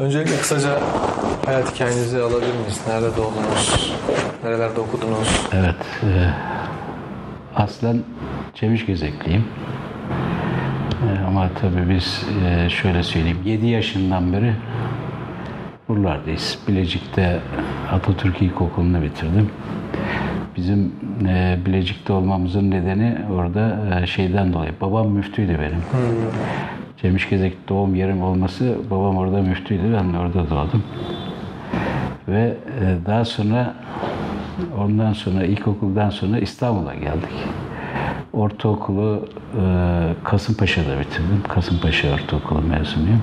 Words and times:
Öncelikle 0.00 0.36
kısaca 0.36 0.80
hayat 1.46 1.74
hikayenizi 1.74 2.22
alabilir 2.22 2.54
miyiz? 2.54 2.80
Nerede 2.88 3.16
doğdunuz? 3.16 3.92
Nerelerde 4.44 4.80
okudunuz? 4.80 5.48
Evet. 5.52 5.74
E, 6.02 6.30
aslen 7.56 7.98
Çemiş 8.54 8.86
Gezekliyim. 8.86 9.44
E, 11.02 11.26
ama 11.26 11.50
tabii 11.60 11.94
biz 11.94 12.26
e, 12.46 12.70
şöyle 12.70 13.02
söyleyeyim. 13.02 13.38
7 13.44 13.66
yaşından 13.66 14.32
beri 14.32 14.54
buralardayız. 15.88 16.58
Bilecik'te 16.68 17.40
Atatürk 17.92 18.42
İlkokulu'nu 18.42 19.02
bitirdim. 19.02 19.50
Bizim 20.56 20.92
e, 21.28 21.58
Bilecik'te 21.66 22.12
olmamızın 22.12 22.70
nedeni 22.70 23.18
orada 23.34 23.78
e, 24.02 24.06
şeyden 24.06 24.52
dolayı. 24.52 24.72
Babam 24.80 25.08
müftüydü 25.08 25.58
benim. 25.58 25.82
Cemişgezek 27.02 27.68
doğum 27.68 27.94
yerim 27.94 28.22
olması 28.22 28.76
babam 28.90 29.16
orada 29.16 29.42
müftüydü. 29.42 29.82
Ben 29.96 30.14
de 30.14 30.18
orada 30.18 30.50
doğdum. 30.50 30.82
Ve 32.28 32.54
e, 32.80 33.06
daha 33.06 33.24
sonra 33.24 33.74
ondan 34.78 35.12
sonra 35.12 35.44
ilkokuldan 35.44 36.10
sonra 36.10 36.38
İstanbul'a 36.38 36.94
geldik. 36.94 37.46
Ortaokulu 38.32 39.28
e, 39.54 39.62
Kasımpaşa'da 40.24 41.00
bitirdim. 41.00 41.42
Kasımpaşa 41.48 42.14
Ortaokulu 42.14 42.62
mezunuyum. 42.62 43.22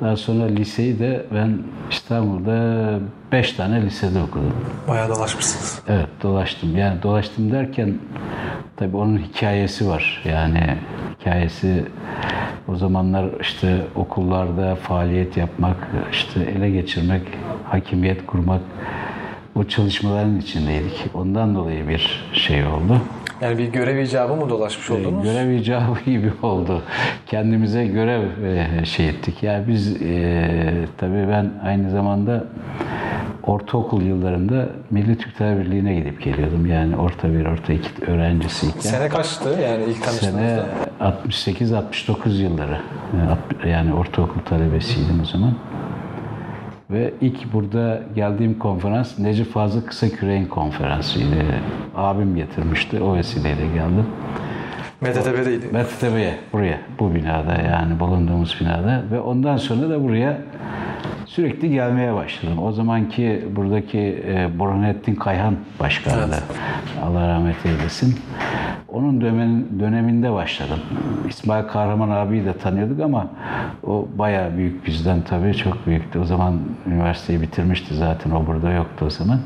Daha 0.00 0.16
sonra 0.16 0.44
liseyi 0.44 0.98
de 0.98 1.26
ben 1.34 1.58
İstanbul'da 1.90 2.98
beş 3.32 3.52
tane 3.52 3.82
lisede 3.82 4.22
okudum. 4.22 4.54
Bayağı 4.88 5.08
dolaşmışsınız. 5.08 5.82
Evet 5.88 6.08
dolaştım. 6.22 6.76
Yani 6.76 7.02
dolaştım 7.02 7.52
derken 7.52 7.94
tabii 8.76 8.96
onun 8.96 9.18
hikayesi 9.18 9.88
var. 9.88 10.22
Yani 10.24 10.76
hikayesi 11.20 11.84
o 12.68 12.76
zamanlar 12.76 13.26
işte 13.40 13.78
okullarda 13.96 14.74
faaliyet 14.74 15.36
yapmak, 15.36 15.76
işte 16.12 16.40
ele 16.40 16.70
geçirmek, 16.70 17.22
hakimiyet 17.64 18.26
kurmak 18.26 18.60
o 19.54 19.64
çalışmaların 19.64 20.38
içindeydik. 20.38 21.04
Ondan 21.14 21.54
dolayı 21.54 21.88
bir 21.88 22.24
şey 22.32 22.66
oldu. 22.66 22.98
Yani 23.40 23.58
bir 23.58 23.68
görev 23.72 23.98
icabı 23.98 24.36
mı 24.36 24.50
dolaşmış 24.50 24.90
oldunuz? 24.90 25.22
Görev 25.22 25.50
icabı 25.50 25.98
gibi 26.10 26.32
oldu. 26.42 26.82
Kendimize 27.26 27.86
görev 27.86 28.22
e, 28.44 28.84
şey 28.84 29.08
ettik. 29.08 29.42
Yani 29.42 29.68
biz 29.68 30.02
e, 30.02 30.86
tabii 30.96 31.28
ben 31.28 31.50
aynı 31.64 31.90
zamanda 31.90 32.44
ortaokul 33.46 34.02
yıllarında 34.02 34.68
Milli 34.90 35.18
Türk 35.18 35.38
Tabip 35.38 35.64
Birliği'ne 35.64 35.94
gidip 35.94 36.22
geliyordum. 36.22 36.66
Yani 36.66 36.96
orta 36.96 37.32
bir, 37.32 37.46
orta 37.46 37.72
iki 37.72 38.04
öğrencisiyken. 38.04 38.80
Sene 38.80 39.08
kaçtı 39.08 39.48
yani 39.62 39.84
ilk 39.84 39.96
Sene 39.96 40.40
tanıştığınızda? 40.40 40.66
68-69 41.00 42.42
yılları. 42.42 42.78
Yani 43.66 43.94
ortaokul 43.94 44.40
talebesiydim 44.40 45.20
o 45.22 45.24
zaman. 45.24 45.54
Ve 46.90 47.14
ilk 47.20 47.52
burada 47.52 48.00
geldiğim 48.14 48.58
konferans 48.58 49.18
Necip 49.18 49.52
Fazıl 49.52 49.82
Kısa 49.82 50.08
Küreğin 50.08 50.46
konferansıydı. 50.46 51.36
Abim 51.96 52.36
getirmişti. 52.36 53.00
O 53.00 53.14
vesileyle 53.14 53.66
geldim. 53.66 54.06
Metetepe'deydi. 55.00 55.66
Metetepe'ye, 55.72 56.34
buraya, 56.52 56.78
bu 56.98 57.14
binada 57.14 57.54
yani 57.54 58.00
bulunduğumuz 58.00 58.56
binada. 58.60 59.02
Ve 59.10 59.20
ondan 59.20 59.56
sonra 59.56 59.90
da 59.90 60.04
buraya 60.04 60.38
sürekli 61.34 61.70
gelmeye 61.70 62.14
başladım. 62.14 62.58
O 62.62 62.72
zamanki 62.72 63.44
buradaki 63.56 63.98
e, 64.26 64.58
Burhanettin 64.58 65.14
Kayhan 65.14 65.56
başkanı 65.80 66.32
da 66.32 66.38
Allah 67.04 67.28
rahmet 67.28 67.66
eylesin. 67.66 68.20
Onun 68.88 69.20
dönemin, 69.20 69.80
döneminde 69.80 70.32
başladım. 70.32 70.78
İsmail 71.28 71.64
Kahraman 71.64 72.10
abiyi 72.10 72.44
de 72.44 72.52
tanıyorduk 72.52 73.00
ama 73.00 73.26
o 73.86 74.08
bayağı 74.18 74.56
büyük 74.56 74.86
bizden 74.86 75.20
tabii 75.20 75.54
çok 75.54 75.86
büyüktü. 75.86 76.18
O 76.18 76.24
zaman 76.24 76.60
üniversiteyi 76.86 77.40
bitirmişti 77.40 77.94
zaten 77.94 78.30
o 78.30 78.46
burada 78.46 78.70
yoktu 78.70 79.04
o 79.06 79.10
zaman. 79.10 79.38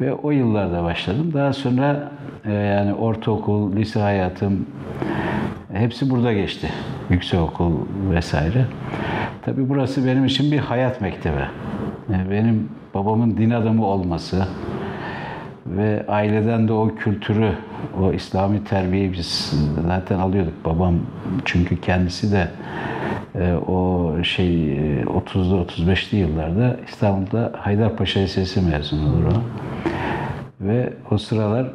Ve 0.00 0.12
o 0.12 0.30
yıllarda 0.30 0.84
başladım. 0.84 1.30
Daha 1.34 1.52
sonra 1.52 2.10
e, 2.44 2.52
yani 2.52 2.94
ortaokul, 2.94 3.76
lise 3.76 4.00
hayatım 4.00 4.66
hepsi 5.78 6.10
burada 6.10 6.32
geçti. 6.32 6.68
Yüksekokul 7.10 7.72
vesaire. 8.10 8.64
Tabii 9.42 9.68
burası 9.68 10.06
benim 10.06 10.24
için 10.24 10.52
bir 10.52 10.58
hayat 10.58 11.00
mektebi. 11.00 11.44
Benim 12.30 12.68
babamın 12.94 13.36
din 13.36 13.50
adamı 13.50 13.86
olması 13.86 14.46
ve 15.66 16.04
aileden 16.08 16.68
de 16.68 16.72
o 16.72 16.94
kültürü, 16.94 17.52
o 18.02 18.12
İslami 18.12 18.64
terbiyeyi 18.64 19.12
biz 19.12 19.54
zaten 19.86 20.18
alıyorduk. 20.18 20.64
Babam 20.64 20.94
çünkü 21.44 21.80
kendisi 21.80 22.32
de 22.32 22.48
e, 23.34 23.52
o 23.52 24.12
şey 24.22 24.72
30'lu 25.02 25.66
35'li 25.66 26.16
yıllarda 26.18 26.76
İstanbul'da 26.88 27.52
Haydarpaşa 27.56 28.20
Lisesi 28.20 28.60
mezunudur 28.60 29.24
o. 29.24 29.42
Ve 30.60 30.92
o 31.10 31.18
sıralar 31.18 31.66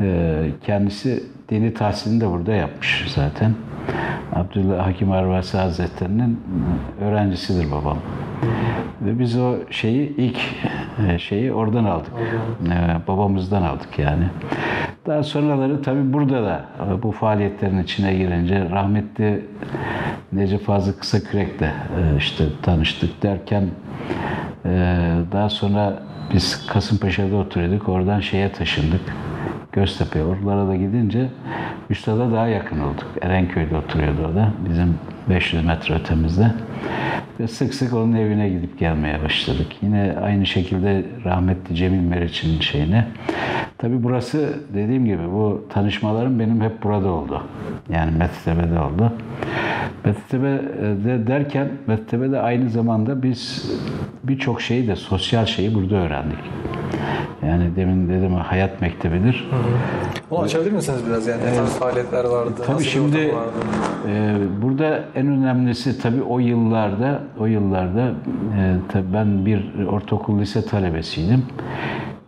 e, 0.00 0.50
kendisi 0.66 1.22
dini 1.48 1.74
tahsilini 1.74 2.20
de 2.20 2.30
burada 2.30 2.52
yapmış 2.52 3.12
zaten. 3.14 3.54
Abdullah 4.34 4.86
Hakim 4.86 5.12
Arvasi 5.12 5.58
Hazretleri'nin 5.58 6.40
öğrencisidir 7.00 7.72
babam. 7.72 7.98
Ve 9.02 9.18
biz 9.18 9.38
o 9.38 9.54
şeyi 9.70 10.16
ilk 10.16 10.38
e, 11.08 11.18
şeyi 11.18 11.52
oradan 11.52 11.84
aldık. 11.84 12.12
Ee, 12.66 13.08
babamızdan 13.08 13.62
aldık 13.62 13.98
yani. 13.98 14.24
Daha 15.06 15.22
sonraları 15.22 15.82
tabii 15.82 16.12
burada 16.12 16.42
da 16.42 16.64
bu 17.02 17.12
faaliyetlerin 17.12 17.82
içine 17.82 18.14
girince 18.14 18.70
rahmetli 18.70 19.44
Necip 20.32 20.64
Fazıl 20.64 20.92
Kısakürek'le 20.92 21.62
e, 21.62 21.70
işte 22.18 22.44
tanıştık 22.62 23.22
derken 23.22 23.64
daha 25.32 25.48
sonra 25.48 26.02
biz 26.34 26.66
Kasımpaşa'da 26.66 27.36
oturuyorduk. 27.36 27.88
Oradan 27.88 28.20
şeye 28.20 28.52
taşındık. 28.52 29.00
Göztepe. 29.72 30.24
Oralara 30.24 30.68
da 30.68 30.76
gidince 30.76 31.28
Üstad'a 31.90 32.32
daha 32.32 32.46
yakın 32.46 32.80
olduk. 32.80 33.06
Erenköy'de 33.22 33.76
oturuyordu 33.76 34.28
o 34.32 34.34
da. 34.34 34.50
Bizim 34.68 34.94
500 35.28 35.64
metre 35.64 35.94
ötemizde. 35.94 36.50
Ve 37.40 37.48
sık 37.48 37.74
sık 37.74 37.92
onun 37.94 38.12
evine 38.12 38.48
gidip 38.48 38.78
gelmeye 38.78 39.22
başladık. 39.24 39.66
Yine 39.82 40.14
aynı 40.22 40.46
şekilde 40.46 41.04
rahmetli 41.24 41.74
Cemil 41.74 42.00
Meriç'in 42.00 42.60
şeyine. 42.60 43.06
Tabi 43.78 44.02
burası 44.02 44.54
dediğim 44.74 45.04
gibi 45.04 45.32
bu 45.32 45.64
tanışmalarım 45.72 46.38
benim 46.38 46.60
hep 46.60 46.82
burada 46.82 47.08
oldu. 47.08 47.42
Yani 47.88 48.10
Metetepe'de 48.18 48.80
oldu. 48.80 49.12
Metetepe'de 50.04 51.26
derken 51.26 51.68
Metetepe'de 51.86 52.40
aynı 52.40 52.70
zamanda 52.70 53.22
biz 53.22 53.70
birçok 54.24 54.60
şeyi 54.62 54.88
de 54.88 54.96
sosyal 54.96 55.46
şeyi 55.46 55.74
burada 55.74 55.94
öğrendik. 55.96 56.38
Yani 57.46 57.76
demin 57.76 58.08
dedim 58.08 58.34
hayat 58.34 58.80
mektebidir. 58.80 59.48
Hı 59.50 59.56
hı. 59.56 59.60
Onu 60.30 60.42
açabilir 60.44 60.72
misiniz 60.72 61.00
biraz 61.08 61.26
yani? 61.26 61.44
Ne 61.44 61.54
tarz 61.54 61.78
faaliyetler 61.78 62.24
vardı? 62.24 62.52
Tabii 62.66 62.76
Nasıl 62.76 62.84
şimdi 62.84 63.16
vardı? 63.16 63.52
e, 64.08 64.34
burada 64.62 65.04
en 65.14 65.26
önemlisi 65.26 66.02
tabii 66.02 66.22
o 66.22 66.38
yıllarda 66.38 67.22
o 67.38 67.46
yıllarda 67.46 68.10
e, 68.58 68.74
tabii 68.88 69.12
ben 69.12 69.46
bir 69.46 69.84
ortaokul 69.84 70.40
lise 70.40 70.64
talebesiydim. 70.64 71.46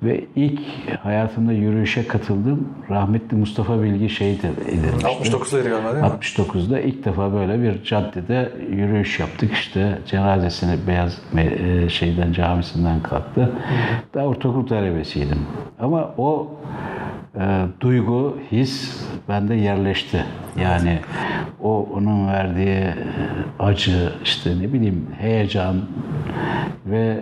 Ve 0.02 0.24
ilk 0.36 0.60
hayatımda 1.02 1.52
yürüyüşe 1.52 2.06
katıldım. 2.06 2.68
Rahmetli 2.90 3.36
Mustafa 3.36 3.82
Bilgi 3.82 4.08
şehit 4.08 4.44
edilmişti. 4.44 5.06
69'daydı 5.06 5.68
galiba 5.68 5.92
değil 5.92 6.04
mi? 6.04 6.10
69'da 6.20 6.80
ilk 6.80 7.04
defa 7.04 7.32
böyle 7.32 7.62
bir 7.62 7.84
caddede 7.84 8.52
yürüyüş 8.70 9.20
yaptık. 9.20 9.52
İşte 9.52 9.98
cenazesini 10.06 10.86
beyaz 10.86 11.22
e, 11.36 11.88
şeyden 11.88 12.32
camisinden 12.32 13.02
kalktı. 13.02 13.52
Daha 14.14 14.26
ortaokul 14.26 14.66
talebesiydim. 14.66 15.38
Ama 15.80 16.14
o 16.18 16.50
e, 17.40 17.66
duygu, 17.80 18.38
his 18.52 19.02
bende 19.28 19.54
yerleşti. 19.54 20.24
Yani 20.62 20.98
o 21.62 21.88
onun 21.94 22.28
verdiği 22.28 22.84
acı, 23.58 24.12
işte 24.24 24.58
ne 24.58 24.72
bileyim 24.72 25.06
heyecan 25.18 25.76
ve 26.86 27.20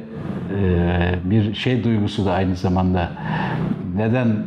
e, 0.60 1.14
bir 1.24 1.54
şey 1.54 1.84
duygusu 1.84 2.26
da 2.26 2.32
aynı 2.32 2.56
zamanda 2.56 3.10
neden 3.96 4.46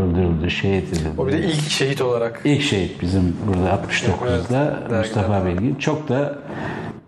öldürüldü, 0.00 0.50
şehit 0.50 0.92
edildi. 0.92 1.08
O 1.18 1.26
bir 1.26 1.32
de 1.32 1.38
ilk 1.38 1.70
şehit 1.70 2.00
olarak. 2.00 2.40
İlk 2.44 2.62
şehit 2.62 3.02
bizim 3.02 3.36
burada 3.46 3.68
69'da 3.70 4.78
Evet, 4.90 4.98
Mustafa. 4.98 5.46
Bilgi. 5.46 5.78
Çok 5.78 6.08
da 6.08 6.38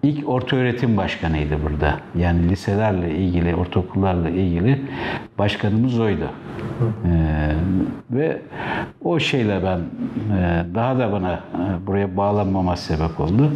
ilk 0.03 0.29
orta 0.29 0.57
öğretim 0.57 0.97
başkanıydı 0.97 1.63
burada. 1.65 2.01
Yani 2.19 2.49
liselerle 2.49 3.15
ilgili, 3.15 3.55
ortaokullarla 3.55 4.29
ilgili 4.31 4.83
başkanımız 5.39 6.01
oydu. 6.01 6.31
Ee, 7.07 7.55
ve 8.11 8.43
o 9.05 9.19
şeyle 9.19 9.61
ben 9.65 9.79
e, 10.37 10.65
daha 10.75 10.99
da 10.99 11.13
bana 11.13 11.33
e, 11.33 11.87
buraya 11.87 12.17
bağlanmama 12.17 12.77
sebep 12.77 13.21
oldu. 13.21 13.53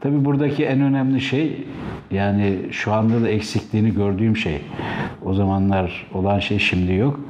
Tabii 0.00 0.24
buradaki 0.24 0.64
en 0.64 0.80
önemli 0.80 1.20
şey 1.20 1.66
yani 2.10 2.58
şu 2.70 2.92
anda 2.92 3.22
da 3.22 3.28
eksikliğini 3.28 3.94
gördüğüm 3.94 4.36
şey. 4.36 4.62
O 5.24 5.34
zamanlar 5.34 6.06
olan 6.14 6.38
şey 6.38 6.58
şimdi 6.58 6.94
yok. 6.94 7.20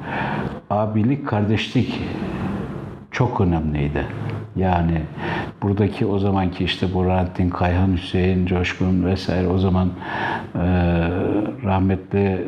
Abilik, 0.69 1.27
kardeşlik 1.27 2.01
çok 3.11 3.41
önemliydi. 3.41 4.05
Yani 4.55 5.01
buradaki 5.61 6.05
o 6.05 6.19
zamanki 6.19 6.63
işte 6.63 6.93
Burhanettin 6.93 7.49
Kayhan, 7.49 7.93
Hüseyin 7.93 8.45
Coşkun 8.45 9.05
vesaire 9.05 9.47
o 9.47 9.57
zaman 9.57 9.87
e, 9.87 10.59
rahmetli 11.63 12.47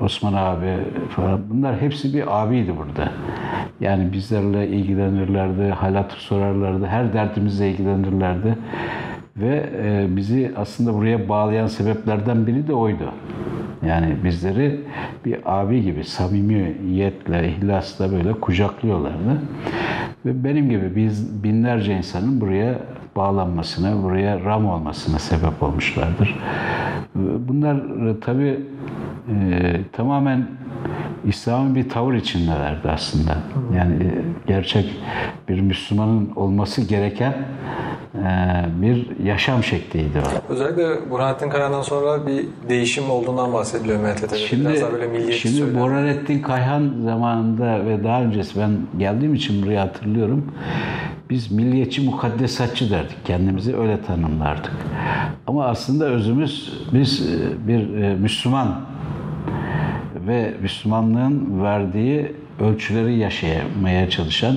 Osman 0.00 0.32
abi 0.32 0.76
falan 1.10 1.40
bunlar 1.50 1.80
hepsi 1.80 2.14
bir 2.14 2.42
abiydi 2.42 2.72
burada. 2.76 3.12
Yani 3.80 4.12
bizlerle 4.12 4.68
ilgilenirlerdi, 4.68 5.70
hal 5.70 5.94
hatır 5.94 6.18
sorarlardı, 6.18 6.86
her 6.86 7.12
derdimizle 7.12 7.70
ilgilenirlerdi. 7.70 8.58
Ve 9.36 9.66
e, 9.84 10.16
bizi 10.16 10.52
aslında 10.56 10.94
buraya 10.94 11.28
bağlayan 11.28 11.66
sebeplerden 11.66 12.46
biri 12.46 12.68
de 12.68 12.74
oydu. 12.74 13.12
Yani 13.86 14.16
bizleri 14.24 14.80
bir 15.24 15.38
abi 15.44 15.82
gibi 15.82 16.04
samimiyetle, 16.04 17.48
ihlasla 17.48 18.12
böyle 18.12 18.32
kucaklıyorlardı. 18.32 19.42
Ve 20.26 20.44
benim 20.44 20.70
gibi 20.70 20.96
biz 20.96 21.44
binlerce 21.44 21.96
insanın 21.96 22.40
buraya 22.40 22.78
bağlanmasına, 23.16 24.02
buraya 24.02 24.40
ram 24.44 24.66
olmasına 24.66 25.18
sebep 25.18 25.62
olmuşlardır. 25.62 26.38
Bunlar 27.48 27.80
tabii 28.20 28.60
e, 29.30 29.76
tamamen 29.92 30.46
İslam'ın 31.24 31.74
bir 31.74 31.88
tavır 31.88 32.14
içindelerdi 32.14 32.90
aslında. 32.90 33.36
Yani 33.76 33.94
e, 33.94 34.10
gerçek 34.46 34.96
bir 35.48 35.60
Müslümanın 35.60 36.30
olması 36.36 36.82
gereken 36.82 37.34
e, 38.14 38.64
bir 38.82 39.06
yaşam 39.24 39.64
şekliydi 39.64 40.18
o. 40.18 40.52
Özellikle 40.52 41.10
Burhanettin 41.10 41.50
Kayhan'dan 41.50 41.82
sonra 41.82 42.26
bir 42.26 42.46
değişim 42.68 43.10
olduğundan 43.10 43.52
bahsediliyor 43.52 44.00
MTT'de. 44.00 44.36
Şimdi, 44.36 44.68
Biraz 44.68 44.82
daha 44.82 44.92
böyle 44.92 45.06
milliyetçi 45.06 45.38
şimdi 45.38 45.56
söyleniyor. 45.56 45.84
Burhanettin 45.86 46.42
Kayhan 46.42 46.92
zamanında 47.04 47.86
ve 47.86 48.04
daha 48.04 48.22
öncesi 48.22 48.60
ben 48.60 48.70
geldiğim 48.98 49.34
için 49.34 49.62
buraya 49.62 49.82
hatırlıyorum. 49.82 50.52
Biz 51.30 51.52
milliyetçi 51.52 52.02
mukaddesatçı 52.02 52.90
derdik. 52.90 53.16
Kendimizi 53.24 53.76
öyle 53.76 54.02
tanımlardık. 54.02 54.72
Ama 55.46 55.66
aslında 55.66 56.04
özümüz 56.04 56.72
biz 56.92 57.20
e, 57.20 57.68
bir 57.68 58.14
Müslüman 58.14 58.80
ve 60.28 60.54
Müslümanlığın 60.62 61.62
verdiği 61.62 62.32
ölçüleri 62.60 63.18
yaşamaya 63.18 64.10
çalışan 64.10 64.56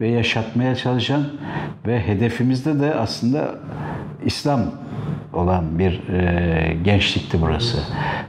ve 0.00 0.08
yaşatmaya 0.08 0.74
çalışan 0.74 1.24
ve 1.86 2.00
hedefimizde 2.00 2.80
de 2.80 2.94
aslında 2.94 3.54
İslam 4.24 4.60
olan 5.36 5.78
bir 5.78 6.08
e, 6.08 6.76
gençlikti 6.84 7.38
burası. 7.40 7.78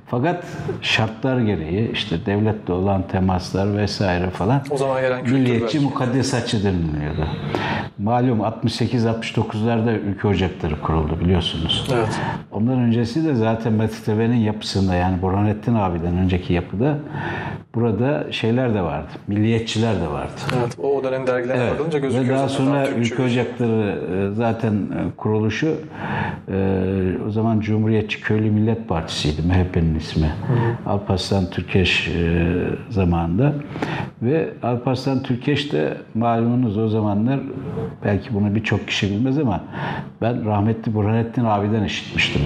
Fakat 0.06 0.44
şartlar 0.82 1.40
gereği 1.40 1.92
işte 1.92 2.26
devletle 2.26 2.74
olan 2.74 3.08
temaslar 3.08 3.78
vesaire 3.78 4.30
falan 4.30 4.62
O 4.70 4.78
zaman 4.78 5.02
gelen 5.02 5.24
milliyetçi 5.24 5.78
belki. 5.78 5.80
mukaddesatçı 5.80 6.64
deniliyordu. 6.64 7.28
Malum 7.98 8.40
68-69'larda 8.40 9.92
ülke 10.00 10.28
ocakları 10.28 10.82
kuruldu 10.82 11.20
biliyorsunuz. 11.20 11.88
Evet. 11.94 12.20
Ondan 12.52 12.80
öncesi 12.80 13.26
de 13.26 13.36
zaten 13.36 13.74
Metin 13.74 14.34
yapısında 14.34 14.96
yani 14.96 15.22
Burhanettin 15.22 15.76
abiden 15.76 16.18
önceki 16.18 16.54
yapıda 16.54 16.98
burada 17.76 18.32
şeyler 18.32 18.74
de 18.74 18.82
vardı. 18.82 19.08
Milliyetçiler 19.28 19.96
de 20.02 20.08
vardı. 20.08 20.32
Evet. 20.60 20.80
O, 20.80 21.04
dönem 21.04 21.28
dergilerine 21.28 21.64
Evet. 21.64 21.74
bakılınca 21.74 22.02
Ve 22.22 22.30
daha 22.30 22.50
sonra 22.50 22.88
ülke 22.90 23.24
ocakları 23.24 24.00
e, 24.32 24.36
zaten 24.36 24.74
e, 24.74 25.16
kuruluşu 25.18 25.76
e, 26.48 26.54
o 27.28 27.32
zaman 27.32 27.60
Cumhuriyetçi 27.60 28.22
Köylü 28.22 28.52
Millet 28.52 28.88
Partisi'ydi 28.88 29.42
MHP'nin 29.48 29.96
ismi. 29.96 30.32
Alparslan 30.86 31.50
Türkeş 31.50 32.08
e, 32.08 32.46
zamanında 32.90 33.54
ve 34.22 34.50
Alparslan 34.64 35.24
Türkeş 35.24 35.74
de 35.74 35.98
malumunuz 36.14 36.78
o 36.78 36.90
zamanlar 36.90 37.40
belki 38.06 38.34
bunu 38.34 38.56
birçok 38.56 38.88
kişi 38.88 39.12
bilmez 39.12 39.40
ama 39.40 39.62
ben 40.22 40.46
rahmetli 40.46 40.94
Burhanettin 40.94 41.46
abiden 41.46 41.84
işitmiştim. 41.84 42.42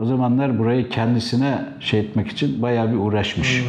O 0.00 0.04
zamanlar 0.04 0.58
burayı 0.58 0.88
kendisine 0.88 1.58
şey 1.80 2.00
etmek 2.00 2.28
için 2.28 2.62
bayağı 2.62 2.92
bir 2.92 2.96
uğraşmış. 2.96 3.64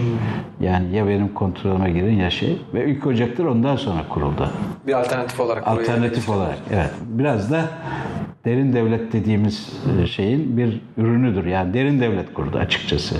Yani 0.60 0.96
ya 0.96 1.08
benim 1.08 1.34
kontrolüme 1.34 1.92
girin 1.92 2.16
ya 2.16 2.30
şey. 2.30 2.62
Ve 2.74 2.84
Ülke 2.84 3.10
Ocakları 3.10 3.52
ondan 3.52 3.76
sonra 3.76 4.00
kuruldu. 4.10 4.50
Bir 4.88 4.94
alternatif 4.94 5.40
olarak. 5.40 5.68
Alternatif 5.68 6.30
olarak. 6.30 6.58
Evet. 6.72 6.92
Biraz 7.08 7.52
da 7.52 7.66
derin 8.48 8.74
devlet 8.74 9.14
dediğimiz 9.14 9.70
e, 10.02 10.08
şeyin 10.08 10.58
bir 10.58 10.82
ürünüdür. 10.98 11.46
Yani 11.46 11.74
derin 11.74 12.00
devlet 12.00 12.34
kurdu 12.34 12.58
açıkçası. 12.58 13.16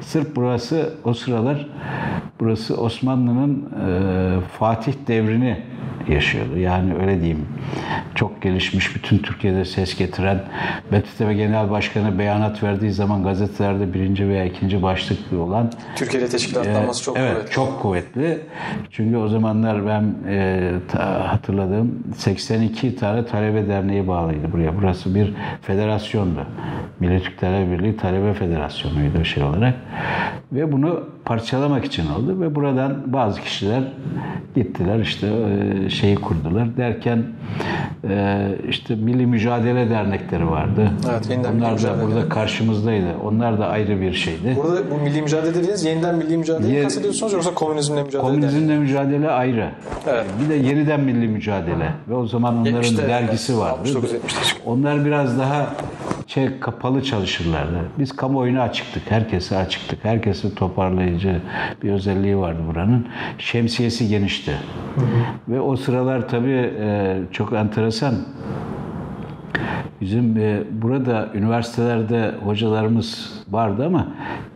Sırf 0.00 0.36
burası 0.36 0.94
o 1.04 1.14
sıralar 1.14 1.66
burası 2.40 2.76
Osmanlı'nın 2.76 3.68
e, 3.86 4.40
Fatih 4.58 4.92
devrini 5.08 5.56
yaşıyordu. 6.08 6.58
Yani 6.58 6.94
öyle 6.94 7.20
diyeyim. 7.20 7.46
Çok 8.14 8.42
gelişmiş, 8.42 8.96
bütün 8.96 9.18
Türkiye'de 9.18 9.64
ses 9.64 9.98
getiren, 9.98 10.40
BTTV 10.92 11.32
Genel 11.32 11.70
Başkanı 11.70 12.18
beyanat 12.18 12.62
verdiği 12.62 12.92
zaman 12.92 13.22
gazetelerde 13.22 13.94
birinci 13.94 14.28
veya 14.28 14.44
ikinci 14.44 14.82
başlıklı 14.82 15.42
olan 15.42 15.70
Türkiye 15.96 16.22
ile 16.22 16.30
teşkilatlanması 16.30 17.04
çok 17.04 17.16
evet, 17.16 17.34
kuvvetli. 17.34 17.50
çok 17.50 17.82
kuvvetli. 17.82 18.40
Çünkü 18.90 19.16
o 19.16 19.28
zamanlar 19.28 19.86
ben 19.86 20.14
e, 20.28 20.70
ta- 20.92 21.32
hatırladığım 21.32 22.04
82 22.16 22.96
tane 22.96 23.26
talebe 23.26 23.68
derneği 23.68 24.08
bağlıydı 24.32 24.52
buraya. 24.52 24.76
Burası 24.78 25.14
bir 25.14 25.34
federasyondu. 25.62 26.46
Milli 27.00 27.22
Türk 27.22 27.38
Talebe 27.38 27.72
Birliği 27.72 27.96
Talebe 27.96 28.34
Federasyonu'ydu 28.34 29.24
şey 29.24 29.42
olarak. 29.42 29.74
Ve 30.52 30.72
bunu 30.72 31.08
parçalamak 31.24 31.84
için 31.84 32.06
oldu 32.10 32.40
ve 32.40 32.54
buradan 32.54 32.96
bazı 33.12 33.40
kişiler 33.40 33.82
gittiler 34.54 34.98
işte 34.98 35.26
e, 35.86 35.90
şeyi 35.90 36.14
kurdular 36.14 36.76
derken 36.76 37.22
e, 38.08 38.48
işte 38.68 38.94
Milli 38.94 39.26
Mücadele 39.26 39.90
Dernekleri 39.90 40.50
vardı. 40.50 40.90
Evet, 41.10 41.30
yeniden 41.30 41.54
Milli 41.54 41.64
Onlar 41.64 41.70
da 41.70 41.74
Mücadele. 41.74 42.06
burada 42.06 42.28
karşımızdaydı. 42.28 43.06
Onlar 43.24 43.58
da 43.58 43.66
ayrı 43.66 44.00
bir 44.00 44.12
şeydi. 44.12 44.56
Burada 44.56 44.90
bu 44.90 44.94
milli 45.04 45.22
mücadele 45.22 45.54
dediğiniz 45.54 45.84
yeniden 45.84 46.14
milli 46.14 46.36
mücadeleyi 46.36 46.74
Ye- 46.74 46.82
kastediyorsunuz 46.82 47.32
yoksa 47.32 47.54
komünizmle 47.54 48.02
mücadele 48.02 48.28
Komünizmle 48.30 48.78
mücadele 48.78 49.30
ayrı. 49.30 49.68
Evet. 50.06 50.24
Bir 50.44 50.48
de 50.48 50.54
yeniden 50.54 51.00
milli 51.00 51.28
mücadele. 51.28 51.92
Ve 52.08 52.14
o 52.14 52.26
zaman 52.26 52.56
onların 52.56 52.82
70'te 52.82 53.08
dergisi 53.08 53.58
vardı. 53.58 53.78
69, 53.80 54.12
70'te 54.12 54.44
çıktı. 54.44 54.62
Onlar 54.66 55.04
biraz 55.04 55.38
daha 55.38 55.74
şey 56.34 56.60
kapalı 56.60 57.02
çalışırlardı. 57.02 57.78
Biz 57.98 58.16
kamuoyuna 58.16 58.62
açıktık. 58.62 59.10
Herkese 59.10 59.56
açıktık. 59.56 60.04
Herkese 60.04 60.54
toparlayıcı 60.54 61.40
bir 61.82 61.92
özelliği 61.92 62.38
vardı 62.38 62.58
buranın. 62.68 63.06
Şemsiyesi 63.38 64.08
genişti. 64.08 64.52
Ve 65.48 65.60
o 65.60 65.76
sıralar 65.76 66.28
tabii 66.28 66.72
e, 66.80 67.18
çok 67.32 67.52
enteresan. 67.52 68.14
Bizim 70.00 70.36
e, 70.36 70.62
burada 70.70 71.28
üniversitelerde 71.34 72.34
hocalarımız 72.44 73.32
vardı 73.50 73.86
ama 73.86 74.06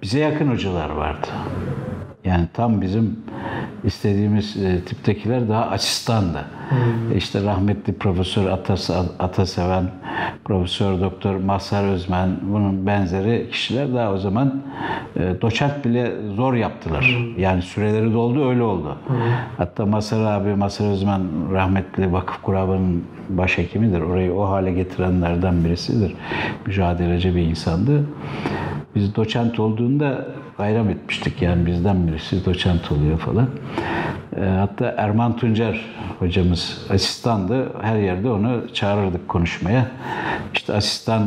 bize 0.02 0.18
yakın 0.18 0.48
hocalar 0.48 0.90
vardı. 0.90 1.26
Yani 2.24 2.46
tam 2.54 2.80
bizim 2.80 3.16
istediğimiz 3.84 4.56
e, 4.56 4.80
tiptekiler 4.80 5.48
daha 5.48 5.66
asistandı. 5.66 6.44
İşte 7.16 7.44
rahmetli 7.44 7.92
Profesör 7.92 8.46
Atas, 8.46 8.90
Ataseven, 9.18 9.90
Profesör 10.44 11.00
Doktor 11.00 11.36
Mazhar 11.36 11.84
Özmen, 11.84 12.36
bunun 12.42 12.86
benzeri 12.86 13.48
kişiler 13.50 13.94
daha 13.94 14.12
o 14.12 14.18
zaman 14.18 14.62
e, 15.16 15.34
doçent 15.40 15.84
bile 15.84 16.12
zor 16.36 16.54
yaptılar. 16.54 17.34
Yani 17.38 17.62
süreleri 17.62 18.12
doldu 18.12 18.48
öyle 18.48 18.62
oldu. 18.62 18.96
Hatta 19.58 19.86
Mazhar 19.86 20.32
abi, 20.32 20.54
Mazhar 20.54 20.90
Özmen 20.90 21.22
rahmetli 21.52 22.12
Vakıf 22.12 22.42
Kurabı'nın 22.42 23.04
başhekimidir. 23.28 24.00
Orayı 24.00 24.34
o 24.34 24.48
hale 24.48 24.72
getirenlerden 24.72 25.64
birisidir. 25.64 26.14
Mücadeleci 26.66 27.34
bir 27.34 27.42
insandı. 27.42 28.06
Biz 28.94 29.16
doçent 29.16 29.60
olduğunda 29.60 30.26
bayram 30.58 30.90
etmiştik. 30.90 31.42
Yani 31.42 31.66
bizden 31.66 32.08
birisi 32.08 32.44
doçent 32.44 32.92
oluyor 32.92 33.18
falan. 33.18 33.48
E, 34.36 34.44
hatta 34.44 34.94
Erman 34.96 35.36
Tuncer 35.36 35.80
hocamız 36.18 36.86
asistandı. 36.90 37.72
Her 37.82 37.96
yerde 37.96 38.28
onu 38.30 38.62
çağırırdık 38.74 39.28
konuşmaya. 39.28 39.86
İşte 40.54 40.72
asistan 40.72 41.22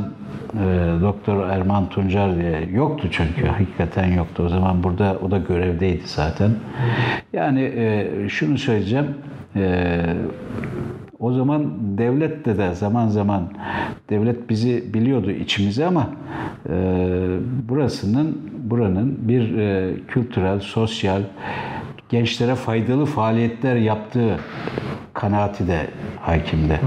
e, 0.53 0.57
Doktor 1.01 1.49
Erman 1.49 1.89
Tuncer 1.89 2.35
diye 2.35 2.69
yoktu 2.73 3.07
çünkü. 3.11 3.47
Hakikaten 3.47 4.13
yoktu. 4.13 4.43
O 4.45 4.49
zaman 4.49 4.83
burada 4.83 5.17
o 5.25 5.31
da 5.31 5.37
görevdeydi 5.37 6.03
zaten. 6.05 6.51
Yani 7.33 7.61
e, 7.61 8.07
şunu 8.29 8.57
söyleyeceğim. 8.57 9.07
E, 9.55 10.03
o 11.19 11.33
zaman 11.33 11.71
devlet 11.97 12.45
de 12.45 12.57
de 12.57 12.75
zaman 12.75 13.07
zaman 13.07 13.43
devlet 14.09 14.49
bizi 14.49 14.93
biliyordu 14.93 15.31
içimize 15.31 15.85
ama 15.85 16.09
e, 16.69 16.73
burasının 17.69 18.37
buranın 18.63 19.17
bir 19.21 19.57
e, 19.57 19.93
kültürel, 20.07 20.59
sosyal, 20.59 21.21
gençlere 22.09 22.55
faydalı 22.55 23.05
faaliyetler 23.05 23.75
yaptığı 23.75 24.39
kanaati 25.13 25.67
de 25.67 25.87
hakimde. 26.21 26.79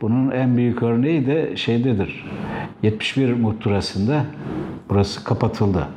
Bunun 0.00 0.30
en 0.30 0.56
büyük 0.56 0.82
örneği 0.82 1.26
de 1.26 1.56
şeydedir. 1.56 2.24
71 2.82 3.32
muhtırasında 3.32 4.24
burası 4.88 5.24
kapatıldı. 5.24 5.88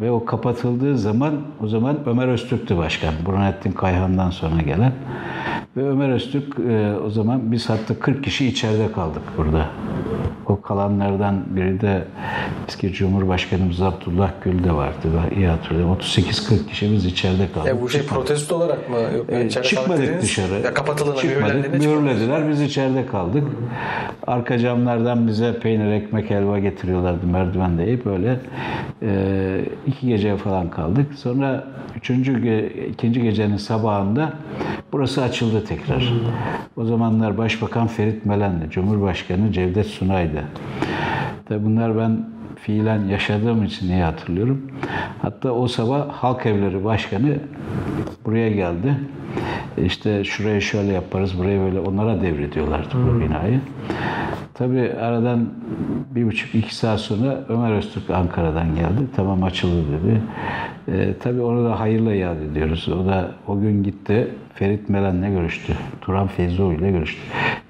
Ve 0.00 0.10
o 0.10 0.24
kapatıldığı 0.24 0.98
zaman 0.98 1.34
o 1.62 1.68
zaman 1.68 1.96
Ömer 2.06 2.28
Öztürk'tü 2.28 2.76
başkan. 2.76 3.14
Burhanettin 3.26 3.72
Kayhan'dan 3.72 4.30
sonra 4.30 4.62
gelen. 4.62 4.92
Ve 5.76 5.88
Ömer 5.88 6.08
Öztürk 6.08 6.58
e, 6.58 6.96
o 7.06 7.10
zaman 7.10 7.52
biz 7.52 7.70
hatta 7.70 7.94
40 7.94 8.24
kişi 8.24 8.46
içeride 8.46 8.92
kaldık 8.92 9.22
burada. 9.36 9.68
O 10.46 10.60
kalanlardan 10.60 11.44
biri 11.56 11.80
de 11.80 12.04
eski 12.68 12.92
Cumhurbaşkanımız 12.92 13.82
Abdullah 13.82 14.30
Gül 14.44 14.64
de 14.64 14.72
vardı. 14.72 15.08
Ben 15.32 15.36
iyi 15.36 15.46
hatırlıyorum. 15.46 15.96
38-40 16.00 16.66
kişi 16.66 16.92
biz 16.92 17.04
içeride 17.06 17.52
kaldık. 17.54 17.68
Ya 17.68 17.82
bu 17.82 17.88
şey 17.88 18.02
protesto 18.02 18.56
olarak 18.56 18.90
mı? 18.90 18.96
Yok, 19.16 19.26
kaldık 19.28 19.64
Çıkmadık 19.64 20.02
dediniz. 20.02 20.22
dışarı. 20.22 20.54
Ya 20.64 20.74
kapatılığına, 20.74 21.16
Çıkmadık. 21.16 21.62
çıkmadık. 21.64 21.86
Mühürlediler. 21.86 22.48
Biz 22.50 22.60
içeride 22.60 23.06
kaldık. 23.06 23.44
Arka 24.26 24.58
camlardan 24.58 25.26
bize 25.28 25.58
peynir, 25.58 25.92
ekmek, 25.92 26.30
helva 26.30 26.58
getiriyorlardı 26.58 27.26
merdivende 27.26 27.84
eğip 27.84 28.04
böyle 28.04 28.40
e, 29.02 29.60
iki 29.86 30.06
gece 30.06 30.36
falan 30.36 30.70
kaldık. 30.70 31.06
Sonra 31.16 31.64
üçüncü, 31.96 32.66
ikinci 32.92 33.22
gecenin 33.22 33.56
sabahında 33.56 34.32
burası 34.92 35.22
açıldı 35.22 35.63
tekrar. 35.64 36.12
O 36.76 36.84
zamanlar 36.84 37.38
Başbakan 37.38 37.86
Ferit 37.86 38.26
Melen'di. 38.26 38.70
Cumhurbaşkanı 38.70 39.52
Cevdet 39.52 39.86
Sunay'dı. 39.86 40.44
Tabi 41.48 41.64
bunlar 41.64 41.98
ben 41.98 42.28
fiilen 42.56 43.04
yaşadığım 43.04 43.64
için 43.64 43.88
iyi 43.92 44.02
hatırlıyorum. 44.02 44.62
Hatta 45.22 45.50
o 45.52 45.68
sabah 45.68 46.08
Halk 46.08 46.46
Evleri 46.46 46.84
Başkanı 46.84 47.36
buraya 48.24 48.50
geldi. 48.50 48.94
İşte 49.84 50.24
şuraya 50.24 50.60
şöyle 50.60 50.92
yaparız, 50.92 51.38
buraya 51.38 51.60
böyle 51.60 51.80
onlara 51.80 52.22
devrediyorlardı 52.22 52.94
bu 52.94 53.20
binayı. 53.20 53.60
Tabii 54.54 54.92
aradan 55.00 55.48
bir 56.14 56.26
buçuk 56.26 56.54
iki 56.54 56.74
saat 56.74 57.00
sonra 57.00 57.44
Ömer 57.48 57.72
Öztürk 57.72 58.10
Ankara'dan 58.10 58.74
geldi. 58.74 59.06
Tamam 59.16 59.42
açıldı 59.42 59.82
dedi. 59.92 60.22
Ee, 60.88 61.14
tabii 61.22 61.40
onu 61.40 61.64
da 61.64 61.80
hayırla 61.80 62.14
yad 62.14 62.40
ediyoruz. 62.40 62.88
O 62.88 63.06
da 63.06 63.30
o 63.46 63.60
gün 63.60 63.82
gitti. 63.82 64.28
Ferit 64.54 64.88
Melen'le 64.88 65.30
görüştü. 65.36 65.72
Turan 66.00 66.26
Feyzoğlu 66.26 66.74
ile 66.74 66.90
görüştü. 66.90 67.20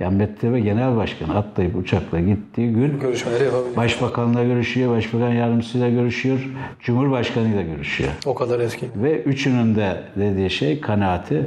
Yani 0.00 0.22
MTV 0.22 0.58
Genel 0.58 0.96
Başkanı 0.96 1.36
atlayıp 1.36 1.76
uçakla 1.76 2.20
gittiği 2.20 2.72
gün 2.72 3.00
Görüşmeleri. 3.00 3.48
Başbakanla 3.76 4.44
görüşüyor, 4.44 4.96
başbakan 4.96 5.28
yardımcısıyla 5.32 5.90
görüşüyor, 5.90 6.48
cumhurbaşkanıyla 6.80 7.62
görüşüyor. 7.62 8.10
O 8.26 8.34
kadar 8.34 8.60
eski. 8.60 8.86
Ve 8.96 9.22
üçünün 9.22 9.74
de 9.74 10.02
dediği 10.16 10.50
şey 10.50 10.80
kanaati 10.80 11.42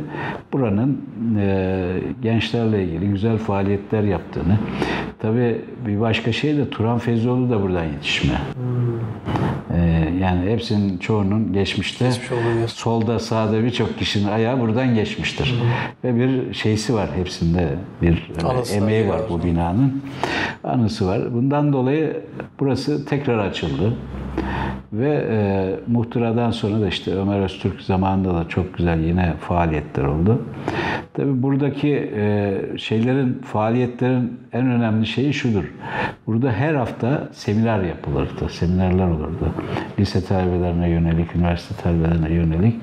buranın 0.54 1.02
e, 1.40 1.86
gençlerle 2.24 2.84
ilgili 2.84 3.10
güzel 3.10 3.38
faaliyetler 3.38 4.04
yaptığını. 4.04 4.58
Tabii 5.22 5.62
bir 5.88 6.00
başka 6.00 6.32
şey 6.32 6.58
de 6.58 6.70
Turan 6.70 7.00
Feyzoğlu 7.00 7.50
da 7.50 7.62
buradan 7.62 7.84
yetişme. 7.84 8.42
E, 9.76 9.80
yani 10.22 10.52
hepsinin 10.52 10.98
çoğunun 10.98 11.54
geçmişte 11.54 12.06
Geçmiş 12.06 12.32
olduğu 12.32 12.60
yer. 12.60 12.68
solda 12.68 13.20
sağda 13.20 13.64
birçok 13.64 14.00
kişinin 14.00 14.28
ayağı 14.28 14.60
buradan 14.60 14.96
geçmiştir. 15.28 15.56
Ve 16.04 16.16
bir 16.16 16.54
şeysi 16.54 16.94
var 16.94 17.10
hepsinde 17.16 17.70
bir 18.02 18.32
e, 18.44 18.48
Anısı 18.48 18.76
emeği 18.76 19.08
var 19.08 19.14
var. 19.20 19.22
bu 19.30 19.44
binanın. 19.44 20.02
Anısı 20.64 21.08
var. 21.08 21.34
Bundan 21.34 21.74
dolayı 21.74 22.22
burası 22.60 23.06
tekrar 23.06 23.38
açıldı. 23.38 23.94
Ve 24.94 25.28
e, 25.32 25.40
muhtıradan 25.88 26.52
sonra 26.52 26.82
da 26.82 26.88
işte 26.88 27.16
Ömer 27.16 27.40
Öztürk 27.40 27.82
zamanında 27.82 28.36
da 28.36 28.48
çok 28.48 28.78
güzel 28.78 29.00
yine 29.04 29.34
faaliyetler 29.40 30.04
oldu. 30.04 30.42
Tabi 31.18 31.44
buradaki 31.44 32.12
e, 32.16 32.58
şeylerin, 32.78 33.42
faaliyetlerin 33.54 34.40
en 34.54 34.68
önemli 34.68 35.06
şeyi 35.06 35.34
şudur. 35.34 35.64
Burada 36.28 36.52
her 36.52 36.74
hafta 36.74 37.30
seminer 37.34 37.84
yapılırdı, 37.84 38.50
seminerler 38.50 39.08
olurdu. 39.08 39.54
Lise 40.00 40.26
talebelerine 40.26 40.90
yönelik, 40.90 41.36
üniversite 41.36 41.84
talebelerine 41.84 42.34
yönelik. 42.34 42.76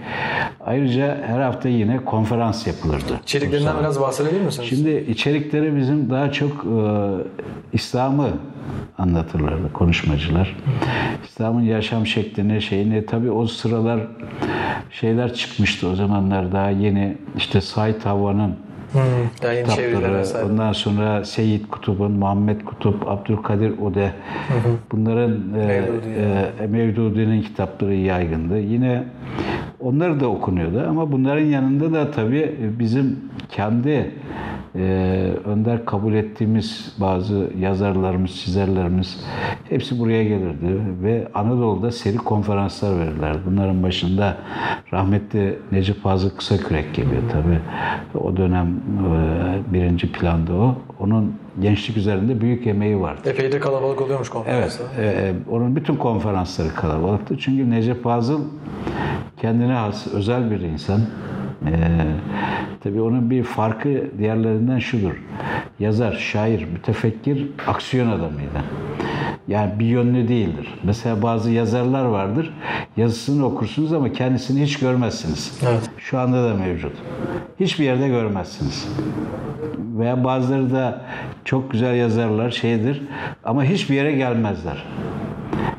Ayrıca 0.60 1.18
her 1.26 1.40
hafta 1.40 1.68
yine 1.68 1.96
konferans 2.04 2.66
yapılırdı. 2.66 3.20
İçeriklerinden 3.22 3.78
biraz 3.80 4.00
bahsedebilir 4.00 4.40
misiniz? 4.40 4.68
Şimdi 4.68 5.06
içerikleri 5.08 5.76
bizim 5.76 6.10
daha 6.10 6.32
çok 6.32 6.50
e, 6.64 6.78
İslam'ı 7.72 8.28
anlatırlardı 8.98 9.72
konuşmacılar. 9.72 10.56
İslam'ın 11.24 11.62
yaşam 11.62 12.06
şeklini, 12.06 12.62
şeyini 12.62 13.06
tabii 13.06 13.30
o 13.30 13.46
sıralar 13.46 14.00
şeyler 14.90 15.34
çıkmıştı 15.34 15.88
o 15.88 15.94
zamanlar 15.94 16.52
daha 16.52 16.70
yeni 16.70 17.16
işte 17.36 17.60
Said 17.60 18.04
Havva'nın 18.04 18.54
Hmm, 18.92 19.00
daha 19.42 19.52
yeni 19.52 19.68
çeviriler 19.68 20.24
kitapları, 20.24 20.46
ondan 20.52 20.72
sonra 20.72 21.24
Seyyid 21.24 21.64
Kutup'un, 21.70 22.12
Muhammed 22.12 22.60
Kutup, 22.60 23.08
Abdülkadir 23.08 23.78
Ode 23.78 24.12
bunların 24.92 25.32
e, 25.54 25.66
Mevdudi 25.66 26.08
e, 26.60 26.66
Mevdudi'nin 26.66 27.42
kitapları 27.42 27.94
yaygındı. 27.94 28.58
Yine 28.58 29.04
onlar 29.84 30.20
da 30.20 30.28
okunuyordu 30.28 30.86
ama 30.88 31.12
bunların 31.12 31.44
yanında 31.44 31.92
da 31.92 32.10
tabii 32.10 32.56
bizim 32.78 33.20
kendi 33.50 34.10
e, 34.76 34.80
önder 35.44 35.84
kabul 35.84 36.14
ettiğimiz 36.14 36.96
bazı 37.00 37.50
yazarlarımız, 37.58 38.30
çizerlerimiz 38.30 39.24
hepsi 39.68 39.98
buraya 39.98 40.24
gelirdi 40.24 40.80
ve 41.02 41.28
Anadolu'da 41.34 41.90
seri 41.90 42.16
konferanslar 42.16 42.98
verirlerdi. 42.98 43.38
Bunların 43.46 43.82
başında 43.82 44.36
rahmetli 44.92 45.58
Necip 45.72 46.02
Fazıl 46.02 46.30
Kısakürek 46.30 46.94
geliyor 46.94 47.22
tabii. 47.32 47.60
O 48.24 48.36
dönem 48.36 48.66
e, 48.66 49.72
birinci 49.72 50.12
planda 50.12 50.52
o. 50.52 50.74
Onun 51.00 51.34
gençlik 51.62 51.96
üzerinde 51.96 52.40
büyük 52.40 52.66
emeği 52.66 53.00
vardı. 53.00 53.20
Epey 53.24 53.52
de 53.52 53.60
kalabalık 53.60 54.00
oluyormuş 54.00 54.28
konferansta. 54.28 54.84
Evet, 55.00 55.16
e, 55.18 55.32
onun 55.50 55.76
bütün 55.76 55.96
konferansları 55.96 56.68
kalabalıktı. 56.68 57.38
Çünkü 57.38 57.70
Necip 57.70 58.04
Fazıl 58.04 58.40
kendine 59.40 59.72
has, 59.72 60.06
özel 60.06 60.50
bir 60.50 60.60
insan. 60.60 61.00
E, 61.66 61.72
tabii 62.82 63.00
onun 63.00 63.30
bir 63.30 63.42
farkı 63.42 64.04
diğerlerinden 64.18 64.78
şudur. 64.78 65.22
Yazar, 65.80 66.12
şair, 66.12 66.64
mütefekkir, 66.64 67.46
aksiyon 67.66 68.08
adamıydı. 68.10 68.60
Yani 69.48 69.78
bir 69.78 69.86
yönlü 69.86 70.28
değildir. 70.28 70.74
Mesela 70.82 71.22
bazı 71.22 71.50
yazarlar 71.50 72.04
vardır. 72.04 72.54
Yazısını 72.96 73.46
okursunuz 73.46 73.92
ama 73.92 74.12
kendisini 74.12 74.62
hiç 74.62 74.78
görmezsiniz. 74.78 75.58
Evet. 75.62 75.90
Şu 75.98 76.18
anda 76.18 76.50
da 76.50 76.54
mevcut. 76.54 76.92
Hiçbir 77.60 77.84
yerde 77.84 78.08
görmezsiniz. 78.08 78.88
Veya 79.98 80.24
bazıları 80.24 80.72
da 80.72 81.00
çok 81.44 81.70
güzel 81.70 81.94
yazarlar 81.94 82.50
şeydir 82.50 83.02
ama 83.44 83.64
hiçbir 83.64 83.94
yere 83.94 84.12
gelmezler. 84.12 84.84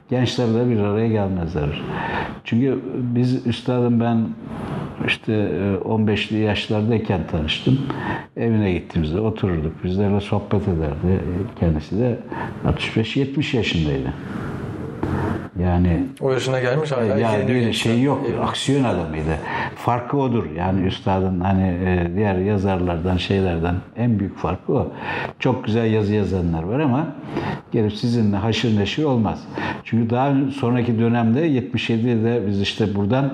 Gençlerle 0.09 0.69
bir 0.69 0.79
araya 0.79 1.07
gelmezler. 1.07 1.81
Çünkü 2.43 2.79
biz 2.95 3.47
üstadım 3.47 4.00
ben 4.00 4.27
işte 5.07 5.33
e, 5.33 5.88
15'li 5.88 6.38
yaşlardayken 6.38 7.27
tanıştım. 7.31 7.79
Evine 8.38 8.74
gittiğimizde 8.74 9.19
otururduk. 9.19 9.83
Bizlerle 9.83 10.21
sohbet 10.21 10.67
ederdi. 10.67 11.21
Kendisi 11.59 12.00
de 12.00 12.19
65-70 12.65 13.57
yaşındaydı. 13.57 14.13
Yani 15.59 16.03
O 16.21 16.31
yaşına 16.31 16.59
gelmiş 16.59 16.91
hala. 16.91 17.03
yani 17.05 17.15
ilgileniyor 17.19 17.47
bir 17.47 17.59
gençler. 17.65 17.74
şey 17.91 18.01
yok. 18.01 18.21
Eyvallah. 18.27 18.50
Aksiyon 18.50 18.83
adamıydı. 18.83 19.38
Farkı 19.75 20.17
odur. 20.17 20.43
Yani 20.57 20.85
üstadın 20.85 21.39
hani 21.39 21.67
e, 21.67 22.12
diğer 22.15 22.35
yazarlardan, 22.35 23.17
şeylerden 23.17 23.75
en 23.97 24.19
büyük 24.19 24.38
farkı 24.38 24.74
o. 24.74 24.91
Çok 25.39 25.65
güzel 25.65 25.93
yazı 25.93 26.13
yazanlar 26.13 26.63
var 26.63 26.79
ama 26.79 27.07
gelip 27.71 27.93
sizinle 27.93 28.35
haşır 28.38 28.79
neşir 28.79 29.03
olmaz. 29.03 29.43
Çünkü 29.83 30.09
daha 30.09 30.33
sonraki 30.59 31.00
dönemde 31.00 31.47
77'de 31.47 32.47
biz 32.47 32.62
işte 32.62 32.95
buradan 32.95 33.33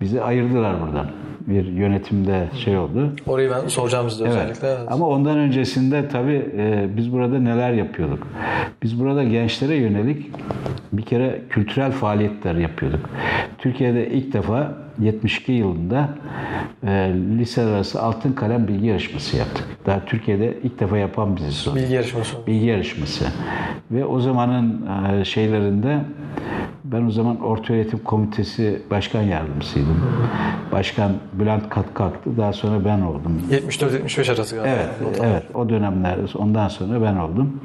bizi 0.00 0.22
ayırdılar 0.22 0.74
buradan. 0.80 1.06
Bir 1.46 1.64
yönetimde 1.64 2.48
şey 2.64 2.78
oldu. 2.78 3.10
Orayı 3.26 3.50
ben 3.50 3.68
soracağım 3.68 4.10
size 4.10 4.24
Evet. 4.24 4.34
özellikle. 4.36 4.68
Evet. 4.68 4.92
Ama 4.92 5.08
ondan 5.08 5.38
öncesinde 5.38 6.08
tabii 6.08 6.50
e, 6.56 6.88
biz 6.96 7.12
burada 7.12 7.38
neler 7.38 7.72
yapıyorduk? 7.72 8.26
Biz 8.82 9.00
burada 9.00 9.24
gençlere 9.24 9.74
yönelik 9.76 10.30
bir 10.92 11.02
kere 11.02 11.40
kültürel 11.50 11.92
faaliyetler 11.92 12.54
yapıyorduk. 12.54 13.10
Türkiye'de 13.58 14.08
ilk 14.10 14.32
defa 14.32 14.74
72 15.00 15.52
yılında 15.52 16.08
e, 16.86 16.90
liseler 17.38 17.72
arası 17.72 18.02
altın 18.02 18.32
kalem 18.32 18.68
bilgi 18.68 18.86
yarışması 18.86 19.36
yaptık. 19.36 19.64
Daha 19.86 20.04
Türkiye'de 20.04 20.58
ilk 20.62 20.80
defa 20.80 20.98
yapan 20.98 21.36
biziz 21.36 21.68
o 21.68 21.74
Bilgi 21.74 21.94
yarışması. 21.94 22.36
bilgi 22.46 22.66
yarışması. 22.66 23.24
Ve 23.90 24.04
o 24.04 24.20
zamanın 24.20 24.86
e, 25.20 25.24
şeylerinde 25.24 26.00
ben 26.84 27.06
o 27.06 27.10
zaman 27.10 27.40
Orta 27.40 27.74
Öğretim 27.74 27.98
Komitesi 27.98 28.82
Başkan 28.90 29.22
Yardımcısıydım. 29.22 30.02
Başkan 30.72 31.12
Bülent 31.32 31.68
Katkalk'tı. 31.68 32.36
Daha 32.36 32.52
sonra 32.52 32.84
ben 32.84 33.00
oldum. 33.00 33.42
74-75 33.50 34.32
arası 34.32 34.56
galiba. 34.56 34.70
Evet, 34.74 35.20
evet. 35.22 35.42
O 35.54 35.68
dönemler, 35.68 36.18
ondan 36.38 36.68
sonra 36.68 37.02
ben 37.02 37.16
oldum. 37.16 37.60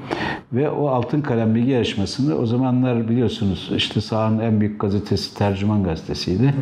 Ve 0.53 0.69
o 0.69 0.87
Altın 0.87 1.21
Kalem 1.21 1.55
Bilgi 1.55 1.71
Yarışması'nı 1.71 2.35
o 2.35 2.45
zamanlar 2.45 3.09
biliyorsunuz 3.09 3.71
işte 3.75 4.01
sahanın 4.01 4.39
en 4.39 4.59
büyük 4.59 4.81
gazetesi 4.81 5.37
Tercüman 5.37 5.83
Gazetesi'ydi. 5.83 6.53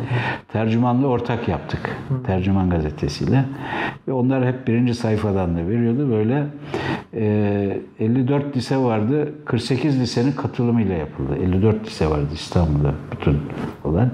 Tercümanla 0.56 1.06
ortak 1.06 1.48
yaptık. 1.48 1.96
Tercüman 2.26 2.70
Gazetesi'yle. 2.70 3.44
Ve 4.08 4.12
onlar 4.12 4.46
hep 4.46 4.66
birinci 4.66 4.94
sayfadan 4.94 5.56
da 5.56 5.68
veriyordu. 5.68 6.10
Böyle 6.10 6.46
e, 7.14 7.80
54 8.00 8.56
lise 8.56 8.76
vardı. 8.76 9.34
48 9.44 10.00
lisenin 10.00 10.32
katılımıyla 10.32 10.94
yapıldı. 10.94 11.36
54 11.42 11.86
lise 11.86 12.10
vardı 12.10 12.28
İstanbul'da 12.34 12.94
bütün 13.12 13.38
olan. 13.84 14.10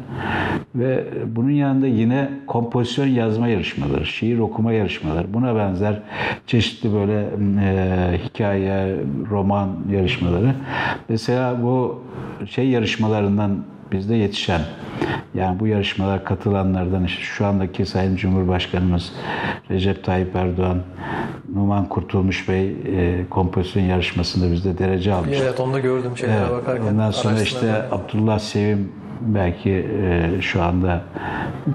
Ve 0.74 1.04
bunun 1.26 1.50
yanında 1.50 1.86
yine 1.86 2.30
kompozisyon 2.46 3.06
yazma 3.06 3.48
yarışmaları, 3.48 4.06
şiir 4.06 4.38
okuma 4.38 4.72
yarışmaları, 4.72 5.34
buna 5.34 5.56
benzer 5.56 6.02
çeşitli 6.46 6.92
böyle 6.92 7.26
e, 7.62 8.18
hikaye, 8.24 8.96
roman 9.30 9.68
yarışmaları. 9.90 10.54
Mesela 11.08 11.62
bu 11.62 12.02
şey 12.46 12.68
yarışmalarından 12.68 13.64
bizde 13.92 14.14
yetişen 14.14 14.60
yani 15.34 15.60
bu 15.60 15.66
yarışmalara 15.66 16.24
katılanlardan 16.24 17.04
işte 17.04 17.22
şu 17.22 17.46
andaki 17.46 17.86
Sayın 17.86 18.16
Cumhurbaşkanımız 18.16 19.12
Recep 19.70 20.04
Tayyip 20.04 20.36
Erdoğan, 20.36 20.82
Numan 21.54 21.88
Kurtulmuş 21.88 22.48
Bey 22.48 22.68
e, 22.70 23.24
kompozisyon 23.30 23.82
yarışmasında 23.82 24.52
bizde 24.52 24.78
derece 24.78 25.12
almış. 25.12 25.38
Evet 25.42 25.60
onu 25.60 25.72
da 25.72 25.78
gördüm 25.78 26.16
şeylere 26.16 26.38
Evet, 26.38 26.50
bakarken. 26.50 26.86
Ondan 26.86 27.10
sonra 27.10 27.40
işte. 27.40 27.82
Abdullah 27.90 28.38
Sevim 28.38 28.92
belki 29.26 29.86
e, 30.02 30.30
şu 30.40 30.62
anda 30.62 31.02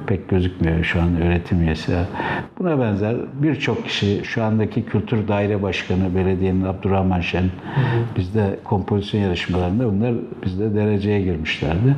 pek 0.08 0.30
gözükmüyor 0.30 0.84
şu 0.84 1.02
an 1.02 1.22
öğretim 1.22 1.62
üyesi. 1.62 1.94
Buna 2.60 2.80
benzer 2.80 3.16
birçok 3.34 3.86
kişi 3.86 4.22
şu 4.24 4.44
andaki 4.44 4.86
Kültür 4.86 5.28
Daire 5.28 5.62
Başkanı 5.62 6.16
belediyenin 6.16 6.64
Abdurrahman 6.64 7.22
Şen 7.22 7.46
bizde 8.18 8.60
kompozisyon 8.64 9.22
yarışmalarında 9.22 9.86
bunlar 9.86 10.14
bizde 10.46 10.76
dereceye 10.76 11.22
girmişlerdi. 11.22 11.96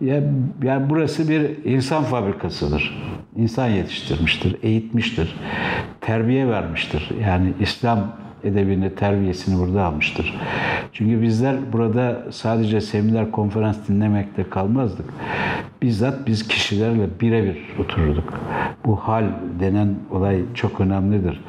Ya, 0.00 0.22
yani 0.62 0.90
burası 0.90 1.28
bir 1.28 1.64
insan 1.64 2.04
fabrikasıdır. 2.04 3.02
İnsan 3.36 3.68
yetiştirmiştir, 3.68 4.56
eğitmiştir, 4.62 5.36
terbiye 6.00 6.48
vermiştir. 6.48 7.10
Yani 7.26 7.52
İslam 7.60 7.98
edebini, 8.44 8.94
terbiyesini 8.94 9.58
burada 9.58 9.84
almıştır. 9.84 10.40
Çünkü 10.92 11.22
bizler 11.22 11.56
burada 11.72 12.22
sadece 12.30 12.80
seminer, 12.80 13.30
konferans 13.30 13.76
dinlemekte 13.88 14.50
kalmazdık. 14.50 15.06
Bizzat 15.82 16.26
biz 16.26 16.48
kişilerle 16.48 17.08
birebir 17.20 17.58
otururduk. 17.78 18.40
Bu 18.86 18.96
hal 18.96 19.24
denen 19.60 19.94
olay 20.10 20.40
çok 20.54 20.80
önemlidir. 20.80 21.40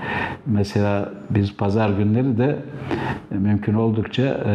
Mesela 0.46 1.10
biz 1.30 1.58
pazar 1.58 1.90
günleri 1.90 2.38
de 2.38 2.60
e, 3.32 3.36
mümkün 3.36 3.74
oldukça 3.74 4.24
e, 4.24 4.54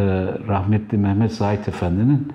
rahmetli 0.48 0.98
Mehmet 0.98 1.32
Zahit 1.32 1.68
Efendi'nin 1.68 2.32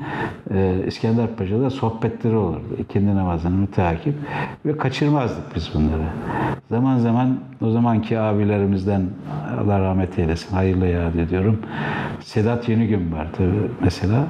e, 0.54 0.76
İskenderpaşa'da 0.88 1.70
sohbetleri 1.70 2.36
olurdu. 2.36 2.78
İkindi 2.80 3.16
namazını 3.16 3.56
müteakip 3.56 4.14
ve 4.66 4.78
kaçırmazdık 4.78 5.56
biz 5.56 5.72
bunları. 5.74 6.08
Zaman 6.70 6.98
zaman 6.98 7.38
o 7.62 7.72
zamanki 7.72 8.20
abilerimizden 8.20 9.02
Allah 9.60 9.80
rahmet 9.80 10.20
eylesin, 10.20 10.56
hayırlı 10.56 10.88
yad 10.88 11.16
ediyorum. 11.16 11.60
Sedat 12.20 12.70
Yenigün 12.70 13.12
vardı 13.12 13.54
mesela. 13.82 14.28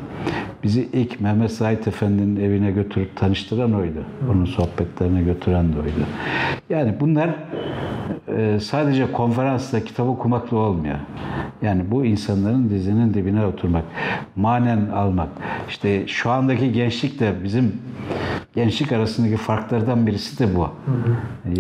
Bizi 0.64 0.90
ilk 0.94 1.22
Mehmet 1.22 1.52
Zahit 1.52 1.88
Efendi'nin 1.88 2.36
evine 2.36 2.72
götürüp 2.72 3.03
tanıştıran 3.16 3.74
oydu. 3.74 4.04
Onun 4.32 4.46
sohbetlerine 4.46 5.22
götüren 5.22 5.74
de 5.74 5.80
oydu. 5.80 6.06
Yani 6.70 6.94
bunlar 7.00 7.30
e, 8.38 8.60
sadece 8.60 9.12
konferansta 9.12 9.84
kitap 9.84 10.08
okumakla 10.08 10.58
olmuyor. 10.58 10.96
Yani 11.62 11.92
bu 11.92 12.06
insanların 12.06 12.70
dizinin 12.70 13.14
dibine 13.14 13.46
oturmak, 13.46 13.84
manen 14.36 14.90
almak. 14.90 15.30
İşte 15.70 16.08
şu 16.08 16.32
andaki 16.32 16.72
gençlik 16.72 17.20
de 17.20 17.34
bizim 17.44 17.82
gençlik 18.56 18.92
arasındaki 18.92 19.38
farklardan 19.38 20.08
birisi 20.08 20.40
de 20.40 20.56
bu. 20.56 20.70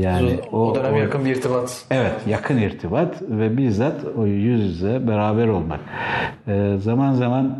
Yani 0.01 0.39
o, 0.51 0.71
o 0.71 0.75
dönem 0.75 0.95
yakın 0.95 1.25
bir 1.25 1.31
irtibat. 1.35 1.85
Evet, 1.91 2.13
yakın 2.27 2.57
irtibat 2.57 3.21
ve 3.21 3.57
bizzat 3.57 4.05
o 4.17 4.25
yüz 4.25 4.61
yüze 4.61 5.07
beraber 5.07 5.47
olmak. 5.47 5.79
Ee, 6.47 6.75
zaman 6.79 7.13
zaman 7.13 7.57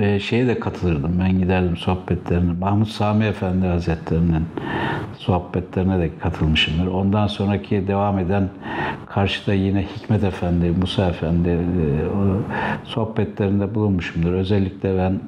e, 0.00 0.20
şeye 0.20 0.46
de 0.46 0.60
katılırdım. 0.60 1.12
Ben 1.20 1.38
giderdim 1.38 1.76
sohbetlerine. 1.76 2.52
Mahmut 2.60 2.88
Sami 2.88 3.24
Efendi 3.24 3.66
Hazretleri'nin 3.66 4.44
sohbetlerine 5.18 5.98
de 5.98 6.10
katılmışımdır. 6.18 6.86
Ondan 6.86 7.26
sonraki 7.26 7.88
devam 7.88 8.18
eden 8.18 8.48
karşıda 9.06 9.54
yine 9.54 9.82
Hikmet 9.82 10.24
Efendi, 10.24 10.70
Musa 10.80 11.06
Efendi 11.06 11.48
e, 11.48 11.54
o 12.06 12.42
sohbetlerinde 12.84 13.74
bulunmuşumdur. 13.74 14.32
Özellikle 14.32 14.98
ben 14.98 15.20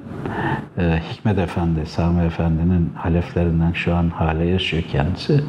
e, 0.83 1.01
Hikmet 1.11 1.37
Efendi, 1.37 1.85
Sami 1.85 2.25
Efendi'nin 2.25 2.89
haleflerinden 2.95 3.71
şu 3.71 3.95
an 3.95 4.09
hala 4.09 4.43
yaşıyor 4.43 4.83
kendisi. 4.91 5.43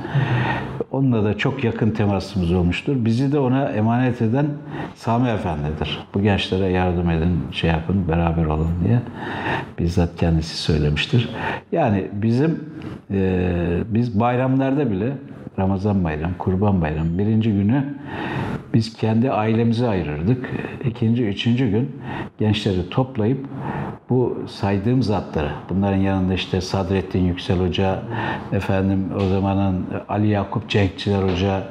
Onunla 0.93 1.25
da 1.25 1.39
çok 1.39 1.65
yakın 1.65 1.91
temasımız 1.91 2.53
olmuştur. 2.53 2.97
Bizi 2.99 3.33
de 3.33 3.39
ona 3.39 3.69
emanet 3.69 4.23
eden 4.23 4.47
Sami 4.95 5.29
Efendi'dir. 5.29 5.99
Bu 6.15 6.23
gençlere 6.23 6.67
yardım 6.67 7.11
edin, 7.11 7.39
şey 7.53 7.71
yapın, 7.71 8.09
beraber 8.09 8.45
olun 8.45 8.69
diye 8.85 8.99
bizzat 9.79 10.17
kendisi 10.17 10.57
söylemiştir. 10.57 11.29
Yani 11.73 12.09
bizim 12.13 12.61
e, 13.11 13.49
biz 13.89 14.21
bayramlarda 14.21 14.91
bile 14.91 15.13
Ramazan 15.59 16.05
bayramı, 16.05 16.39
Kurban 16.39 16.83
bayramı 16.83 17.19
birinci 17.19 17.53
günü 17.53 17.85
biz 18.75 18.97
kendi 18.97 19.31
ailemize 19.31 19.89
ayırırdık. 19.89 20.51
İkinci, 20.85 21.27
üçüncü 21.27 21.71
gün 21.71 21.91
gençleri 22.39 22.91
toplayıp 22.91 23.47
bu 24.11 24.39
saydığım 24.47 25.03
zatları, 25.03 25.51
bunların 25.71 25.97
yanında 25.97 26.35
işte 26.35 26.61
Sadrettin 26.61 27.25
Yüksel 27.25 27.59
Hoca, 27.59 28.03
efendim 28.53 29.09
o 29.17 29.21
zamanın 29.21 29.87
Ali 30.09 30.29
Yakup 30.29 30.69
Cenkçiler 30.83 31.23
Hoca, 31.23 31.63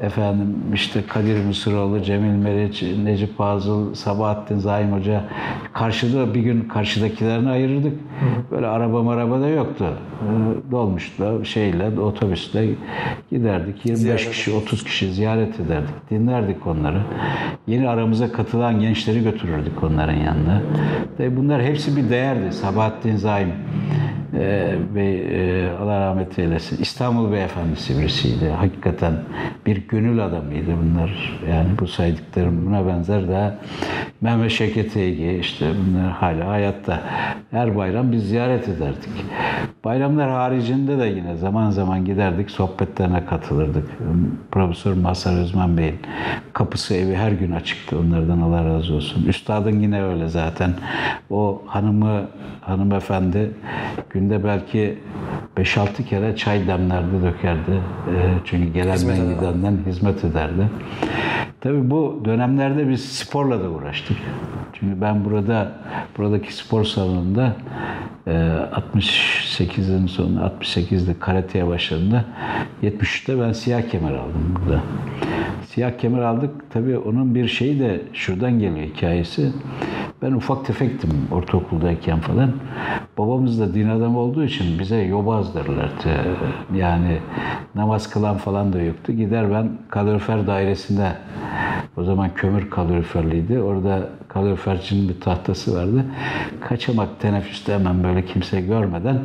efendim 0.00 0.56
işte 0.74 1.02
Kadir 1.08 1.44
Mısıroğlu, 1.44 2.02
Cemil 2.02 2.30
Meriç, 2.30 2.82
Necip 2.82 3.38
Fazıl, 3.38 3.94
Sabahattin 3.94 4.58
Zaim 4.58 4.92
Hoca. 4.92 5.24
Karşıda 5.72 6.34
bir 6.34 6.40
gün 6.40 6.60
karşıdakilerini 6.60 7.50
ayırırdık. 7.50 7.92
Böyle 8.50 8.66
araba 8.66 9.02
maraba 9.02 9.40
da 9.40 9.48
yoktu. 9.48 9.84
Ee, 9.88 10.70
Dolmuşla, 10.70 11.44
şeyle, 11.44 12.00
otobüsle 12.00 12.68
giderdik. 13.30 13.86
25 13.86 14.00
Ziyaret 14.00 14.30
kişi, 14.30 14.52
30 14.52 14.84
kişi 14.84 15.12
ziyaret 15.12 15.60
ederdik. 15.60 16.10
Dinlerdik 16.10 16.66
onları. 16.66 17.00
Yeni 17.66 17.88
aramıza 17.88 18.32
katılan 18.32 18.80
gençleri 18.80 19.22
götürürdük 19.22 19.82
onların 19.82 20.16
yanına. 20.16 20.62
Tabii 21.18 21.36
bunlar 21.36 21.62
hepsi 21.62 21.96
bir 21.96 22.10
değerdi. 22.10 22.52
Sabahattin 22.52 23.16
Zaim 23.16 23.52
ve 24.94 25.06
e, 25.14 25.70
Allah 25.82 26.00
rahmet 26.00 26.38
eylesin. 26.38 26.82
İstanbul 26.82 27.32
Beyefendisi 27.32 27.98
birisiydi. 27.98 28.48
Hakikaten 28.48 29.12
bir 29.66 29.88
gönül 29.88 30.24
adamıydı 30.24 30.70
bunlar. 30.82 31.40
Yani 31.50 31.68
bu 31.80 31.86
saydıklarım 31.86 32.66
buna 32.66 32.86
benzer 32.86 33.28
daha 33.28 33.54
Mehmet 34.20 34.50
Şevket 34.50 34.96
Eygi 34.96 35.38
işte 35.40 35.66
bunlar 35.66 36.12
hala 36.12 36.48
hayatta. 36.48 37.00
Her 37.50 37.76
bayram 37.76 38.12
biz 38.12 38.28
ziyaret 38.28 38.68
ederdik. 38.68 39.10
Bayramlar 39.84 40.30
haricinde 40.30 40.98
de 40.98 41.06
yine 41.06 41.36
zaman 41.36 41.70
zaman 41.70 42.04
giderdik 42.04 42.50
sohbetlerine 42.50 43.24
katılırdık. 43.26 43.88
Profesör 44.52 44.94
Mazhar 44.94 45.40
Özmen 45.40 45.76
Bey'in 45.76 45.98
kapısı 46.52 46.94
evi 46.94 47.14
her 47.14 47.32
gün 47.32 47.52
açıktı. 47.52 47.98
Onlardan 47.98 48.40
Allah 48.40 48.64
razı 48.64 48.94
olsun. 48.94 49.24
Üstadın 49.24 49.80
yine 49.80 50.04
öyle 50.04 50.28
zaten. 50.28 50.70
O 51.30 51.62
hanımı, 51.66 52.22
hanımefendi 52.60 53.50
günde 54.20 54.44
belki 54.44 54.98
5-6 55.56 56.04
kere 56.04 56.36
çay 56.36 56.66
demlerdi, 56.66 57.22
dökerdi. 57.22 57.70
Ee, 57.70 58.30
çünkü 58.44 58.72
gelenden 58.72 58.94
Hizmet 58.94 59.40
gidenden 59.40 59.78
hizmet 59.86 60.24
ederdi. 60.24 60.68
Tabii 61.60 61.90
bu 61.90 62.22
dönemlerde 62.24 62.88
biz 62.88 63.04
sporla 63.04 63.60
da 63.64 63.70
uğraştık. 63.70 64.16
Çünkü 64.72 65.00
ben 65.00 65.24
burada, 65.24 65.72
buradaki 66.18 66.54
spor 66.54 66.84
salonunda 66.84 67.56
e, 68.26 68.30
68'in 68.94 70.06
sonu, 70.06 70.40
68'de 70.40 71.18
karateye 71.20 71.66
başladığımda 71.66 72.24
73'te 72.82 73.40
ben 73.40 73.52
siyah 73.52 73.82
kemer 73.90 74.12
aldım 74.12 74.56
burada. 74.60 74.80
Siyah 75.66 75.98
kemer 75.98 76.22
aldık. 76.22 76.50
Tabii 76.70 76.98
onun 76.98 77.34
bir 77.34 77.48
şeyi 77.48 77.80
de 77.80 78.00
şuradan 78.12 78.58
geliyor 78.58 78.86
hikayesi. 78.86 79.52
Ben 80.22 80.32
ufak 80.32 80.66
tefektim 80.66 81.10
ortaokuldayken 81.30 82.20
falan. 82.20 82.52
Babamız 83.18 83.60
da 83.60 83.74
din 83.74 83.88
adamı 83.88 84.09
olduğu 84.16 84.44
için 84.44 84.78
bize 84.78 84.96
yobaz 84.96 85.54
derlerdi. 85.54 86.20
Yani 86.74 87.18
namaz 87.74 88.10
kılan 88.10 88.36
falan 88.36 88.72
da 88.72 88.80
yoktu. 88.82 89.12
Gider 89.12 89.52
ben 89.52 89.68
kalorifer 89.88 90.46
dairesinde 90.46 91.12
o 91.96 92.04
zaman 92.04 92.34
kömür 92.34 92.70
kaloriferliydi. 92.70 93.60
Orada 93.60 94.08
kalorifercinin 94.28 95.08
bir 95.08 95.20
tahtası 95.20 95.76
vardı. 95.76 96.04
Kaçamak 96.60 97.20
teneffüste 97.20 97.74
hemen 97.74 98.04
böyle 98.04 98.24
kimse 98.24 98.60
görmeden 98.60 99.18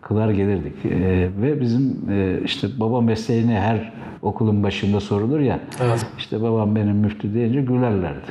kılar 0.00 0.30
gelirdik. 0.30 0.74
Ee, 0.84 1.28
ve 1.42 1.60
bizim 1.60 1.96
e, 2.10 2.40
işte 2.44 2.68
baba 2.80 3.00
mesleğini 3.00 3.54
her 3.54 3.92
okulun 4.22 4.62
başında 4.62 5.00
sorulur 5.00 5.40
ya. 5.40 5.60
Evet. 5.80 6.06
İşte 6.18 6.42
babam 6.42 6.76
benim 6.76 6.96
müftü 6.96 7.34
deyince 7.34 7.60
gülerlerdi. 7.60 8.26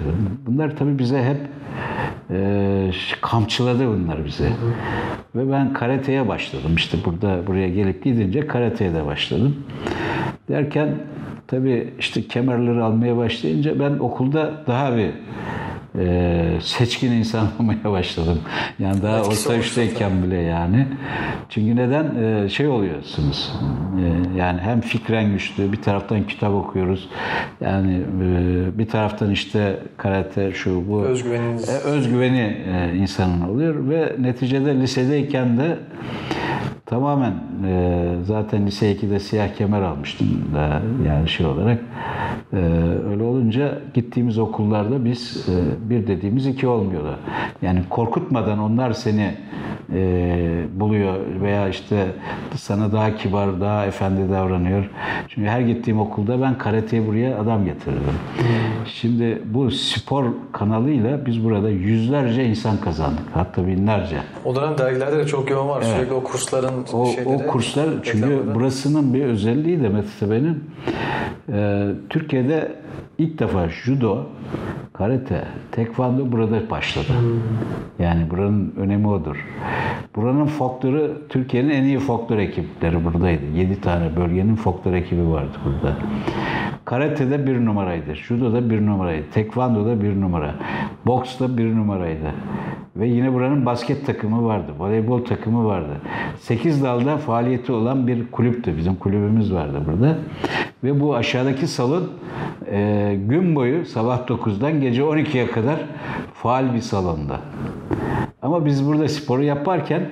Bunlar 0.47 0.77
tabii 0.77 0.99
bize 0.99 1.23
hep 1.23 1.37
e, 2.31 2.91
kamçıladı 3.21 3.88
bunlar 3.88 4.25
bize. 4.25 4.49
Ve 5.35 5.51
ben 5.51 5.73
karateye 5.73 6.27
başladım. 6.27 6.71
İşte 6.75 6.97
burada 7.05 7.47
buraya 7.47 7.69
gelip 7.69 8.03
gidince 8.03 8.47
karateye 8.47 8.93
de 8.93 9.05
başladım. 9.05 9.55
Derken 10.49 10.95
tabii 11.47 11.93
işte 11.99 12.27
kemerleri 12.27 12.81
almaya 12.81 13.17
başlayınca 13.17 13.79
ben 13.79 13.91
okulda 13.99 14.53
daha 14.67 14.97
bir 14.97 15.09
e, 15.99 16.58
seçkin 16.62 17.12
insan 17.12 17.47
olmaya 17.60 17.91
başladım. 17.91 18.39
Yani 18.79 19.01
daha 19.01 19.19
Etkisi 19.19 19.49
orta 19.49 19.60
üçteyken 19.60 20.23
bile 20.23 20.36
yani. 20.36 20.88
Çünkü 21.49 21.75
neden? 21.75 22.15
E, 22.15 22.49
şey 22.49 22.67
oluyorsunuz. 22.67 23.53
E, 23.99 24.38
yani 24.38 24.62
hem 24.62 24.81
fikren 24.81 25.31
güçlü, 25.31 25.71
bir 25.71 25.81
taraftan 25.81 26.27
kitap 26.27 26.53
okuyoruz. 26.53 27.10
Yani 27.62 28.01
e, 28.21 28.77
bir 28.77 28.88
taraftan 28.88 29.31
işte 29.31 29.79
karate 29.97 30.53
şu 30.53 30.84
bu. 30.89 31.01
Özgüveniniz. 31.01 31.69
E, 31.69 31.77
özgüveni 31.77 32.58
e, 32.67 32.95
insanın 32.97 33.41
oluyor 33.41 33.89
ve 33.89 34.15
neticede 34.19 34.75
lisedeyken 34.75 35.58
de 35.58 35.77
tamamen 36.85 37.33
e, 37.67 38.03
zaten 38.23 38.67
lise 38.67 38.91
2'de 38.91 39.19
siyah 39.19 39.55
kemer 39.55 39.81
almıştım 39.81 40.27
da 40.55 40.81
yani 41.07 41.29
şey 41.29 41.45
olarak 41.45 41.79
E, 42.53 42.57
öyle 43.09 43.23
olunca 43.23 43.79
gittiğimiz 43.93 44.37
okullarda 44.37 45.05
biz 45.05 45.49
e, 45.49 45.89
bir 45.89 46.07
dediğimiz 46.07 46.47
iki 46.47 46.67
olmuyordu. 46.67 47.15
Yani 47.61 47.79
korkutmadan 47.89 48.59
onlar 48.59 48.93
seni 48.93 49.33
e, 49.93 50.63
buluyor 50.73 51.15
veya 51.41 51.69
işte 51.69 52.05
sana 52.55 52.91
daha 52.91 53.15
kibar, 53.15 53.61
daha 53.61 53.85
efendi 53.85 54.31
davranıyor. 54.31 54.89
Çünkü 55.27 55.47
her 55.49 55.61
gittiğim 55.61 55.99
okulda 55.99 56.41
ben 56.41 56.57
karateyi 56.57 57.07
buraya 57.07 57.39
adam 57.39 57.65
getirdim. 57.65 58.01
Şimdi 58.85 59.41
bu 59.45 59.71
spor 59.71 60.25
kanalıyla 60.51 61.25
biz 61.25 61.43
burada 61.45 61.69
yüzlerce 61.69 62.45
insan 62.45 62.77
kazandık. 62.77 63.25
Hatta 63.33 63.67
binlerce. 63.67 64.17
O 64.45 64.55
dönem 64.55 64.77
dergilerde 64.77 65.17
de 65.17 65.25
çok 65.27 65.49
yoğun 65.49 65.69
var. 65.69 65.81
Sürekli 65.81 66.13
o 66.13 66.23
kursların 66.23 66.73
O, 66.93 67.05
şeyleri. 67.05 67.35
o 67.35 67.47
kurslar 67.47 67.89
çünkü 68.03 68.29
reklamları. 68.29 68.55
burasının 68.55 69.13
bir 69.13 69.25
özelliği 69.25 69.81
de 69.81 69.89
Metetepe'nin 69.89 70.63
e, 71.51 71.88
Türkiye'de 72.09 72.71
ilk 73.17 73.39
defa 73.39 73.69
judo, 73.69 74.25
karate, 74.93 75.43
tekvando 75.71 76.31
burada 76.31 76.69
başladı. 76.69 77.13
Yani 77.99 78.29
buranın 78.29 78.73
önemi 78.77 79.07
odur. 79.07 79.45
Buranın 80.15 80.45
folkloru 80.45 81.21
Türkiye'nin 81.29 81.69
en 81.69 81.83
iyi 81.83 81.99
folklor 81.99 82.38
ekipleri 82.38 83.05
buradaydı. 83.05 83.45
7 83.55 83.81
tane 83.81 84.15
bölgenin 84.15 84.55
folklor 84.55 84.93
ekibi 84.93 85.27
vardı 85.27 85.57
burada. 85.65 85.95
Karate'de 86.85 87.47
bir 87.47 87.65
numaraydı. 87.65 88.15
Judo'da 88.15 88.69
bir 88.69 88.85
numaraydı. 88.85 89.25
Tekvando'da 89.33 90.01
bir 90.01 90.21
numara. 90.21 90.55
Boks'ta 91.05 91.57
bir 91.57 91.75
numaraydı. 91.75 92.31
Ve 92.95 93.07
yine 93.07 93.33
buranın 93.33 93.65
basket 93.65 94.05
takımı 94.05 94.45
vardı. 94.45 94.71
Voleybol 94.79 95.25
takımı 95.25 95.65
vardı. 95.65 95.93
8 96.39 96.64
dalda 96.84 97.17
faaliyeti 97.17 97.71
olan 97.71 98.08
bir 98.08 98.32
kulüptü. 98.32 98.78
Bizim 98.78 98.95
kulübümüz 98.95 99.54
vardı 99.54 99.82
burada. 99.88 100.17
Ve 100.84 100.99
bu 100.99 101.15
aşağıdaki 101.15 101.67
salon 101.67 102.04
e, 102.71 103.15
gün 103.28 103.56
boyu 103.56 103.86
sabah 103.86 104.19
9'dan 104.28 104.82
gece 104.82 105.01
12'ye 105.01 105.51
kadar 105.51 105.80
faal 106.34 106.73
bir 106.73 106.82
salonda. 106.82 107.39
Ama 108.41 108.65
biz 108.65 108.88
burada 108.88 109.08
sporu 109.08 109.43
yaparken 109.43 110.10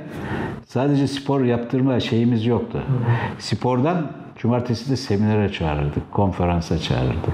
sadece 0.66 1.08
spor 1.08 1.42
yaptırma 1.42 2.00
şeyimiz 2.00 2.46
yoktu. 2.46 2.84
Spordan 3.40 4.12
cumartesi 4.38 4.92
de 4.92 4.96
seminere 4.96 5.52
çağırırdık, 5.52 6.12
konferansa 6.12 6.80
çağırırdık. 6.80 7.34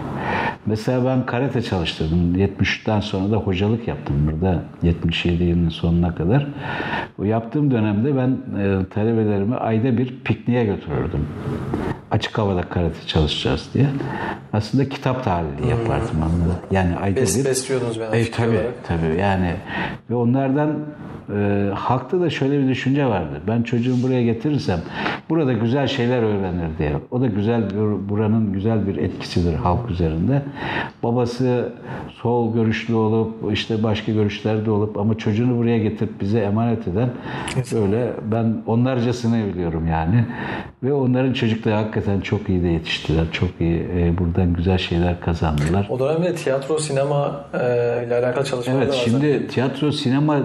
Mesela 0.65 1.05
ben 1.05 1.25
karate 1.25 1.61
çalıştırdım. 1.61 2.35
73'ten 2.35 2.99
sonra 2.99 3.31
da 3.31 3.35
hocalık 3.37 3.87
yaptım 3.87 4.15
burada 4.31 4.63
77 4.83 5.43
yılının 5.43 5.69
sonuna 5.69 6.15
kadar. 6.15 6.47
Bu 7.17 7.25
yaptığım 7.25 7.71
dönemde 7.71 8.15
ben 8.17 8.29
e, 8.61 8.85
talebelerimi 8.89 9.55
ayda 9.55 9.97
bir 9.97 10.15
pikniğe 10.23 10.65
götürürdüm. 10.65 11.27
Açık 12.11 12.37
havada 12.37 12.61
karate 12.61 13.07
çalışacağız 13.07 13.69
diye. 13.73 13.85
Aslında 14.53 14.89
kitap 14.89 15.23
tahlili 15.23 15.69
yapardım 15.69 16.23
anında. 16.23 16.59
Yani 16.71 16.95
ayda 16.97 17.21
Bes, 17.21 17.39
bir. 17.39 17.49
besliyorsunuz 17.49 17.99
beni 17.99 18.15
E, 18.21 18.31
tabii, 18.31 18.49
olarak. 18.49 18.73
tabii 18.87 19.19
yani 19.19 19.53
ve 20.09 20.15
onlardan 20.15 20.79
e, 21.35 21.69
halkta 21.75 22.21
da 22.21 22.29
şöyle 22.29 22.59
bir 22.59 22.67
düşünce 22.67 23.05
vardı. 23.05 23.41
Ben 23.47 23.63
çocuğumu 23.63 24.03
buraya 24.03 24.23
getirirsem 24.23 24.79
burada 25.29 25.53
güzel 25.53 25.87
şeyler 25.87 26.23
öğrenir 26.23 26.77
diye. 26.77 26.93
O 27.11 27.21
da 27.21 27.27
güzel 27.27 27.69
bir, 27.69 28.09
buranın 28.09 28.53
güzel 28.53 28.87
bir 28.87 28.97
etkisidir 28.97 29.53
halk 29.53 29.91
üzerinde. 29.91 30.41
Babası 31.03 31.73
sol 32.11 32.53
görüşlü 32.53 32.93
olup 32.93 33.53
işte 33.53 33.83
başka 33.83 34.11
görüşlerde 34.11 34.71
olup 34.71 34.97
ama 34.97 35.17
çocuğunu 35.17 35.57
buraya 35.57 35.77
getirip 35.77 36.21
bize 36.21 36.39
emanet 36.39 36.87
eden 36.87 37.09
öyle 37.75 38.13
ben 38.31 38.63
onlarcasını 38.67 39.53
biliyorum 39.53 39.87
yani. 39.87 40.25
Ve 40.83 40.93
onların 40.93 41.33
çocukları 41.33 41.75
hakikaten 41.75 42.21
çok 42.21 42.49
iyi 42.49 42.63
de 42.63 42.67
yetiştiler. 42.67 43.25
Çok 43.31 43.49
iyi 43.59 43.87
e, 43.97 44.17
buradan 44.17 44.53
güzel 44.53 44.77
şeyler 44.77 45.21
kazandılar. 45.21 45.87
O 45.89 45.99
dönemde 45.99 46.35
tiyatro, 46.35 46.79
sinema 46.79 47.45
e, 47.53 47.57
ile 48.07 48.15
alakalı 48.15 48.45
çalışmalar 48.45 48.81
Evet 48.81 48.93
şimdi 48.93 49.47
tiyatro 49.47 49.91
sinema 49.91 50.37
e, 50.37 50.41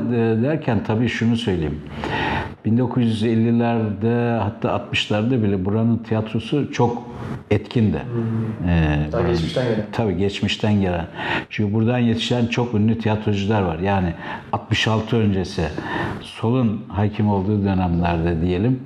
derken 0.75 0.85
tabii 0.87 1.09
şunu 1.09 1.37
söyleyeyim. 1.37 1.81
1950'lerde 2.67 4.39
hatta 4.39 4.69
60'larda 4.93 5.43
bile 5.43 5.65
buranın 5.65 5.99
tiyatrosu 5.99 6.73
çok 6.73 7.03
etkindi. 7.51 7.97
Ee, 8.69 8.99
Daha 9.13 9.21
buranın- 9.23 9.33
geçmişten 9.33 9.65
gelen. 9.65 9.87
Tabii 9.93 10.17
geçmişten 10.17 10.81
gelen. 10.81 11.07
Çünkü 11.51 11.75
buradan 11.75 11.99
yetişen 11.99 12.47
çok 12.47 12.75
ünlü 12.75 12.99
tiyatrocular 12.99 13.63
var. 13.63 13.79
Yani 13.79 14.15
66 14.53 15.17
öncesi 15.17 15.63
solun 16.21 16.85
hakim 16.89 17.29
olduğu 17.29 17.65
dönemlerde 17.65 18.41
diyelim. 18.41 18.81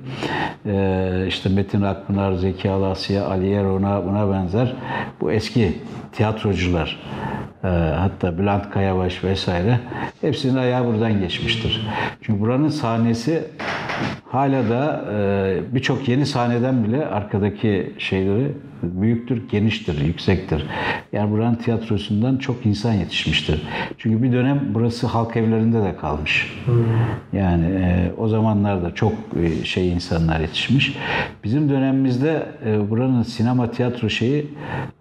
Ee, 0.65 1.25
işte 1.27 1.49
Metin 1.49 1.81
Akpınar, 1.81 2.33
Zeki 2.33 2.69
Alasya, 2.69 3.25
Ali 3.25 3.47
Yer 3.47 3.63
ona 3.63 4.05
buna 4.05 4.31
benzer 4.31 4.73
bu 5.21 5.31
eski 5.31 5.77
tiyatrocular. 6.11 6.99
Ee, 7.63 7.67
hatta 7.97 8.37
Bülent 8.37 8.69
Kayabaş 8.69 9.23
vesaire 9.23 9.79
hepsinin 10.21 10.55
ayağı 10.57 10.85
buradan 10.85 11.21
geçmiştir. 11.69 11.91
Çünkü 12.21 12.41
buranın 12.41 12.69
sahnesi 12.69 13.43
hala 14.25 14.69
da 14.69 15.05
e, 15.13 15.75
birçok 15.75 16.07
yeni 16.09 16.25
sahneden 16.25 16.83
bile 16.83 17.05
arkadaki 17.05 17.93
şeyleri 17.97 18.51
büyüktür, 18.83 19.49
geniştir, 19.49 20.05
yüksektir. 20.05 20.65
Yani 21.11 21.31
buranın 21.31 21.55
tiyatrosundan 21.55 22.37
çok 22.37 22.65
insan 22.65 22.93
yetişmiştir. 22.93 23.61
Çünkü 23.97 24.23
bir 24.23 24.31
dönem 24.31 24.61
burası 24.73 25.07
halk 25.07 25.37
evlerinde 25.37 25.83
de 25.83 25.95
kalmış. 25.95 26.57
Yani 27.33 27.65
e, 27.65 28.11
o 28.17 28.27
zamanlarda 28.27 28.95
çok 28.95 29.13
e, 29.43 29.65
şey 29.65 29.89
insanlar 29.89 30.39
yetişmiş. 30.39 30.95
Bizim 31.43 31.69
dönemimizde 31.69 32.45
e, 32.65 32.89
buranın 32.89 33.23
sinema 33.23 33.71
tiyatro 33.71 34.09
şeyi 34.09 34.47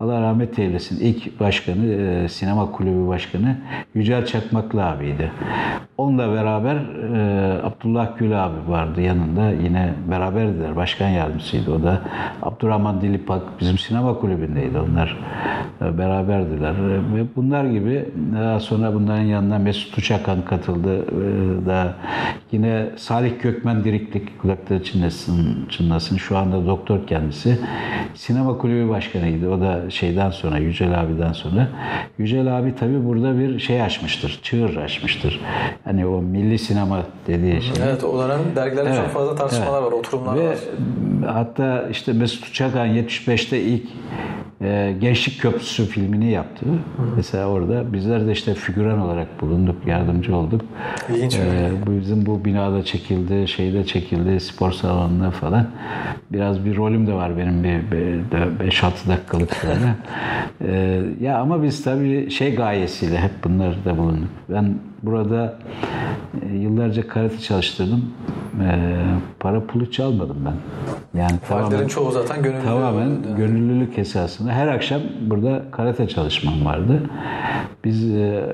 Allah 0.00 0.22
rahmet 0.22 0.58
eylesin. 0.58 1.00
İlk 1.00 1.40
başkanı, 1.40 1.86
e, 1.86 2.28
sinema 2.28 2.72
kulübü 2.72 3.08
başkanı 3.08 3.56
Yücel 3.94 4.26
Çakmaklı 4.26 4.84
abiydi. 4.84 5.32
Onunla 5.98 6.32
beraber 6.34 6.76
e, 6.76 7.62
Abdullah 7.62 8.18
Gül 8.18 8.44
abi 8.44 8.70
vardı 8.70 9.00
yanında. 9.00 9.50
Yine 9.50 9.94
beraberdiler. 10.10 10.76
Başkan 10.76 11.08
yardımcısıydı 11.08 11.72
o 11.72 11.82
da. 11.82 12.02
Abdurrahman 12.42 13.00
Dilipak 13.00 13.42
bizim 13.60 13.67
sinema 13.76 14.18
kulübündeydi. 14.18 14.78
Onlar 14.78 15.16
e, 15.82 15.98
beraberdiler. 15.98 16.70
E, 16.72 17.16
Ve 17.16 17.24
bunlar 17.36 17.64
gibi 17.64 18.04
daha 18.34 18.60
sonra 18.60 18.94
bunların 18.94 19.22
yanına 19.22 19.58
Mesut 19.58 19.98
Uçakan 19.98 20.42
katıldı. 20.44 20.96
E, 21.04 21.66
da 21.66 21.94
yine 22.52 22.86
Salih 22.96 23.32
Gökmen 23.42 23.84
Diriklik 23.84 24.40
kulakları 24.42 24.84
çınlasın, 24.84 25.66
çınlasın. 25.70 26.16
Şu 26.16 26.36
anda 26.38 26.66
doktor 26.66 27.06
kendisi. 27.06 27.58
Sinema 28.14 28.58
kulübü 28.58 28.88
başkanıydı. 28.88 29.50
O 29.50 29.60
da 29.60 29.90
şeyden 29.90 30.30
sonra 30.30 30.58
Yücel 30.58 31.00
abiden 31.00 31.32
sonra. 31.32 31.68
Yücel 32.18 32.58
abi 32.58 32.74
tabii 32.80 33.04
burada 33.04 33.38
bir 33.38 33.58
şey 33.58 33.82
açmıştır. 33.82 34.38
Çığır 34.42 34.76
açmıştır. 34.76 35.40
Hani 35.84 36.06
o 36.06 36.22
milli 36.22 36.58
sinema 36.58 36.98
dediği 37.26 37.62
şey. 37.62 37.72
Evet 37.84 38.04
o 38.04 38.22
dönem 38.22 38.38
dergilerde 38.56 38.88
çok 38.88 38.98
Evet, 38.98 39.10
fazla 39.10 39.34
tartışmalar 39.34 39.82
var, 39.82 39.92
oturumlar 39.92 40.36
Ve 40.36 40.48
var. 40.48 40.56
hatta 41.26 41.88
işte 41.90 42.12
Mesut 42.12 42.48
Uçakan 42.48 42.88
75'te 42.88 43.57
ilk 43.62 43.86
e, 44.62 44.94
Gençlik 45.00 45.40
Köprüsü 45.40 45.86
filmini 45.86 46.30
yaptı. 46.30 46.66
Mesela 47.16 47.46
orada 47.46 47.92
bizler 47.92 48.26
de 48.26 48.32
işte 48.32 48.54
figüran 48.54 49.00
olarak 49.00 49.40
bulunduk, 49.40 49.76
yardımcı 49.86 50.36
olduk. 50.36 50.60
İlginç 51.14 51.38
bir 51.38 51.40
E, 51.40 51.70
bu 51.86 52.00
bizim 52.00 52.26
bu 52.26 52.44
binada 52.44 52.84
çekildi, 52.84 53.48
şeyde 53.48 53.84
çekildi, 53.84 54.40
spor 54.40 54.72
salonunda 54.72 55.30
falan. 55.30 55.66
Biraz 56.32 56.64
bir 56.64 56.76
rolüm 56.76 57.06
de 57.06 57.12
var 57.12 57.38
benim 57.38 57.64
bir 57.64 57.70
5-6 57.70 59.08
dakikalık 59.08 59.56
böyle. 59.66 59.94
E, 60.72 61.02
ya 61.20 61.38
ama 61.38 61.62
biz 61.62 61.84
tabii 61.84 62.30
şey 62.30 62.54
gayesiyle 62.54 63.18
hep 63.18 63.30
bunları 63.44 63.84
da 63.84 63.98
bulunduk. 63.98 64.28
Ben 64.48 64.74
burada 65.02 65.58
e, 66.42 66.56
yıllarca 66.56 67.08
karate 67.08 67.38
çalıştırdım. 67.38 68.04
E, 68.60 68.96
para 69.40 69.66
pulu 69.66 69.90
çalmadım 69.90 70.36
ben. 70.44 70.54
Yani 71.20 71.38
Faalilerin 71.42 71.70
tamamen, 71.70 71.88
çoğu 71.88 72.10
zaten 72.10 72.42
gönüllü. 72.42 72.62
tamamen 72.64 73.06
oluyordu. 73.06 73.36
gönüllülük 73.36 73.98
esasında. 73.98 74.52
Her 74.52 74.68
akşam 74.68 75.00
burada 75.20 75.62
karate 75.70 76.08
çalışmam 76.08 76.64
vardı. 76.64 77.02
Biz 77.84 78.10
e, 78.10 78.44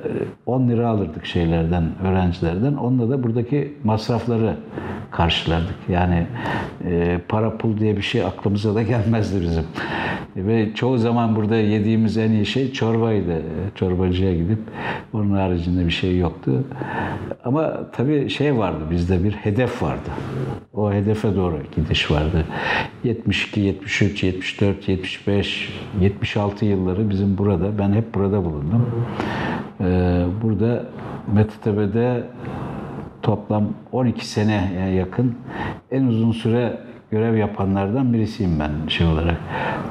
10 0.47 0.69
lira 0.69 0.89
alırdık 0.89 1.27
şeylerden, 1.27 1.85
öğrencilerden. 2.05 2.75
Onunla 2.75 3.11
da 3.11 3.23
buradaki 3.23 3.75
masrafları 3.85 4.57
karşılardık. 5.11 5.77
Yani 5.89 6.27
e, 6.85 7.21
para 7.29 7.57
pul 7.59 7.79
diye 7.79 7.97
bir 7.97 8.03
şey 8.03 8.25
aklımıza 8.25 8.75
da 8.75 8.83
gelmezdi 8.83 9.41
bizim. 9.41 9.65
Ve 10.37 10.75
çoğu 10.75 10.99
zaman 10.99 11.37
burada 11.37 11.57
yediğimiz 11.57 12.17
en 12.17 12.31
iyi 12.31 12.47
şey 12.47 12.73
çorbaydı. 12.73 13.43
Çorbacıya 13.75 14.35
gidip 14.35 14.59
onun 15.13 15.31
haricinde 15.31 15.87
bir 15.87 15.91
şey 15.91 16.19
yoktu. 16.19 16.65
Ama 17.45 17.73
tabii 17.93 18.31
şey 18.31 18.59
vardı 18.59 18.85
bizde 18.91 19.25
bir 19.25 19.33
hedef 19.33 19.83
vardı. 19.95 20.11
O 20.75 20.93
hedefe 20.93 21.37
doğru 21.37 21.59
gidiş 21.77 22.11
vardı. 22.11 22.45
72, 23.05 23.61
73, 23.61 24.23
74, 24.23 24.89
75, 24.89 25.73
76 26.01 26.65
yılları 26.65 27.11
bizim 27.11 27.39
burada. 27.39 27.79
Ben 27.79 27.93
hep 27.93 28.15
burada 28.15 28.45
bulundum. 28.45 29.07
Ee, 29.81 30.25
burada 30.43 30.85
Metetepe'de 31.35 32.25
toplam 33.23 33.69
12 33.93 34.27
seneye 34.27 34.91
yakın 34.95 35.35
en 35.91 36.05
uzun 36.05 36.33
süre 36.33 36.79
görev 37.15 37.37
yapanlardan 37.37 38.13
birisiyim 38.13 38.61
ben 38.61 38.89
şey 38.89 39.07
olarak. 39.07 39.37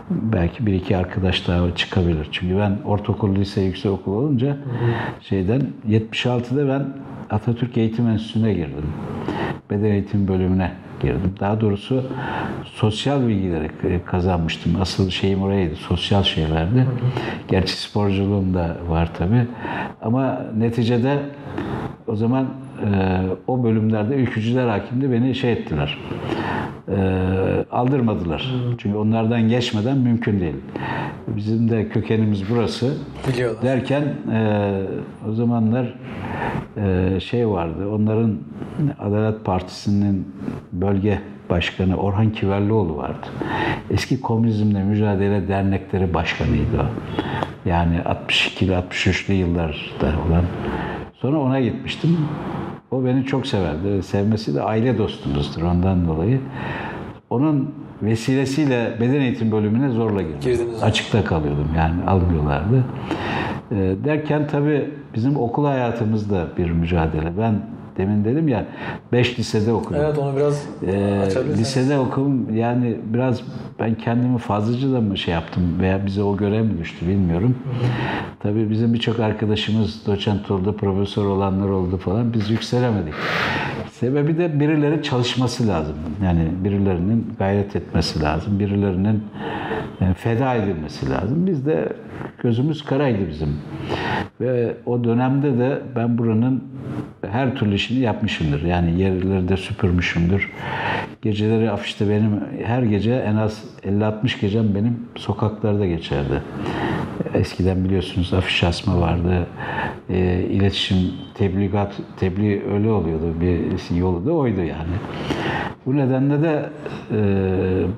Belki 0.10 0.66
bir 0.66 0.74
iki 0.74 0.98
arkadaş 0.98 1.48
daha 1.48 1.76
çıkabilir. 1.76 2.28
Çünkü 2.32 2.58
ben 2.58 2.78
ortaokul, 2.86 3.36
lise, 3.36 3.62
yüksekokul 3.62 4.12
olunca 4.12 4.58
şeyden 5.22 5.62
76'da 5.90 6.68
ben 6.68 6.88
Atatürk 7.30 7.78
Eğitim 7.78 8.08
Enstitüsü'ne 8.08 8.54
girdim. 8.54 8.86
Beden 9.70 9.84
eğitim 9.84 10.28
bölümüne 10.28 10.72
girdim. 11.02 11.36
Daha 11.40 11.62
doğrusu 11.62 12.04
sosyal 12.66 13.28
bilgileri 13.28 13.70
kazanmıştım. 14.06 14.82
Asıl 14.82 15.10
şeyim 15.10 15.42
oraydı. 15.42 15.76
Sosyal 15.76 16.24
şeylerdi. 16.24 16.86
Gerçi 17.48 17.82
sporculuğum 17.82 18.54
da 18.54 18.78
var 18.90 19.10
tabii. 19.18 19.48
Ama 20.02 20.42
neticede 20.58 21.20
o 22.08 22.16
zaman 22.16 22.48
e, 22.82 23.22
o 23.48 23.64
bölümlerde 23.64 24.16
ülkücüler 24.16 24.68
hakimdi 24.68 25.12
beni 25.12 25.36
şey 25.36 25.52
ettiler. 25.52 25.98
E, 26.88 26.98
aldırmadılar. 27.72 28.54
Çünkü 28.78 28.98
onlardan 28.98 29.50
geçmeden 29.50 29.98
mümkün 29.98 30.40
değil. 30.40 30.56
Bizim 31.28 31.70
de 31.70 31.90
kökenimiz 31.90 32.50
burası. 32.50 32.94
Biliyorlar. 33.28 33.64
Derken 33.64 34.04
e, 34.34 34.72
o 35.30 35.34
zamanlar 35.34 35.94
e, 36.78 37.20
şey 37.20 37.48
vardı. 37.48 37.90
Onların 37.90 38.38
Adalet 39.00 39.46
Partisi'nin 39.46 40.28
bölge 40.72 41.20
başkanı 41.50 41.98
Orhan 41.98 42.32
Kiverlioğlu 42.32 42.98
vardı. 42.98 43.28
Eski 43.90 44.22
Komünizmle 44.22 44.84
Mücadele 44.84 45.48
Dernekleri 45.48 46.14
Başkanıydı 46.14 46.80
o. 46.80 46.86
Yani 47.70 47.98
62'li 47.98 48.72
63'lü 48.72 49.34
yıllarda 49.34 50.14
olan. 50.28 50.44
Sonra 51.24 51.40
ona 51.40 51.60
gitmiştim. 51.60 52.18
O 52.92 53.06
beni 53.06 53.26
çok 53.26 53.48
severdi. 53.48 54.04
Sevmesi 54.04 54.56
de 54.56 54.62
aile 54.62 54.98
dostumuzdur 54.98 55.62
ondan 55.62 56.08
dolayı. 56.08 56.40
Onun 57.30 57.74
vesilesiyle 58.02 58.98
beden 59.02 59.22
eğitim 59.22 59.52
bölümüne 59.52 59.90
zorla 59.90 60.22
girdim. 60.22 60.40
Girdiniz. 60.42 60.84
Açıkta 60.84 61.24
kalıyordum 61.24 61.68
yani 61.78 62.04
almıyorlardı. 62.08 62.84
E, 63.72 63.76
derken 64.06 64.48
tabii 64.48 64.90
bizim 65.16 65.38
okul 65.38 65.66
hayatımızda 65.66 66.48
bir 66.58 66.72
mücadele. 66.72 67.38
Ben 67.38 67.62
demin 67.98 68.26
dedim 68.26 68.48
ya 68.48 68.66
5 69.12 69.40
lisede 69.40 69.74
okudum. 69.74 70.02
Evet 70.04 70.18
onu 70.18 70.36
biraz 70.36 70.68
Ee, 70.88 71.30
lisede 71.58 71.98
okum 71.98 72.56
yani 72.56 72.98
biraz 73.14 73.42
ben 73.80 73.96
kendimi 73.96 74.38
fazlaca 74.38 74.94
da 74.94 75.02
mı 75.02 75.18
şey 75.18 75.34
yaptım 75.34 75.64
veya 75.82 76.06
bize 76.06 76.24
o 76.24 76.38
görev 76.38 76.64
mi 76.64 76.80
düştü 76.80 77.08
bilmiyorum. 77.08 77.56
Tabii 78.40 78.70
bizim 78.70 78.94
birçok 78.94 79.20
arkadaşımız 79.20 80.08
doçent 80.08 80.52
oldu, 80.52 80.78
profesör 80.78 81.26
olanlar 81.26 81.70
oldu 81.70 81.98
falan. 81.98 82.34
Biz 82.34 82.50
yükselemedik. 82.50 83.14
Sebebi 83.92 84.38
de 84.38 84.60
birileri 84.60 85.04
çalışması 85.04 85.68
lazım. 85.68 85.96
Yani 86.24 86.48
birilerinin 86.64 87.34
gayret 87.40 87.76
etmesi 87.76 88.22
lazım. 88.22 88.60
Birilerinin 88.60 89.24
yani 90.02 90.14
feda 90.14 90.56
edilmesi 90.56 91.10
lazım. 91.10 91.48
Biz 91.48 91.66
de 91.66 91.90
gözümüz 92.44 92.86
karaydı 92.86 93.30
bizim. 93.30 93.50
Ve 94.42 94.74
o 94.86 95.04
dönemde 95.04 95.58
de 95.58 95.82
ben 95.96 96.18
buranın 96.18 96.64
her 97.32 97.56
türlü 97.56 97.76
işini 97.84 98.00
yapmışımdır. 98.00 98.62
Yani 98.62 99.02
yerleri 99.02 99.48
de 99.48 99.58
süpürmüşümdür. 99.58 100.52
Geceleri 101.22 101.72
afişte 101.72 102.10
benim 102.10 102.44
her 102.66 102.84
gece 102.84 103.14
en 103.14 103.36
az 103.36 103.64
50-60 103.84 104.42
gecem 104.42 104.76
benim 104.76 105.00
sokaklarda 105.16 105.86
geçerdi. 105.86 106.42
Eskiden 107.34 107.84
biliyorsunuz 107.84 108.34
afiş 108.34 108.64
asma 108.64 109.02
vardı. 109.02 109.48
E, 110.10 110.44
iletişim, 110.50 110.98
tebligat, 111.34 111.94
tebliğ 112.20 112.62
öyle 112.74 112.90
oluyordu. 112.90 113.34
Bir 113.42 113.96
yolu 113.96 114.26
da 114.26 114.32
oydu 114.32 114.62
yani. 114.62 114.96
Bu 115.86 115.98
nedenle 115.98 116.42
de 116.42 116.70
e, 117.12 117.20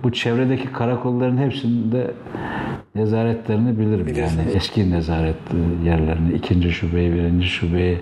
bu 0.03 0.11
çevredeki 0.11 0.71
karakolların 0.71 1.37
hepsinde 1.37 2.11
nezaretlerini 2.95 3.79
bilirim. 3.79 4.05
Biliyorsunuz. 4.05 4.45
Yani 4.45 4.55
eski 4.55 4.91
nezaret 4.91 5.35
yerlerini, 5.85 6.33
ikinci 6.33 6.71
şubeyi, 6.71 7.13
birinci 7.13 7.47
şubeyi, 7.47 7.97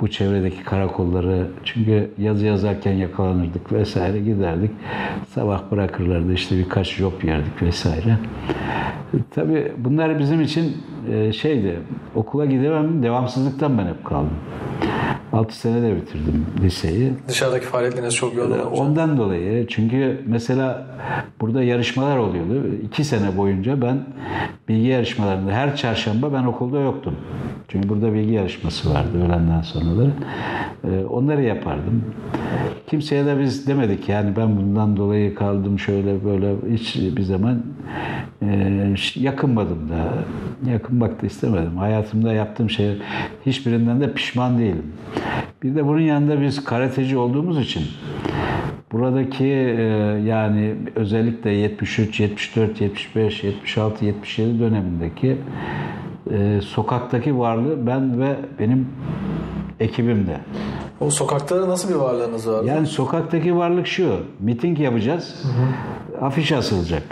bu 0.00 0.08
çevredeki 0.08 0.64
karakolları 0.64 1.46
çünkü 1.64 2.10
yazı 2.18 2.46
yazarken 2.46 2.92
yakalanırdık 2.92 3.72
vesaire 3.72 4.18
giderdik. 4.18 4.70
Sabah 5.28 5.70
bırakırlardı 5.70 6.32
işte 6.34 6.58
birkaç 6.58 6.94
job 6.94 7.24
yerdik 7.24 7.62
vesaire. 7.62 8.18
Tabii 9.30 9.72
bunlar 9.78 10.18
bizim 10.18 10.40
için 10.40 10.76
e, 11.12 11.32
şeydi, 11.32 11.76
okula 12.14 12.46
gidemem, 12.46 13.02
devamsızlıktan 13.02 13.78
ben 13.78 13.86
hep 13.86 14.04
kaldım. 14.04 14.36
6 15.32 15.56
sene 15.58 15.82
de 15.82 15.96
bitirdim 15.96 16.46
liseyi. 16.62 17.12
Dışarıdaki 17.28 17.66
faaliyetleriniz 17.66 18.14
çok 18.14 18.34
yoğun 18.34 18.50
olunca. 18.50 18.64
Ondan 18.68 19.18
dolayı 19.18 19.66
çünkü 19.66 20.22
mesela 20.26 20.86
burada 21.40 21.62
yarışmalar 21.62 22.16
oluyordu. 22.16 22.66
İki 22.84 23.04
sene 23.04 23.36
boyunca 23.36 23.82
ben 23.82 23.98
bilgi 24.68 24.86
yarışmalarında 24.86 25.52
her 25.52 25.76
çarşamba 25.76 26.32
ben 26.32 26.44
okulda 26.44 26.80
yoktum. 26.80 27.16
Çünkü 27.68 27.88
burada 27.88 28.12
bilgi 28.14 28.32
yarışması 28.32 28.94
vardı 28.94 29.24
öğlenden 29.26 29.60
sonraları. 29.60 30.10
Ee, 30.84 31.04
Onları 31.04 31.42
yapardım. 31.42 32.04
Kimseye 32.86 33.26
de 33.26 33.40
biz 33.40 33.66
demedik 33.66 34.08
yani 34.08 34.36
ben 34.36 34.56
bundan 34.56 34.96
dolayı 34.96 35.34
kaldım 35.34 35.78
şöyle 35.78 36.24
böyle 36.24 36.54
hiç 36.70 36.96
bir 36.96 37.22
zaman 37.22 37.62
e, 38.42 38.94
yakınmadım 39.14 39.88
da. 39.88 40.12
Yakınmak 40.70 41.22
da 41.22 41.26
istemedim. 41.26 41.76
Hayatımda 41.76 42.32
yaptığım 42.32 42.70
şey 42.70 42.98
hiçbirinden 43.46 44.00
de 44.00 44.12
pişman 44.12 44.58
değilim. 44.58 44.92
Bir 45.62 45.74
de 45.74 45.86
bunun 45.86 46.00
yanında 46.00 46.40
biz 46.40 46.64
karateci 46.64 47.16
olduğumuz 47.16 47.60
için 47.60 47.82
buradaki 48.92 49.44
e, 49.44 49.82
yani 50.26 50.74
özellikle 50.96 51.50
73, 51.50 52.20
74, 52.20 52.80
75, 52.80 53.44
76, 53.44 54.04
77 54.04 54.60
dönemindeki 54.60 55.36
e, 56.30 56.60
sokaktaki 56.60 57.38
varlığı 57.38 57.86
ben 57.86 58.20
ve 58.20 58.36
benim 58.58 58.88
ekibimde. 59.80 60.40
O 61.00 61.10
sokakta 61.10 61.68
nasıl 61.68 61.88
bir 61.88 61.94
varlığınız 61.94 62.48
vardı? 62.48 62.66
Yani 62.66 62.86
sokaktaki 62.86 63.56
varlık 63.56 63.86
şu, 63.86 64.16
miting 64.40 64.80
yapacağız, 64.80 65.46
afiş 66.20 66.52
asılacak. 66.52 67.02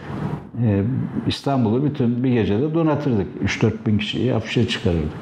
Ee, 0.65 0.83
İstanbul'u 1.27 1.85
bütün 1.85 2.25
bir 2.25 2.33
gecede 2.33 2.75
donatırdık. 2.75 3.27
3-4 3.45 3.73
bin 3.87 3.99
kişiyi 3.99 4.35
afişe 4.35 4.69
çıkarırdık. 4.69 5.13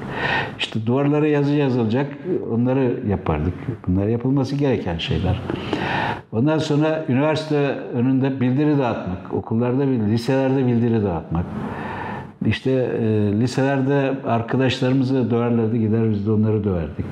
İşte 0.58 0.86
duvarlara 0.86 1.26
yazı 1.26 1.54
yazılacak, 1.54 2.12
onları 2.52 3.00
yapardık. 3.08 3.54
Bunlar 3.86 4.06
yapılması 4.06 4.56
gereken 4.56 4.98
şeyler. 4.98 5.40
Ondan 6.32 6.58
sonra 6.58 7.04
üniversite 7.08 7.56
önünde 7.94 8.40
bildiri 8.40 8.78
dağıtmak, 8.78 9.34
okullarda, 9.34 9.82
liselerde 9.82 10.66
bildiri 10.66 11.02
dağıtmak. 11.02 11.44
İşte 12.46 12.70
e, 12.70 13.04
liselerde 13.40 14.14
arkadaşlarımızı 14.26 15.30
döverlerdi, 15.30 15.80
gider 15.80 16.10
biz 16.10 16.26
de 16.26 16.30
onları 16.30 16.64
döverdik. 16.64 17.06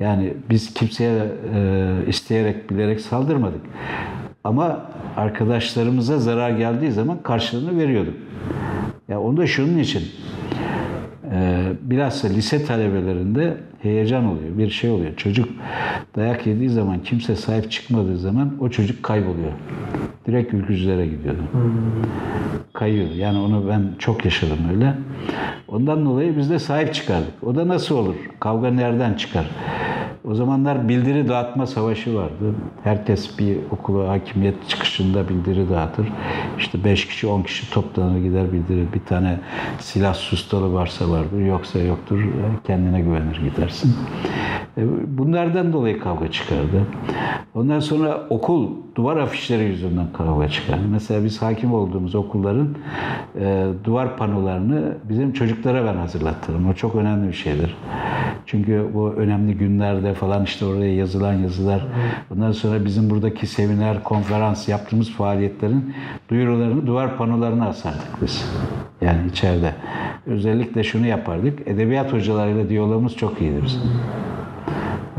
Yani 0.00 0.34
biz 0.50 0.74
kimseye 0.74 1.24
e, 1.54 1.90
isteyerek, 2.06 2.70
bilerek 2.70 3.00
saldırmadık. 3.00 3.60
Ama 4.44 4.82
arkadaşlarımıza 5.16 6.18
zarar 6.18 6.50
geldiği 6.50 6.92
zaman 6.92 7.22
karşılığını 7.22 7.78
veriyorduk. 7.78 8.14
Ya 9.08 9.20
onu 9.20 9.36
da 9.36 9.46
şunun 9.46 9.78
için. 9.78 10.02
E, 11.32 11.62
bilhassa 11.82 12.28
lise 12.28 12.64
talebelerinde 12.64 13.56
heyecan 13.82 14.24
oluyor, 14.24 14.58
bir 14.58 14.70
şey 14.70 14.90
oluyor. 14.90 15.16
Çocuk 15.16 15.48
dayak 16.16 16.46
yediği 16.46 16.68
zaman, 16.68 17.02
kimse 17.02 17.36
sahip 17.36 17.70
çıkmadığı 17.70 18.18
zaman 18.18 18.52
o 18.60 18.68
çocuk 18.68 19.02
kayboluyor. 19.02 19.52
Direkt 20.26 20.54
ülkücülere 20.54 21.06
gidiyordu. 21.06 21.42
Kayıyordu. 22.72 23.14
Yani 23.16 23.38
onu 23.38 23.68
ben 23.68 23.82
çok 23.98 24.24
yaşadım 24.24 24.58
öyle. 24.74 24.94
Ondan 25.68 26.06
dolayı 26.06 26.36
biz 26.36 26.50
de 26.50 26.58
sahip 26.58 26.94
çıkardık. 26.94 27.34
O 27.42 27.54
da 27.54 27.68
nasıl 27.68 27.96
olur? 27.96 28.14
Kavga 28.40 28.70
nereden 28.70 29.14
çıkar? 29.14 29.46
O 30.24 30.34
zamanlar 30.34 30.88
bildiri 30.88 31.28
dağıtma 31.28 31.66
savaşı 31.66 32.14
vardı. 32.14 32.54
Herkes 32.84 33.38
bir 33.38 33.58
okula 33.70 34.08
hakimiyet 34.08 34.68
çıkışında 34.68 35.28
bildiri 35.28 35.70
dağıtır. 35.70 36.08
İşte 36.58 36.84
5 36.84 37.06
kişi 37.06 37.26
10 37.26 37.42
kişi 37.42 37.70
toplanır 37.70 38.22
gider 38.22 38.52
bildirir. 38.52 38.92
Bir 38.94 39.04
tane 39.04 39.40
silah 39.78 40.14
sustalı 40.14 40.74
varsa 40.74 41.10
vardır 41.10 41.40
yoksa 41.40 41.78
yoktur. 41.78 42.24
Kendine 42.66 43.00
güvenir 43.00 43.40
gidersin. 43.50 43.94
E, 44.78 44.82
bunlardan 45.18 45.72
dolayı 45.72 46.00
kavga 46.00 46.30
çıkardı. 46.30 46.86
Ondan 47.54 47.80
sonra 47.80 48.26
okul 48.30 48.70
duvar 48.94 49.16
afişleri 49.16 49.64
yüzünden 49.64 50.06
kavga 50.12 50.48
çıkardı. 50.48 50.82
Mesela 50.90 51.24
biz 51.24 51.42
hakim 51.42 51.74
olduğumuz 51.74 52.14
okulların 52.14 52.68
e, 53.40 53.66
duvar 53.84 54.16
panolarını 54.16 54.96
bizim 55.08 55.32
çocuklara 55.32 55.84
ben 55.84 55.94
hazırlattırdım. 55.94 56.68
O 56.68 56.74
çok 56.74 56.94
önemli 56.94 57.28
bir 57.28 57.32
şeydir. 57.32 57.76
Çünkü 58.46 58.86
bu 58.94 59.10
önemli 59.10 59.54
günlerde 59.54 60.14
falan 60.14 60.44
işte 60.44 60.64
oraya 60.64 60.94
yazılan 60.94 61.34
yazılar. 61.34 61.86
Ondan 62.34 62.52
sonra 62.52 62.84
bizim 62.84 63.10
buradaki 63.10 63.46
seminer, 63.46 64.02
konferans 64.02 64.68
yaptığımız 64.68 65.10
faaliyetlerin 65.10 65.94
duyurularını 66.30 66.86
duvar 66.86 67.16
panolarına 67.16 67.68
asardık 67.68 68.22
biz. 68.22 68.52
Yani 69.00 69.28
içeride. 69.30 69.74
Özellikle 70.26 70.84
şunu 70.84 71.06
yapardık. 71.06 71.68
Edebiyat 71.68 72.12
hocalarıyla 72.12 72.68
diyalogumuz 72.68 73.16
çok 73.16 73.40
iyiydi 73.40 73.60
bizim. 73.64 73.80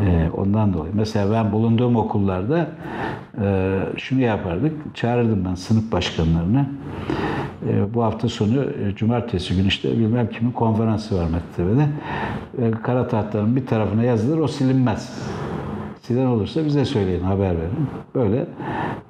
Ee, 0.03 0.29
ondan 0.37 0.73
dolayı. 0.73 0.91
Mesela 0.95 1.31
ben 1.31 1.51
bulunduğum 1.51 1.95
okullarda 1.95 2.67
e, 3.41 3.79
şunu 3.97 4.21
yapardık. 4.21 4.95
Çağırırdım 4.95 5.45
ben 5.49 5.55
sınıf 5.55 5.91
başkanlarını. 5.91 6.65
E, 7.69 7.93
bu 7.93 8.03
hafta 8.03 8.29
sonu 8.29 8.63
e, 8.63 8.95
cumartesi 8.95 9.55
günü 9.55 9.67
işte 9.67 9.91
bilmem 9.91 10.29
kimin 10.29 10.51
konferansı 10.51 11.17
var 11.17 11.25
Mettepe'de. 11.29 11.87
E, 12.65 12.71
kara 12.71 13.07
tahtanın 13.07 13.55
bir 13.55 13.65
tarafına 13.65 14.03
yazılır 14.03 14.37
o 14.37 14.47
silinmez. 14.47 15.19
Silen 16.01 16.25
olursa 16.25 16.65
bize 16.65 16.85
söyleyin, 16.85 17.23
haber 17.23 17.57
verin. 17.57 17.87
Böyle 18.15 18.45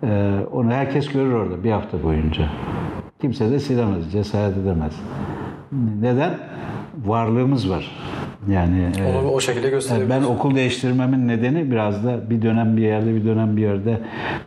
e, 0.03 0.39
onu 0.51 0.71
herkes 0.71 1.10
görür 1.10 1.34
orada 1.34 1.63
bir 1.63 1.71
hafta 1.71 2.03
boyunca. 2.03 2.49
Kimse 3.21 3.51
de 3.51 3.60
silemez, 3.60 4.12
cesaret 4.12 4.58
edemez. 4.58 4.93
Neden? 6.01 6.38
Varlığımız 7.06 7.69
var. 7.69 7.91
Yani 8.51 8.91
e, 8.99 9.17
Onu 9.19 9.32
o 9.32 9.39
şekilde 9.39 9.69
gösterebiliriz. 9.69 10.10
ben 10.10 10.23
okul 10.23 10.56
değiştirmemin 10.56 11.27
nedeni 11.27 11.71
biraz 11.71 12.06
da 12.06 12.29
bir 12.29 12.41
dönem 12.41 12.77
bir 12.77 12.82
yerde 12.82 13.15
bir 13.15 13.25
dönem 13.25 13.58
bir 13.58 13.62
yerde 13.62 13.99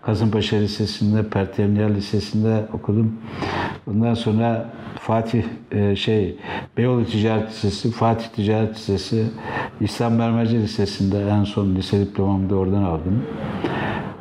Kasımpaşa 0.02 0.56
Lisesi'nde, 0.56 1.28
Pertemniyel 1.28 1.94
Lisesi'nde 1.94 2.64
okudum. 2.72 3.16
Ondan 3.90 4.14
sonra 4.14 4.70
Fatih 5.00 5.42
e, 5.72 5.96
şey 5.96 6.36
Beyoğlu 6.76 7.04
Ticaret 7.04 7.48
Lisesi, 7.48 7.90
Fatih 7.90 8.26
Ticaret 8.26 8.74
Lisesi, 8.74 9.24
İslam 9.80 10.14
Mermerci 10.14 10.62
Lisesi'nde 10.62 11.28
en 11.30 11.44
son 11.44 11.74
lise 11.74 12.00
diplomamı 12.00 12.50
da 12.50 12.54
oradan 12.54 12.82
aldım. 12.82 13.22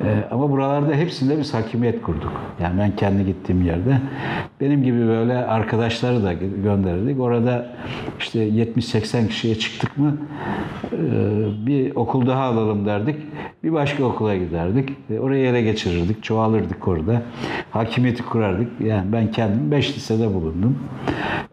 Ee, 0.03 0.27
ama 0.31 0.51
buralarda 0.51 0.93
hepsinde 0.93 1.39
biz 1.39 1.53
hakimiyet 1.53 2.01
kurduk. 2.01 2.31
Yani 2.61 2.79
ben 2.79 2.95
kendi 2.95 3.25
gittiğim 3.25 3.65
yerde. 3.65 3.97
Benim 4.61 4.83
gibi 4.83 5.07
böyle 5.07 5.33
arkadaşları 5.45 6.23
da 6.23 6.33
gönderirdik. 6.33 7.19
Orada 7.19 7.67
işte 8.19 8.47
70-80 8.49 9.27
kişiye 9.27 9.55
çıktık 9.55 9.97
mı 9.97 10.17
e, 10.93 10.97
bir 11.65 11.95
okul 11.95 12.27
daha 12.27 12.43
alalım 12.43 12.85
derdik. 12.85 13.15
Bir 13.63 13.73
başka 13.73 14.03
okula 14.03 14.35
giderdik. 14.35 14.89
E, 15.09 15.19
Orayı 15.19 15.45
ele 15.47 15.61
geçirirdik. 15.61 16.23
Çoğalırdık 16.23 16.87
orada. 16.87 17.21
Hakimiyeti 17.71 18.23
kurardık. 18.23 18.81
Yani 18.81 19.13
ben 19.13 19.31
kendim 19.31 19.71
5 19.71 19.95
lisede 19.97 20.33
bulundum. 20.33 20.77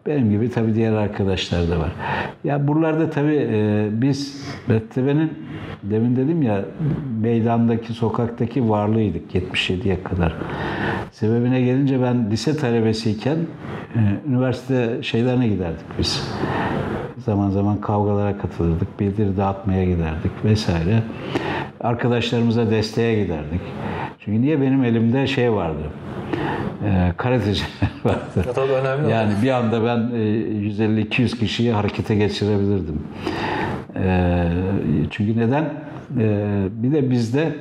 Benim 0.05 0.29
gibi 0.31 0.49
tabii 0.49 0.75
diğer 0.75 0.93
arkadaşlar 0.93 1.69
da 1.69 1.79
var. 1.79 1.91
Ya 2.43 2.67
buralarda 2.67 3.09
tabii 3.09 3.47
e, 3.51 3.87
biz 3.91 4.43
Bettebe'nin 4.69 5.33
demin 5.83 6.15
dedim 6.15 6.41
ya 6.41 6.65
meydandaki, 7.21 7.93
sokaktaki 8.33 8.69
varlığıydık 8.69 9.35
77'ye 9.35 10.03
kadar. 10.03 10.33
Sebebine 11.11 11.61
gelince 11.61 12.01
ben 12.01 12.31
lise 12.31 12.57
talebesiyken 12.57 13.37
e, 13.95 13.99
üniversite 14.29 15.03
şeylerine 15.03 15.47
giderdik 15.47 15.85
biz. 15.99 16.29
Zaman 17.17 17.49
zaman 17.49 17.81
kavgalara 17.81 18.37
katılırdık, 18.37 18.99
bildiri 18.99 19.37
dağıtmaya 19.37 19.85
giderdik 19.85 20.31
vesaire. 20.45 21.03
Arkadaşlarımıza 21.81 22.69
desteğe 22.71 23.23
giderdik. 23.23 23.61
Çünkü 24.19 24.41
niye 24.41 24.61
benim 24.61 24.83
elimde 24.83 25.27
şey 25.27 25.51
vardı, 25.51 25.83
e, 26.85 27.13
karateciler 27.17 27.69
vardı. 28.05 28.47
Ya 28.47 28.53
tabii 28.53 28.71
önemli. 28.71 29.11
Yani 29.11 29.33
bir 29.43 29.49
anda 29.49 29.85
ben 29.85 30.15
e, 30.15 30.19
150-200 30.19 31.39
kişiyi 31.39 31.71
harekete 31.71 32.15
geçirebilirdim. 32.15 33.01
E, 33.95 34.47
çünkü 35.11 35.39
neden? 35.39 35.92
E, 36.19 36.67
bir 36.71 36.91
de 36.91 37.11
bizde 37.11 37.55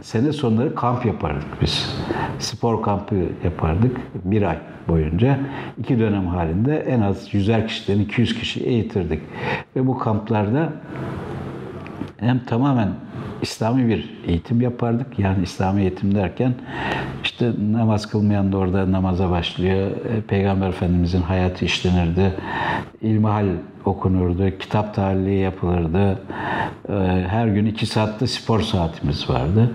sene 0.00 0.32
sonları 0.32 0.74
kamp 0.74 1.06
yapardık 1.06 1.62
biz. 1.62 1.96
Spor 2.38 2.82
kampı 2.82 3.14
yapardık 3.44 3.96
bir 4.24 4.42
ay 4.42 4.58
boyunca. 4.88 5.38
iki 5.78 5.98
dönem 5.98 6.26
halinde 6.26 6.76
en 6.76 7.00
az 7.00 7.34
100'er 7.34 7.66
kişiden 7.66 7.98
200 8.00 8.34
kişi 8.34 8.64
eğitirdik. 8.64 9.20
Ve 9.76 9.86
bu 9.86 9.98
kamplarda 9.98 10.72
hem 12.16 12.38
tamamen 12.38 12.88
İslami 13.42 13.88
bir 13.88 14.18
eğitim 14.26 14.60
yapardık. 14.60 15.18
Yani 15.18 15.42
İslami 15.42 15.80
eğitim 15.80 16.14
derken 16.14 16.54
işte 17.24 17.52
namaz 17.72 18.06
kılmayan 18.06 18.52
da 18.52 18.56
orada 18.56 18.92
namaza 18.92 19.30
başlıyor. 19.30 19.90
Peygamber 20.28 20.68
Efendimizin 20.68 21.22
hayatı 21.22 21.64
işlenirdi. 21.64 22.34
İlmihal 23.02 23.46
okunurdu. 23.86 24.58
Kitap 24.58 24.94
tahlili 24.94 25.34
yapılırdı. 25.34 26.18
E, 26.88 26.92
Her 27.28 27.46
gün 27.46 27.66
iki 27.66 27.86
saatte 27.86 28.26
spor 28.26 28.60
saatimiz 28.60 29.30
vardı. 29.30 29.70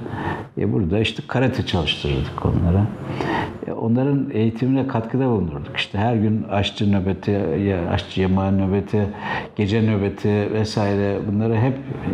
E 0.58 0.74
burada 0.74 1.00
işte 1.00 1.24
karate 1.28 1.66
çalıştırırdık 1.66 2.46
onlara. 2.46 2.86
E, 3.68 3.72
Onların 3.72 4.30
eğitimine 4.34 4.88
katkıda 4.88 5.26
bulunurduk. 5.30 5.78
İşte 5.78 5.98
her 5.98 6.16
gün 6.16 6.44
aşçı 6.52 6.92
nöbeti, 6.92 7.40
aşçı 7.92 8.22
yemeği 8.22 8.52
nöbeti, 8.52 9.02
gece 9.56 9.82
nöbeti 9.82 10.54
vesaire 10.54 11.18
bunları 11.32 11.56
hep 11.56 11.74
e, 11.74 12.12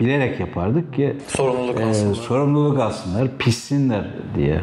bilerek 0.00 0.40
yapardık 0.40 0.94
ki 0.94 1.16
Sorumluluk 1.26 1.80
e, 1.80 1.84
aslında. 1.84 2.14
sorumluluk 2.14 2.78
alsınlar, 2.80 3.28
pişsinler 3.38 4.04
diye. 4.36 4.60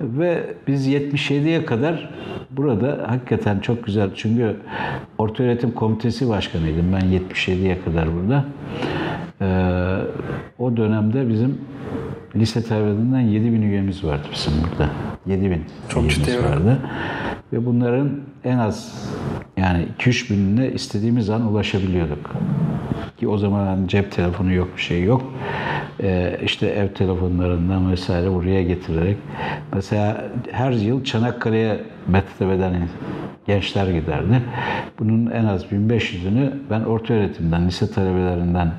Ve 0.00 0.54
biz 0.66 0.88
77'ye 0.88 1.64
kadar 1.64 2.10
burada 2.50 3.04
hakikaten 3.06 3.58
çok 3.60 3.84
güzel. 3.84 4.10
Çünkü 4.14 4.56
Ortaöğretim 5.44 5.70
Komitesi 5.70 6.28
Başkanıydım 6.28 6.92
ben 6.92 7.00
77'ye 7.00 7.78
kadar 7.84 8.08
burada. 8.14 8.44
E, 9.40 9.48
o 10.58 10.76
dönemde 10.76 11.28
bizim 11.28 11.58
lise 12.36 12.62
talebelerinden 12.62 13.20
7 13.20 13.52
bin 13.52 13.62
üyemiz 13.62 14.04
vardı 14.04 14.22
bizim 14.32 14.52
burada. 14.62 14.90
7 15.26 15.50
bin 15.50 15.64
Çok 15.88 16.10
ciddi 16.10 16.44
vardı. 16.44 16.78
Ve 17.52 17.66
bunların 17.66 18.10
en 18.44 18.58
az 18.58 19.08
yani 19.56 19.86
2-3 19.98 20.30
binine 20.30 20.68
istediğimiz 20.68 21.30
an 21.30 21.52
ulaşabiliyorduk. 21.52 22.32
Ki 23.16 23.28
o 23.28 23.38
zaman 23.38 23.66
hani 23.66 23.88
cep 23.88 24.12
telefonu 24.12 24.52
yok, 24.52 24.68
bir 24.76 24.82
şey 24.82 25.02
yok. 25.02 25.32
Ee, 26.02 26.40
işte 26.44 26.66
ev 26.66 26.88
telefonlarından 26.88 27.90
vesaire 27.90 28.32
buraya 28.32 28.62
getirerek. 28.62 29.16
Mesela 29.74 30.24
her 30.52 30.72
yıl 30.72 31.04
Çanakkale'ye 31.04 31.80
Mettepe'den 32.08 32.88
gençler 33.46 33.86
giderdi. 33.86 34.42
Bunun 34.98 35.30
en 35.30 35.44
az 35.44 35.64
1500'ünü 35.64 36.52
ben 36.70 36.80
orta 36.80 37.14
öğretimden, 37.14 37.66
lise 37.66 37.90
talebelerinden 37.90 38.72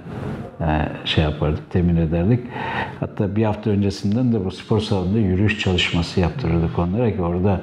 e, 0.62 0.90
şey 1.06 1.24
yapardık, 1.24 1.72
temin 1.72 1.96
ederdik. 1.96 2.40
Hatta 3.00 3.36
bir 3.36 3.44
hafta 3.44 3.70
öncesinden 3.70 4.34
de 4.34 4.46
bu 4.46 4.52
spor 4.52 4.80
salonunda 4.80 5.20
yürüyüş 5.20 5.60
çalışması 5.60 6.20
yaptırırdık 6.20 6.80
onlara 6.80 7.16
ki 7.16 7.22
orada 7.22 7.62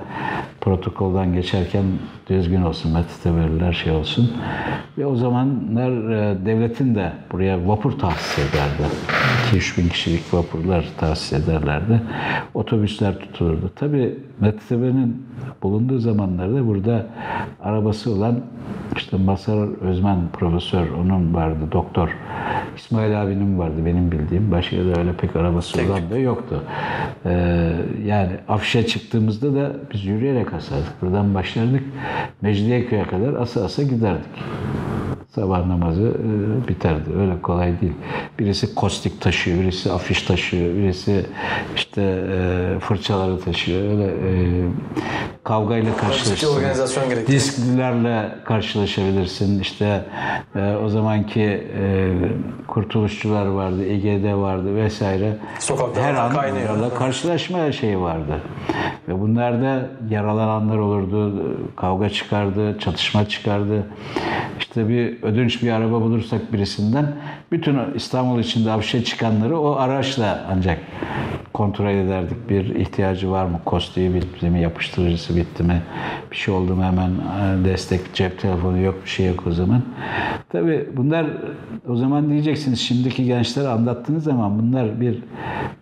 protokoldan 0.61 1.33
geçerken 1.33 1.85
düzgün 2.29 2.63
olsun, 2.63 2.93
metotebeliler 2.93 3.73
şey 3.73 3.93
olsun. 3.93 4.33
Ve 4.99 5.07
o 5.07 5.17
zamanlar 5.17 6.11
e, 6.11 6.47
devletin 6.47 6.95
de 6.95 7.13
buraya 7.33 7.69
vapur 7.69 7.93
tahsis 7.93 8.39
ederdi. 8.39 8.95
2-3 9.53 9.79
bin 9.79 9.89
kişilik 9.89 10.35
vapurlar 10.35 10.89
tahsis 10.99 11.33
ederlerdi. 11.33 12.01
Otobüsler 12.55 13.19
tutulurdu. 13.19 13.71
Tabii 13.77 14.19
Mettepe'nin 14.41 15.27
bulunduğu 15.63 15.99
zamanlarda 15.99 16.67
burada 16.67 17.07
arabası 17.63 18.13
olan 18.13 18.41
işte 18.97 19.17
Masar 19.17 19.81
Özmen 19.81 20.19
profesör, 20.33 20.87
onun 20.91 21.35
vardı, 21.35 21.59
doktor. 21.73 22.17
İsmail 22.77 23.23
abinin 23.23 23.59
vardı 23.59 23.77
benim 23.87 24.13
bildiğim. 24.13 24.51
Başka 24.51 24.77
da 24.77 25.01
öyle 25.01 25.13
pek 25.13 25.37
arabası 25.37 25.83
olan 25.87 26.11
da 26.11 26.19
yoktu. 26.19 26.65
Ee, 27.27 27.73
yani 28.05 28.31
afişe 28.49 28.87
çıktığımızda 28.87 29.55
da 29.55 29.73
biz 29.93 30.05
yürüyerek 30.05 30.53
asardık. 30.53 31.03
Buradan 31.03 31.35
başlardık. 31.35 31.83
Mecidiyeköy'e 32.43 33.03
kadar 33.03 33.35
asa 33.35 33.65
asa 33.65 33.83
giderdik. 33.83 34.31
Sabah 35.35 35.67
namazı 35.67 36.03
e, 36.03 36.69
biterdi. 36.69 37.11
Öyle 37.21 37.43
kolay 37.43 37.81
değil. 37.81 37.93
Birisi 38.39 38.75
kostik 38.75 39.21
taşıyor, 39.21 39.61
birisi 39.61 39.93
afiş 39.93 40.23
taşıyor, 40.23 40.75
birisi 40.75 41.27
işte 41.77 42.03
e, 42.03 42.79
fırçaları 42.81 43.41
taşıyor. 43.41 43.83
Öyle 43.83 44.05
e, 44.05 44.33
kavgayla 45.45 45.97
karşılaşırsın. 45.97 46.57
organizasyon 46.57 47.09
gerektiriyor. 47.09 47.41
Disklilerle 47.41 48.29
karşılaşabilirsin. 48.45 49.61
İşte 49.61 50.05
e, 50.57 50.75
o 50.85 50.89
zamanki 50.89 51.41
e, 51.41 52.13
kurtuluşçular 52.69 53.47
vardı, 53.47 53.85
EGD 53.85 54.35
vardı 54.35 54.77
vesaire. 54.77 55.37
Sokaklar 55.59 56.05
Her 56.05 56.15
an 56.15 56.33
kaynıyor. 56.33 56.95
karşılaşma 56.95 57.73
şeyi 57.73 58.01
vardı. 58.01 58.41
Ve 59.09 59.21
bunlarda 59.21 59.91
yaralananlar 60.11 60.79
olurdu, 60.79 61.57
kavga 61.77 62.09
çıkardı, 62.09 62.79
çatışma 62.79 63.29
çıkardı. 63.29 63.87
İşte 64.59 64.89
bir 64.89 65.23
ödünç 65.23 65.63
bir 65.63 65.73
araba 65.73 66.01
bulursak 66.01 66.53
birisinden 66.53 67.07
bütün 67.53 67.79
İstanbul 67.95 68.39
içinde 68.39 68.71
hapşe 68.71 69.05
çıkanları 69.05 69.59
o 69.59 69.77
araçla 69.77 70.47
ancak 70.57 70.79
kontrol 71.53 71.91
ederdik. 71.91 72.49
Bir 72.51 72.75
ihtiyacı 72.75 73.31
var 73.31 73.45
mı? 73.45 73.61
Kostiği 73.65 74.15
bitti 74.15 74.51
mi? 74.51 74.61
Yapıştırıcısı 75.33 75.37
bitti 75.37 75.63
mi? 75.63 75.83
Bir 76.31 76.37
şey 76.37 76.55
oldu 76.55 76.77
mu 76.77 76.85
hemen 76.85 77.11
e, 77.11 77.65
destek 77.65 78.15
cep 78.15 78.41
telefonu 78.41 78.79
yok 78.79 78.95
bir 79.05 79.11
şey 79.11 79.27
yok 79.27 79.45
o 79.47 79.53
zaman. 79.53 79.83
Tabii 80.53 80.89
bunlar 80.97 81.27
o 81.89 81.97
zaman 81.97 82.31
diyeceksiniz 82.31 82.81
şimdiki 82.81 83.25
gençlere 83.25 83.69
anlattığınız 83.69 84.25
zaman 84.25 84.59
bunlar 84.59 85.01
bir 85.01 85.23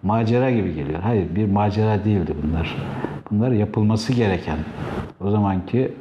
macera 0.03 0.51
gibi 0.51 0.75
geliyor. 0.75 1.01
Hayır 1.03 1.27
bir 1.37 1.47
macera 1.47 2.05
değildi 2.05 2.35
bunlar. 2.43 2.77
Bunlar 3.31 3.51
yapılması 3.51 4.13
gereken 4.13 4.59
o 5.25 5.31
zamanki 5.31 5.93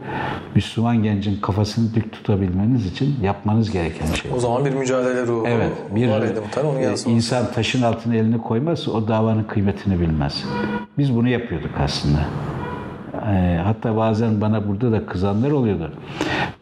Müslüman 0.55 1.03
gencin 1.03 1.41
kafasını 1.41 1.95
dik 1.95 2.11
tutabilmeniz 2.11 2.85
için 2.85 3.15
yapmanız 3.23 3.71
gereken 3.71 4.05
şey. 4.05 4.31
O 4.35 4.39
zaman 4.39 4.65
bir 4.65 4.73
mücadele 4.73 5.27
ruhu 5.27 5.47
Evet, 5.47 5.71
bir 5.95 6.07
var 6.09 6.21
muhtemelen 6.21 6.71
onu 6.71 6.79
e, 6.79 7.11
insan 7.15 7.51
taşın 7.51 7.81
altına 7.81 8.15
elini 8.15 8.37
koymazsa 8.37 8.91
o 8.91 9.07
davanın 9.07 9.43
kıymetini 9.43 9.99
bilmez. 9.99 10.45
Biz 10.97 11.15
bunu 11.15 11.29
yapıyorduk 11.29 11.71
aslında. 11.79 12.19
E, 13.27 13.59
hatta 13.63 13.97
bazen 13.97 14.41
bana 14.41 14.67
burada 14.67 14.91
da 14.91 15.05
kızanlar 15.05 15.51
oluyordu. 15.51 15.91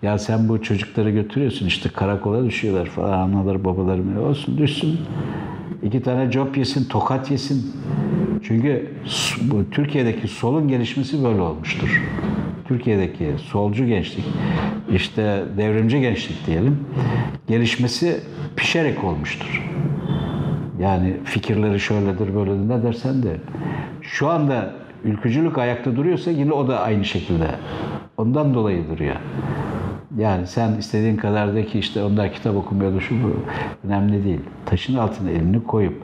Ya 0.02 0.18
sen 0.18 0.50
bu 0.50 0.62
çocukları 0.62 1.10
götürüyorsun 1.10 1.66
işte 1.66 1.90
karakola 1.90 2.46
düşüyorlar 2.46 2.86
falan 2.86 3.12
anaları 3.12 3.66
babaları 3.66 4.22
olsun 4.22 4.58
düşsün. 4.58 5.00
İki 5.84 6.02
tane 6.02 6.32
job 6.32 6.56
yesin, 6.56 6.86
tokat 6.86 7.32
yesin. 7.32 7.72
Çünkü 8.44 8.92
bu 9.42 9.70
Türkiye'deki 9.72 10.28
solun 10.28 10.68
gelişmesi 10.68 11.24
böyle 11.24 11.42
olmuştur. 11.42 12.04
Türkiye'deki 12.68 13.32
solcu 13.38 13.86
gençlik, 13.86 14.26
işte 14.94 15.44
devrimci 15.58 16.02
gençlik 16.02 16.48
diyelim, 16.48 16.80
gelişmesi 17.48 18.20
pişerek 18.56 19.04
olmuştur. 19.04 19.64
Yani 20.80 21.14
fikirleri 21.24 21.80
şöyledir 21.80 22.36
böyledir 22.36 22.70
ne 22.70 22.84
dersen 22.84 23.24
de. 23.24 23.38
Şu 24.02 24.28
anda 24.28 24.74
ülkücülük 25.08 25.58
ayakta 25.58 25.96
duruyorsa 25.96 26.32
yine 26.32 26.54
o 26.54 26.68
da 26.68 26.80
aynı 26.80 27.06
şekilde. 27.06 27.48
Ondan 28.18 28.54
dolayı 28.54 28.90
duruyor. 28.90 29.16
Yani 30.18 30.48
sen 30.48 30.74
istediğin 30.74 31.18
kadar 31.18 31.56
de 31.56 31.66
ki 31.66 31.80
işte 31.80 32.04
onlar 32.04 32.34
kitap 32.34 32.56
okumuyor 32.56 32.96
da 32.96 33.00
şu 33.00 33.16
bu 33.24 33.34
önemli 33.88 34.24
değil. 34.24 34.40
Taşın 34.66 34.98
altına 34.98 35.30
elini 35.30 35.64
koyup 35.64 36.04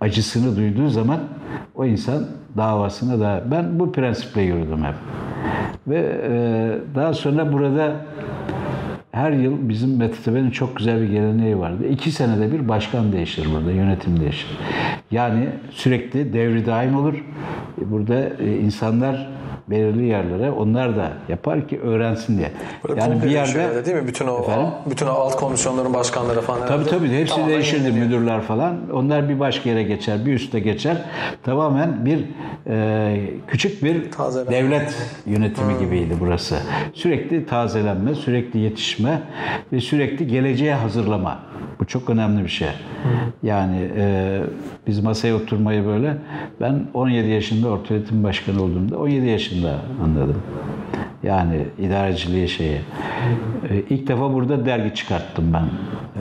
acısını 0.00 0.56
duyduğu 0.56 0.88
zaman 0.88 1.20
o 1.74 1.84
insan 1.84 2.26
davasına 2.56 3.20
da 3.20 3.42
ben 3.50 3.78
bu 3.78 3.92
prensiple 3.92 4.42
yürüdüm 4.42 4.84
hep. 4.84 4.94
Ve 5.86 6.20
e, 6.30 6.94
daha 6.94 7.14
sonra 7.14 7.52
burada 7.52 7.92
her 9.12 9.32
yıl 9.32 9.68
bizim 9.68 9.90
MTTB'nin 9.90 10.50
çok 10.50 10.76
güzel 10.76 11.02
bir 11.02 11.08
geleneği 11.08 11.58
vardı. 11.58 11.88
İki 11.88 12.10
senede 12.12 12.52
bir 12.52 12.68
başkan 12.68 13.12
değişir 13.12 13.48
burada, 13.54 13.72
yönetim 13.72 14.20
değişir. 14.20 14.58
Yani 15.10 15.48
sürekli 15.70 16.32
devri 16.32 16.66
daim 16.66 16.96
olur. 16.96 17.24
Burada 17.76 18.30
e, 18.38 18.58
insanlar 18.58 19.28
belirli 19.70 20.04
yerlere 20.06 20.50
onlar 20.50 20.96
da 20.96 21.12
yapar 21.28 21.68
ki 21.68 21.80
öğrensin 21.80 22.38
diye. 22.38 22.50
Böyle 22.88 23.00
yani 23.00 23.22
bir 23.22 23.30
yerde 23.30 23.84
değil 23.86 23.96
mi? 23.96 24.06
Bütün 24.08 24.26
o 24.26 24.38
Efendim? 24.42 24.66
bütün 24.90 25.06
o 25.06 25.10
alt 25.10 25.36
komisyonların 25.36 25.94
başkanları 25.94 26.40
falan 26.40 26.60
Tabii 26.60 26.70
herhalde 26.72 26.90
tabii 26.90 27.08
hepsi 27.08 27.34
tamamen 27.34 27.54
değişirdi 27.54 27.82
yenileniyor. 27.84 28.06
müdürler 28.06 28.40
falan. 28.40 28.76
Onlar 28.92 29.28
bir 29.28 29.40
başka 29.40 29.68
yere 29.70 29.82
geçer, 29.82 30.26
bir 30.26 30.32
üste 30.34 30.60
geçer. 30.60 30.96
Tamamen 31.42 32.06
bir 32.06 32.24
e, 32.66 33.20
küçük 33.48 33.84
bir 33.84 34.10
Tazelenme. 34.10 34.52
devlet 34.52 34.96
yönetimi 35.26 35.78
gibiydi 35.78 36.14
burası. 36.20 36.56
Sürekli 36.94 37.46
tazelenme, 37.46 38.14
sürekli 38.14 38.58
yetişme 38.60 39.22
ve 39.72 39.80
sürekli 39.80 40.26
geleceğe 40.26 40.74
hazırlama. 40.74 41.49
Bu 41.80 41.84
çok 41.86 42.10
önemli 42.10 42.44
bir 42.44 42.48
şey. 42.48 42.68
Yani 43.42 43.88
e, 43.96 44.40
biz 44.86 45.00
masaya 45.00 45.34
oturmayı 45.36 45.86
böyle 45.86 46.16
ben 46.60 46.86
17 46.94 47.28
yaşında 47.28 47.68
orta 47.68 47.94
öğretim 47.94 48.24
başkanı 48.24 48.62
olduğumda 48.62 48.98
17 48.98 49.26
yaşında 49.26 49.76
anladım. 50.04 50.42
Yani 51.22 51.64
idareciliği 51.78 52.48
şeyi. 52.48 52.80
E, 53.70 53.76
ilk 53.90 54.08
defa 54.08 54.32
burada 54.34 54.66
dergi 54.66 54.94
çıkarttım 54.94 55.52
ben. 55.52 55.64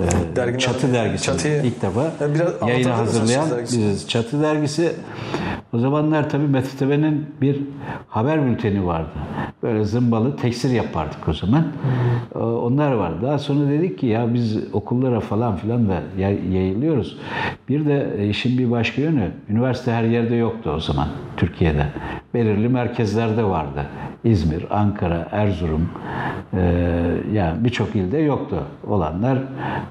E, 0.04 0.36
Derginin 0.36 0.58
Çatı 0.58 0.94
dergisi. 0.94 1.26
Çatıyı- 1.26 1.64
ilk 1.66 1.82
defa 1.82 2.04
Ya 2.04 2.12
biraz 2.36 2.70
yayını 2.70 2.90
hazırlayan 2.92 3.46
biziz. 3.62 4.08
Çatı 4.08 4.42
dergisi 4.42 4.92
o 5.74 5.78
zamanlar 5.78 6.30
tabii 6.30 6.48
MTTB'nin 6.48 7.26
bir 7.42 7.60
haber 8.08 8.46
bülteni 8.46 8.86
vardı. 8.88 9.10
Böyle 9.64 9.84
zımbalı 9.84 10.36
tekstil 10.36 10.72
yapardık 10.72 11.28
o 11.30 11.34
zaman. 11.34 11.64
E, 12.36 12.38
Onlar 12.40 12.92
vardı. 12.92 13.16
Daha 13.22 13.38
sonra 13.40 13.70
dedik 13.70 14.00
ki 14.00 14.06
ya 14.08 14.34
biz 14.34 14.74
okullara 14.74 15.20
falan 15.20 15.56
filan 15.56 15.90
da 15.90 16.02
yay- 16.18 16.54
yayılıyoruz. 16.54 17.18
Bir 17.70 17.86
de 17.86 18.08
e, 18.18 18.30
işin 18.30 18.58
bir 18.58 18.72
başka 18.72 19.02
yönü 19.02 19.32
üniversite 19.50 19.92
her 19.92 20.04
yerde 20.04 20.36
yoktu 20.36 20.72
o 20.76 20.80
zaman 20.80 21.08
Türkiye'de. 21.40 21.86
Belirli 22.34 22.70
merkezlerde 22.70 23.44
vardı. 23.44 23.86
İzmir, 24.24 24.66
Ankara, 24.70 25.28
Erzurum 25.32 25.90
e, 26.54 26.62
yani 27.34 27.64
birçok 27.64 27.96
ilde 27.96 28.18
yoktu. 28.18 28.64
Olanlar 28.88 29.40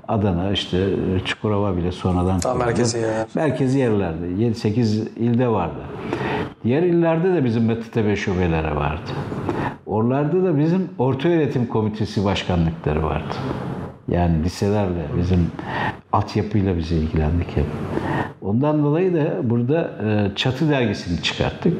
Adana, 0.08 0.50
işte 0.50 0.88
Çukurova 1.24 1.76
bile 1.76 1.92
sonradan 1.92 2.40
Tam 2.40 2.58
merkezi 2.58 2.98
yerler. 2.98 3.26
Merkezi 3.34 3.78
yerlerde. 3.78 4.26
7-8 4.26 5.08
ilde 5.16 5.48
vardı. 5.48 5.80
Diğer 6.64 6.82
illerde 6.82 7.34
de 7.34 7.44
bizim 7.44 7.64
MTTB 7.64 8.16
şubeleri 8.16 8.76
vardı. 8.76 9.10
Oralarda 9.86 10.44
da 10.44 10.58
bizim 10.58 10.88
orta 10.98 11.28
öğretim 11.28 11.66
komitesi 11.66 12.24
başkanlıkları 12.24 13.02
vardı. 13.02 13.34
Yani 14.08 14.44
liselerle, 14.44 15.06
bizim 15.18 15.50
altyapıyla 16.12 16.76
biz 16.76 16.92
ilgilendik 16.92 17.56
hep. 17.56 17.66
Ondan 18.42 18.84
dolayı 18.84 19.14
da 19.14 19.50
burada 19.50 19.90
e, 20.04 20.36
Çatı 20.36 20.70
dergisini 20.70 21.22
çıkarttık. 21.22 21.72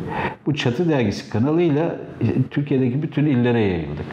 Bu 0.46 0.54
Çatı 0.54 0.88
dergisi 0.88 1.30
kanalıyla 1.30 1.96
e, 2.20 2.26
Türkiye'deki 2.50 3.02
bütün 3.02 3.26
illere 3.26 3.60
yayıldık. 3.60 4.06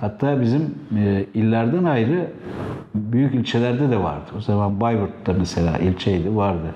Hatta 0.00 0.40
bizim 0.40 0.74
e, 0.98 1.24
illerden 1.34 1.84
ayrı 1.84 2.26
büyük 2.94 3.34
ilçelerde 3.34 3.90
de 3.90 4.02
vardı. 4.02 4.30
O 4.38 4.40
zaman 4.40 4.80
Bayburt'ta 4.80 5.32
mesela 5.32 5.78
ilçeydi 5.78 6.36
vardı. 6.36 6.66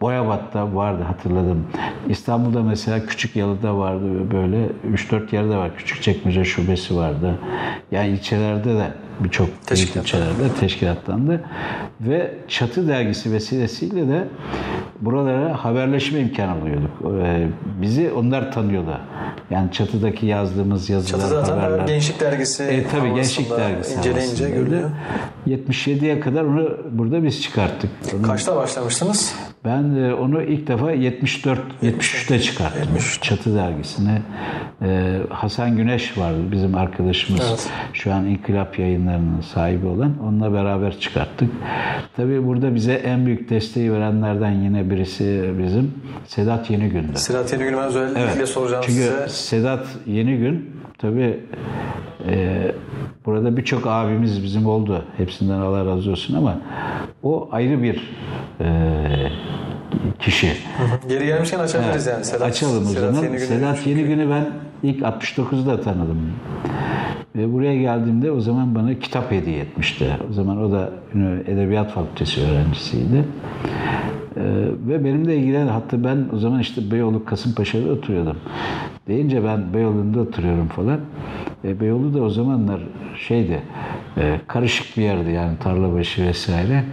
Boyabat'ta 0.00 0.74
vardı 0.74 1.02
hatırladım. 1.02 1.66
İstanbul'da 2.08 2.62
mesela 2.62 3.06
Küçük 3.06 3.36
Yalı'da 3.36 3.78
vardı 3.78 4.32
böyle 4.32 4.68
3-4 4.92 5.34
yerde 5.34 5.56
var. 5.56 5.76
Küçükçekmece 5.76 6.44
şubesi 6.44 6.96
vardı. 6.96 7.38
Yani 7.90 8.08
ilçelerde 8.08 8.74
de 8.74 8.86
birçok 9.20 9.48
ilçelerde 9.70 10.48
teşkilatlandı. 10.60 11.44
Ve 12.00 12.34
Çatı 12.48 12.88
dergisi 12.88 13.32
vesilesiyle 13.32 14.08
de 14.08 14.28
buralara 15.00 15.64
haberleşme 15.64 16.20
imkanı 16.20 16.60
buluyorduk. 16.60 16.90
Ee, 17.22 17.46
Bizi 17.82 18.12
onlar 18.12 18.52
tanıyordu. 18.52 19.00
Yani 19.50 19.72
Çatı'daki 19.72 20.26
yazdığımız 20.26 20.90
yazılar, 20.90 21.20
Çatı 21.20 21.28
zaten 21.34 21.58
haberler. 21.58 21.86
gençlik 21.86 22.20
dergisi 22.20 22.62
E, 22.62 22.86
tabii 22.86 23.14
gençlik 23.14 23.50
dergisi 23.50 23.98
inceleyince 23.98 24.50
görülüyor. 24.50 24.90
77'ye 25.46 26.20
kadar 26.20 26.42
onu 26.44 26.68
burada 26.92 27.22
biz 27.24 27.42
çıkarttık. 27.42 27.90
Kaçta 28.26 28.56
başlamıştınız? 28.56 29.34
Ben 29.66 29.96
e, 29.96 30.14
onu 30.14 30.42
ilk 30.42 30.66
defa 30.66 30.92
74 30.92 31.60
73'te 31.82 32.40
çıkarttım. 32.40 32.88
Çatı 33.22 33.54
dergisine. 33.54 34.22
E, 34.82 35.18
Hasan 35.30 35.76
Güneş 35.76 36.18
vardı 36.18 36.38
bizim 36.52 36.74
arkadaşımız. 36.74 37.46
Evet. 37.48 37.70
Şu 37.92 38.14
an 38.14 38.26
İnkılap 38.26 38.78
Yayınları'nın 38.78 39.40
sahibi 39.40 39.86
olan. 39.86 40.12
Onunla 40.22 40.52
beraber 40.52 41.00
çıkarttık. 41.00 41.50
Tabii 42.16 42.46
burada 42.46 42.74
bize 42.74 42.92
en 42.92 43.26
büyük 43.26 43.50
desteği 43.50 43.92
verenlerden 43.92 44.50
yine 44.50 44.90
birisi 44.90 45.50
bizim 45.58 45.94
Sedat 46.26 46.70
Yenigün'dü. 46.70 47.18
Sırat 47.18 47.52
Yenigül'ü 47.52 47.76
ben 47.76 47.84
özellikle 47.84 48.46
soracağım 48.46 48.84
Çünkü 48.86 49.00
size. 49.00 49.28
Sedat 49.28 49.86
Yenigün 50.06 50.70
tabii 50.98 51.40
e, 52.28 52.62
burada 53.26 53.56
birçok 53.56 53.86
abimiz 53.86 54.42
bizim 54.44 54.66
oldu. 54.66 55.04
Hepsinden 55.16 55.58
Allah 55.58 55.86
razı 55.86 56.10
olsun 56.10 56.34
ama 56.34 56.60
o 57.22 57.48
ayrı 57.52 57.82
bir 57.82 58.10
e, 58.60 58.68
kişi. 60.18 60.52
Geri 61.08 61.26
gelmişken 61.26 61.58
açabiliriz 61.58 62.06
yani. 62.06 62.24
Sedat, 62.24 62.42
Açalım 62.42 62.82
o 62.82 62.86
Sedat 62.86 63.14
zaman. 63.14 63.22
Yenigül'ü. 63.22 63.46
Sedat 63.46 63.86
Yenigün'ü 63.86 64.30
ben 64.30 64.46
ilk 64.82 65.02
69'da 65.02 65.80
tanıdım. 65.80 66.18
Ve 67.36 67.52
buraya 67.52 67.76
geldiğimde 67.76 68.30
o 68.30 68.40
zaman 68.40 68.74
bana 68.74 68.94
kitap 68.94 69.32
hediye 69.32 69.58
etmişti. 69.58 70.16
O 70.30 70.32
zaman 70.32 70.62
o 70.64 70.72
da 70.72 70.90
Edebiyat 71.46 71.90
Fakültesi 71.92 72.40
öğrencisiydi. 72.40 73.24
Ee, 74.36 74.42
ve 74.88 75.04
benimle 75.04 75.36
ilgilen 75.36 75.66
hatta 75.66 76.04
ben 76.04 76.26
o 76.34 76.38
zaman 76.38 76.60
işte 76.60 76.90
Beyoğlu 76.90 77.24
Kasımpaşa'da 77.24 77.92
oturuyordum. 77.92 78.36
Deyince 79.08 79.44
ben 79.44 79.74
Beyoğlu'nda 79.74 80.20
oturuyorum 80.20 80.68
falan. 80.68 81.00
E, 81.66 81.80
Beyoğlu 81.80 82.14
da 82.14 82.22
o 82.22 82.30
zamanlar 82.30 82.80
şeydi 83.18 83.62
e, 84.16 84.40
karışık 84.46 84.96
bir 84.96 85.02
yerdi 85.02 85.30
yani 85.30 85.58
tarlabaşı 85.58 86.26
vesaire. 86.26 86.84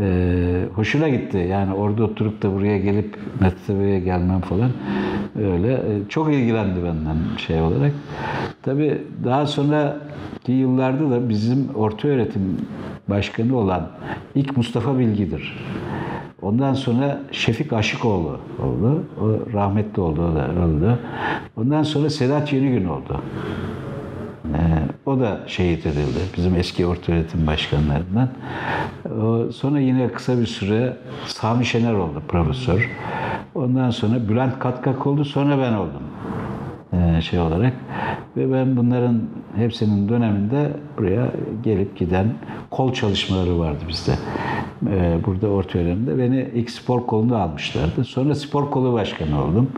E, 0.00 0.64
hoşuna 0.74 1.08
gitti 1.08 1.46
yani 1.50 1.74
orada 1.74 2.04
oturup 2.04 2.42
da 2.42 2.54
buraya 2.54 2.78
gelip 2.78 3.18
Metrebe'ye 3.40 4.00
gelmem 4.00 4.40
falan 4.40 4.70
öyle. 5.38 5.72
E, 5.72 6.08
çok 6.08 6.32
ilgilendi 6.32 6.84
benden 6.84 7.16
şey 7.46 7.60
olarak. 7.60 7.92
Tabii 8.62 8.98
daha 9.24 9.46
sonraki 9.46 10.52
yıllarda 10.52 11.10
da 11.10 11.28
bizim 11.28 11.68
orta 11.74 12.08
öğretim 12.08 12.42
başkanı 13.08 13.56
olan 13.56 13.88
ilk 14.34 14.56
Mustafa 14.56 14.98
Bilgi'dir. 14.98 15.58
Ondan 16.42 16.74
sonra 16.74 17.20
Şefik 17.32 17.72
Aşıkoğlu 17.72 18.38
oldu. 18.62 19.04
O 19.20 19.52
rahmetli 19.52 20.00
oldu, 20.02 20.30
o 20.32 20.34
da 20.34 20.48
öldü. 20.48 20.98
Ondan 21.56 21.82
sonra 21.82 22.10
Sedat 22.10 22.52
Yenigün 22.52 22.84
oldu. 22.84 23.22
Ee, 24.54 25.10
o 25.10 25.20
da 25.20 25.40
şehit 25.46 25.86
edildi. 25.86 26.18
Bizim 26.36 26.54
eski 26.54 26.86
orta 26.86 27.12
öğretim 27.12 27.46
başkanlarından. 27.46 28.28
O, 29.22 29.52
sonra 29.52 29.80
yine 29.80 30.08
kısa 30.08 30.40
bir 30.40 30.46
süre 30.46 30.96
Sami 31.26 31.66
Şener 31.66 31.92
oldu 31.94 32.22
profesör. 32.28 32.90
Ondan 33.54 33.90
sonra 33.90 34.28
Bülent 34.28 34.58
Katkak 34.58 35.06
oldu. 35.06 35.24
Sonra 35.24 35.58
ben 35.58 35.72
oldum. 35.72 36.02
Ee, 36.92 37.20
şey 37.20 37.38
olarak. 37.40 37.72
Ve 38.36 38.52
ben 38.52 38.76
bunların 38.76 39.22
hepsinin 39.56 40.08
döneminde 40.08 40.70
buraya 40.98 41.28
gelip 41.64 41.96
giden 41.96 42.26
kol 42.70 42.92
çalışmaları 42.92 43.58
vardı 43.58 43.78
bizde. 43.88 44.12
Ee, 44.90 45.18
burada 45.26 45.48
orta 45.48 45.78
öğretimde 45.78 46.18
beni 46.18 46.48
ilk 46.54 46.70
spor 46.70 47.06
kolunda 47.06 47.38
almışlardı. 47.38 48.04
Sonra 48.04 48.34
spor 48.34 48.70
kolu 48.70 48.92
başkanı 48.92 49.44
oldum. 49.44 49.70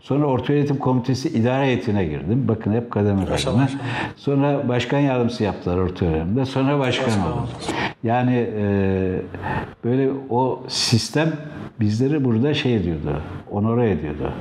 Sonra 0.00 0.26
orta 0.26 0.52
öğretim 0.52 0.76
komitesi 0.76 1.28
idare 1.28 1.66
heyetine 1.66 2.04
girdim. 2.04 2.44
Bakın 2.48 2.72
hep 2.72 2.90
kademe 2.90 3.24
kademe. 3.24 3.68
Sonra 4.16 4.68
başkan 4.68 4.98
yardımcısı 4.98 5.44
yaptılar 5.44 5.76
orta 5.76 6.06
öğretimde. 6.06 6.44
Sonra 6.44 6.78
başkan 6.78 7.20
oldum. 7.32 7.48
Yani 8.04 8.48
e, 8.56 8.64
böyle 9.84 10.10
o 10.30 10.62
sistem 10.68 11.32
bizleri 11.82 12.24
burada 12.24 12.54
şey 12.54 12.76
ediyordu, 12.76 13.20
onore 13.50 13.90
ediyordu. 13.90 14.32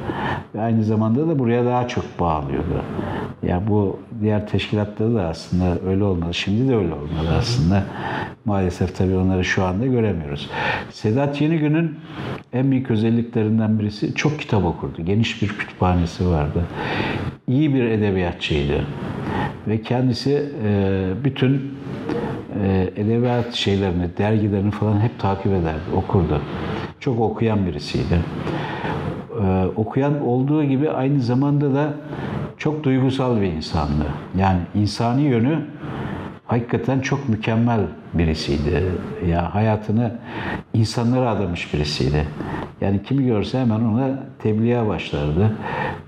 Ve 0.55 0.61
aynı 0.61 0.83
zamanda 0.83 1.27
da 1.27 1.39
buraya 1.39 1.65
daha 1.65 1.87
çok 1.87 2.19
bağlıyordu. 2.19 2.83
Ya 3.43 3.61
bu 3.67 3.99
diğer 4.21 4.47
teşkilatları 4.47 5.15
da 5.15 5.27
aslında 5.27 5.77
öyle 5.87 6.03
olmalı. 6.03 6.33
Şimdi 6.33 6.71
de 6.71 6.75
öyle 6.75 6.93
olmalı 6.93 7.37
aslında. 7.37 7.83
Maalesef 8.45 8.97
tabii 8.97 9.15
onları 9.15 9.45
şu 9.45 9.63
anda 9.63 9.85
göremiyoruz. 9.85 10.49
Sedat 10.91 11.41
Yenigün'ün 11.41 11.99
en 12.53 12.71
büyük 12.71 12.91
özelliklerinden 12.91 13.79
birisi 13.79 14.15
çok 14.15 14.39
kitap 14.39 14.65
okurdu. 14.65 15.01
Geniş 15.05 15.41
bir 15.41 15.47
kütüphanesi 15.47 16.27
vardı. 16.27 16.65
İyi 17.47 17.73
bir 17.73 17.83
edebiyatçıydı. 17.83 18.85
Ve 19.67 19.81
kendisi 19.81 20.51
e, 20.65 21.09
bütün 21.23 21.71
e, 22.63 22.89
edebiyat 22.95 23.53
şeylerini, 23.53 24.17
dergilerini 24.17 24.71
falan 24.71 24.99
hep 24.99 25.19
takip 25.19 25.47
ederdi, 25.47 25.81
okurdu. 25.95 26.41
Çok 27.01 27.19
okuyan 27.19 27.65
birisiydi. 27.65 28.19
Ee, 29.41 29.65
okuyan 29.75 30.21
olduğu 30.21 30.63
gibi 30.63 30.89
aynı 30.89 31.21
zamanda 31.21 31.73
da 31.73 31.93
çok 32.57 32.83
duygusal 32.83 33.41
bir 33.41 33.47
insandı. 33.47 34.05
Yani 34.37 34.59
insani 34.75 35.21
yönü 35.21 35.59
hakikaten 36.45 36.99
çok 36.99 37.29
mükemmel 37.29 37.79
birisiydi. 38.13 38.83
Ya 39.29 39.55
hayatını 39.55 40.19
insanlara 40.73 41.29
adamış 41.29 41.73
birisiydi. 41.73 42.27
Yani 42.81 43.03
kimi 43.03 43.25
görse 43.25 43.59
hemen 43.59 43.79
ona 43.79 44.09
tebliğe 44.39 44.87
başlardı. 44.87 45.57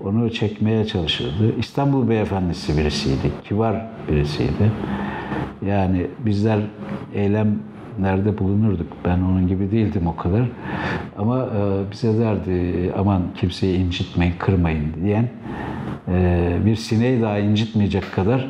Onu 0.00 0.30
çekmeye 0.30 0.84
çalışırdı. 0.84 1.58
İstanbul 1.58 2.08
beyefendisi 2.08 2.78
birisiydi. 2.78 3.30
Kibar 3.48 3.86
birisiydi. 4.08 4.72
Yani 5.66 6.06
bizler 6.18 6.60
eylemlerde 7.98 8.38
bulunurduk. 8.38 8.86
Ben 9.04 9.18
onun 9.18 9.48
gibi 9.48 9.70
değildim 9.70 10.06
o 10.06 10.16
kadar. 10.16 10.42
Ama 11.18 11.38
e, 11.38 11.90
bize 11.92 12.18
derdi 12.18 12.92
aman 12.98 13.22
kimseyi 13.34 13.78
incitmeyin, 13.78 14.34
kırmayın 14.38 14.92
diyen 15.04 15.28
e, 16.08 16.56
bir 16.64 16.76
sineği 16.76 17.22
daha 17.22 17.38
incitmeyecek 17.38 18.12
kadar 18.14 18.46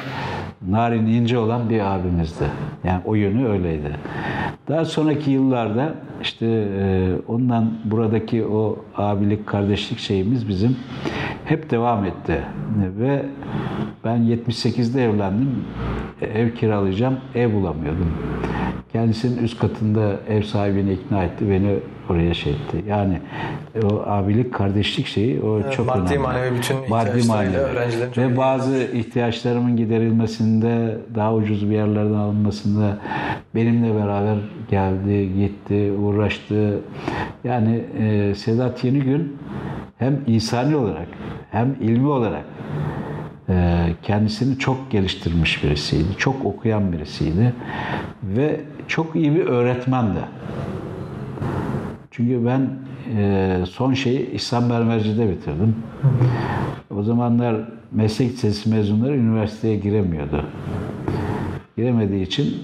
narin 0.69 1.07
ince 1.07 1.39
olan 1.39 1.71
bir 1.71 1.81
abimizdi. 1.81 2.45
Yani 2.85 3.01
o 3.05 3.15
yönü 3.15 3.49
öyleydi. 3.49 3.97
Daha 4.69 4.85
sonraki 4.85 5.31
yıllarda 5.31 5.95
işte 6.23 6.47
e, 6.47 7.13
ondan 7.29 7.73
buradaki 7.85 8.47
o 8.47 8.79
abilik, 8.97 9.47
kardeşlik 9.47 9.99
şeyimiz 9.99 10.49
bizim 10.49 10.77
hep 11.45 11.71
devam 11.71 12.05
etti. 12.05 12.41
Ve 12.99 13.23
ben 14.05 14.19
78'de 14.19 15.05
evlendim. 15.05 15.51
Ev 16.35 16.51
kiralayacağım, 16.51 17.19
ev 17.35 17.53
bulamıyordum. 17.53 18.13
Kendisinin 18.95 19.45
üst 19.45 19.59
katında 19.59 20.17
ev 20.29 20.43
sahibini 20.43 20.93
ikna 20.93 21.25
etti, 21.25 21.51
beni 21.51 21.77
oraya 22.11 22.35
şey 22.35 22.53
etti. 22.53 22.85
Yani 22.89 23.19
o 23.83 24.03
abilik, 24.07 24.55
kardeşlik 24.55 25.07
şeyi 25.07 25.41
o 25.43 25.61
Evet, 25.61 25.73
çok 25.73 25.87
maddi, 25.87 26.01
önemli. 26.01 26.19
manevi 26.19 26.57
bütün 26.57 26.77
maddi 26.89 27.27
manevi. 27.29 27.57
Ve 28.17 28.37
bazı 28.37 28.77
ihtiyaçlarımın 28.93 29.77
giderilmesinde, 29.77 30.99
daha 31.15 31.35
ucuz 31.35 31.71
bir 31.71 31.75
yerlerden 31.75 32.15
alınmasında 32.15 32.99
benimle 33.55 33.95
beraber 33.95 34.37
geldi, 34.71 35.33
gitti, 35.35 35.93
uğraştı. 35.93 36.79
Yani 37.45 37.85
e, 38.01 38.35
Sedat 38.35 38.85
Yenigün 38.85 39.37
hem 39.99 40.21
insani 40.27 40.77
olarak 40.77 41.09
hem 41.51 41.77
ilmi 41.81 42.09
olarak 42.09 42.45
e, 43.49 43.87
kendisini 44.03 44.59
çok 44.59 44.91
geliştirmiş 44.91 45.65
birisiydi. 45.65 46.09
Çok 46.19 46.45
okuyan 46.45 46.93
birisiydi. 46.93 47.53
Ve 48.23 48.61
çok 48.89 49.17
iyi 49.17 49.35
bir 49.35 49.47
öğretmendi. 49.47 50.21
Çünkü 52.11 52.47
ben 52.47 52.71
e, 53.17 53.59
son 53.69 53.95
şeyi 53.95 54.31
İhsan 54.31 54.65
Mermerci'de 54.65 55.31
bitirdim. 55.31 55.77
O 56.97 57.03
zamanlar 57.03 57.57
meslek 57.93 58.33
lisesi 58.33 58.71
mezunları 58.71 59.17
üniversiteye 59.17 59.77
giremiyordu. 59.77 60.45
Giremediği 61.77 62.23
için 62.23 62.55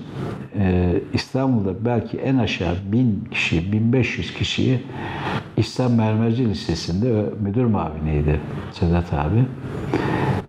e, 0.59 0.95
İstanbul'da 1.13 1.85
belki 1.85 2.19
en 2.19 2.39
aşağı 2.39 2.75
1000 2.93 3.29
kişi, 3.31 3.73
1500 3.73 4.35
kişiyi 4.35 4.81
İhsan 5.57 5.93
Mermerci 5.93 6.49
Lisesi'nde 6.49 7.25
müdür 7.41 7.65
maviniydi 7.65 8.41
Sedat 8.73 9.13
abi. 9.13 9.45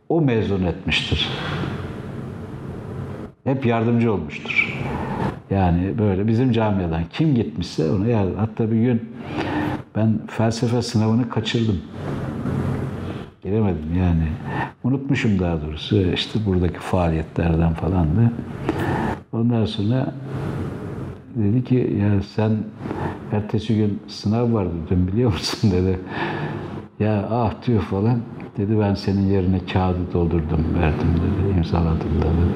O 0.10 0.22
mezun 0.22 0.64
etmiştir. 0.64 1.30
Hep 3.44 3.66
yardımcı 3.66 4.14
olmuştur. 4.14 4.82
Yani 5.52 5.98
böyle 5.98 6.28
bizim 6.28 6.52
camiadan 6.52 7.04
kim 7.14 7.36
gitmişse 7.36 7.92
ona 7.92 8.08
yardım. 8.08 8.36
Hatta 8.38 8.72
bir 8.72 8.82
gün 8.82 9.10
ben 9.96 10.20
felsefe 10.28 10.82
sınavını 10.82 11.30
kaçırdım. 11.30 11.78
Giremedim 13.44 13.98
yani. 14.00 14.24
Unutmuşum 14.84 15.40
daha 15.40 15.62
doğrusu. 15.62 15.98
İşte 16.02 16.40
buradaki 16.46 16.80
faaliyetlerden 16.80 17.74
falandı. 17.74 18.32
Ondan 19.32 19.66
sonra 19.66 20.14
dedi 21.36 21.64
ki 21.64 21.98
ya 22.02 22.22
sen 22.22 22.52
ertesi 23.32 23.76
gün 23.76 24.00
sınav 24.08 24.54
vardı 24.54 24.72
dün 24.90 25.08
biliyor 25.08 25.32
musun 25.32 25.72
dedi. 25.76 26.00
Ya 27.00 27.28
ah 27.32 27.54
diyor 27.68 27.82
falan. 27.82 28.20
Dedi 28.58 28.80
ben 28.80 28.94
senin 28.94 29.28
yerine 29.30 29.66
kağıdı 29.74 30.14
doldurdum 30.14 30.66
verdim 30.80 31.08
dedi. 31.16 31.58
imzaladım 31.58 32.22
da 32.22 32.26
dedi. 32.26 32.54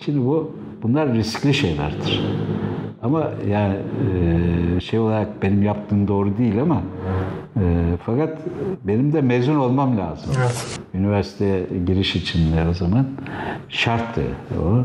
Şimdi 0.00 0.18
bu 0.26 0.63
bunlar 0.84 1.14
riskli 1.14 1.54
şeylerdir. 1.54 2.24
Ama 3.02 3.30
yani 3.48 3.74
e, 4.76 4.80
şey 4.80 4.98
olarak 4.98 5.42
benim 5.42 5.62
yaptığım 5.62 6.08
doğru 6.08 6.38
değil 6.38 6.62
ama 6.62 6.82
e, 7.56 7.62
fakat 8.06 8.38
benim 8.84 9.12
de 9.12 9.20
mezun 9.20 9.56
olmam 9.56 9.98
lazım. 9.98 10.32
Evet. 10.38 10.80
Üniversiteye 10.94 11.66
giriş 11.86 12.16
için 12.16 12.52
de 12.52 12.68
o 12.70 12.74
zaman 12.74 13.06
şarttı 13.68 14.22
o. 14.64 14.84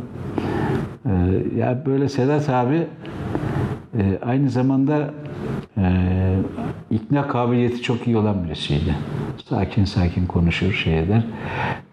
E, 1.05 1.13
ya 1.57 1.83
böyle 1.85 2.09
Sedat 2.09 2.49
abi 2.49 2.87
e, 3.97 4.19
aynı 4.25 4.49
zamanda 4.49 5.13
e, 5.77 5.83
ikna 6.91 7.27
kabiliyeti 7.27 7.81
çok 7.81 8.07
iyi 8.07 8.17
olan 8.17 8.43
birisiydi. 8.43 8.95
Sakin 9.45 9.85
sakin 9.85 10.25
konuşur, 10.25 10.73
şey 10.73 10.99
eder. 10.99 11.23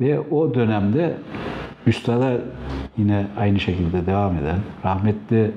Ve 0.01 0.21
o 0.21 0.55
dönemde 0.55 1.15
üstada 1.87 2.33
yine 2.97 3.27
aynı 3.39 3.61
şekilde 3.61 4.07
devam 4.07 4.37
eden 4.37 4.59
rahmetli 4.85 5.51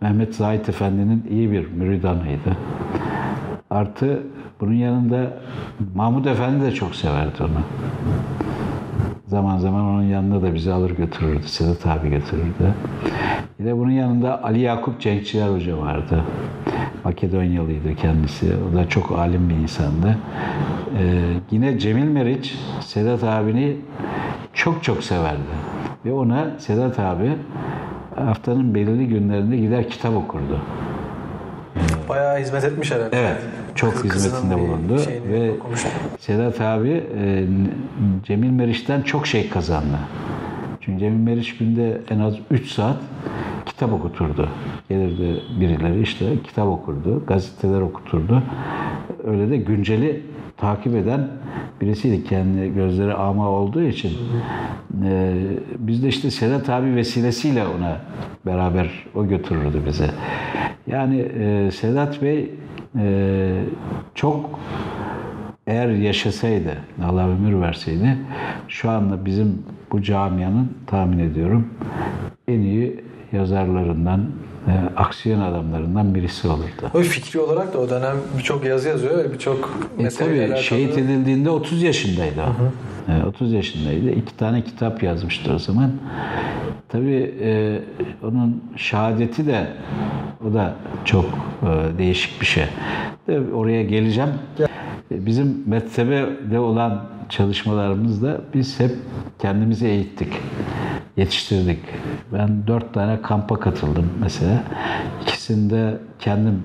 Mehmet 0.00 0.34
Zahit 0.34 0.68
Efendi'nin 0.68 1.26
iyi 1.30 1.50
bir 1.50 1.66
müridanıydı. 1.70 2.56
Artı 3.70 4.22
bunun 4.60 4.74
yanında 4.74 5.32
Mahmud 5.94 6.24
Efendi 6.24 6.64
de 6.64 6.72
çok 6.72 6.94
severdi 6.94 7.42
onu. 7.42 7.60
Zaman 9.26 9.58
zaman 9.58 9.84
onun 9.84 10.02
yanına 10.02 10.42
da 10.42 10.54
bizi 10.54 10.72
alır 10.72 10.90
götürürdü. 10.90 11.42
Sedat 11.48 11.86
abi 11.86 12.10
götürürdü. 12.10 12.74
Yine 13.58 13.76
bunun 13.76 13.90
yanında 13.90 14.44
Ali 14.44 14.60
Yakup 14.60 15.00
Cenkçiler 15.00 15.48
Hoca 15.48 15.78
vardı. 15.78 16.24
Makedonyalıydı 17.04 17.94
kendisi. 17.94 18.52
O 18.70 18.76
da 18.76 18.88
çok 18.88 19.12
alim 19.12 19.50
bir 19.50 19.54
insandı. 19.54 20.18
Ee, 20.98 21.22
yine 21.50 21.78
Cemil 21.78 22.04
Meriç 22.04 22.58
Sedat 22.80 23.24
abini 23.24 23.76
çok 24.54 24.84
çok 24.84 25.04
severdi. 25.04 25.54
Ve 26.04 26.12
ona 26.12 26.50
Sedat 26.58 26.98
abi 26.98 27.30
haftanın 28.16 28.74
belirli 28.74 29.08
günlerinde 29.08 29.56
gider 29.56 29.88
kitap 29.88 30.16
okurdu. 30.16 30.60
Bayağı 32.08 32.38
hizmet 32.38 32.64
etmiş 32.64 32.92
herhalde. 32.92 33.16
Evet, 33.20 33.36
çok 33.74 33.96
Kız- 33.96 34.14
hizmetinde 34.14 34.58
bulundu 34.58 34.96
ve 35.32 35.52
okumuştu. 35.52 35.88
Sedat 36.18 36.60
abi 36.60 37.04
e, 37.18 37.44
Cemil 38.24 38.50
Meriç'ten 38.50 39.02
çok 39.02 39.26
şey 39.26 39.48
kazandı. 39.48 39.98
Çünkü 40.80 40.98
Cemil 41.00 41.16
Meriç 41.20 41.56
günde 41.56 42.00
en 42.10 42.18
az 42.18 42.34
3 42.50 42.70
saat 42.70 42.96
kitap 43.66 43.92
okuturdu. 43.92 44.48
Gelirdi 44.88 45.42
birileri 45.60 46.00
işte 46.00 46.26
kitap 46.44 46.68
okurdu, 46.68 47.22
gazeteler 47.26 47.80
okuturdu. 47.80 48.42
Öyle 49.24 49.50
de 49.50 49.56
günceli 49.56 50.22
takip 50.56 50.96
eden 50.96 51.28
birisiydi 51.80 52.24
kendi 52.24 52.74
gözleri 52.74 53.14
ama 53.14 53.48
olduğu 53.48 53.82
için. 53.82 54.12
E, 55.04 55.34
biz 55.78 56.02
de 56.02 56.08
işte 56.08 56.30
Sedat 56.30 56.70
abi 56.70 56.94
vesilesiyle 56.94 57.66
ona 57.66 58.00
beraber 58.46 59.06
o 59.14 59.26
götürürdü 59.26 59.82
bize. 59.86 60.10
Yani 60.86 61.18
e, 61.20 61.70
Sedat 61.70 62.22
Bey 62.22 62.50
e, 62.98 63.62
çok 64.14 64.60
eğer 65.66 65.88
yaşasaydı, 65.88 66.76
Allah 67.04 67.28
ömür 67.28 67.60
verseydi, 67.60 68.18
şu 68.68 68.90
anda 68.90 69.24
bizim 69.24 69.62
bu 69.94 70.02
camianın 70.02 70.72
tahmin 70.86 71.18
ediyorum 71.18 71.66
en 72.48 72.60
iyi 72.60 73.04
yazarlarından, 73.32 74.20
e, 74.66 74.72
aksiyon 74.96 75.40
adamlarından 75.40 76.14
birisi 76.14 76.48
olurdu. 76.48 76.90
O 76.94 76.98
fikri 76.98 77.40
olarak 77.40 77.74
da 77.74 77.78
o 77.78 77.90
dönem 77.90 78.16
birçok 78.38 78.64
yazı 78.64 78.88
yazıyor 78.88 79.18
ve 79.18 79.32
birçok 79.32 79.78
E 79.98 80.08
tabii 80.08 80.40
alakalı. 80.40 80.58
şehit 80.62 80.98
edildiğinde 80.98 81.50
30 81.50 81.82
yaşındaydı. 81.82 82.40
o. 82.40 83.12
E, 83.12 83.24
30 83.26 83.52
yaşındaydı. 83.52 84.10
İki 84.10 84.36
tane 84.36 84.62
kitap 84.64 85.02
yazmıştı 85.02 85.52
o 85.54 85.58
zaman. 85.58 85.90
Tabii 86.88 87.34
e, 87.42 87.80
onun 88.22 88.62
şehadeti 88.76 89.46
de 89.46 89.66
o 90.50 90.54
da 90.54 90.74
çok 91.04 91.24
e, 91.62 91.98
değişik 91.98 92.40
bir 92.40 92.46
şey. 92.46 92.64
De, 93.28 93.40
oraya 93.54 93.82
geleceğim. 93.82 94.30
E, 94.60 94.62
Bizim 95.10 95.64
mektebe 95.66 96.58
olan 96.58 97.04
çalışmalarımızda 97.28 98.40
biz 98.54 98.80
hep 98.80 98.90
kendimizi 99.38 99.86
eğittik, 99.86 100.32
yetiştirdik. 101.16 101.78
Ben 102.32 102.66
dört 102.66 102.94
tane 102.94 103.22
kampa 103.22 103.60
katıldım 103.60 104.10
mesela. 104.20 104.62
İkisinde 105.22 105.98
kendim 106.18 106.62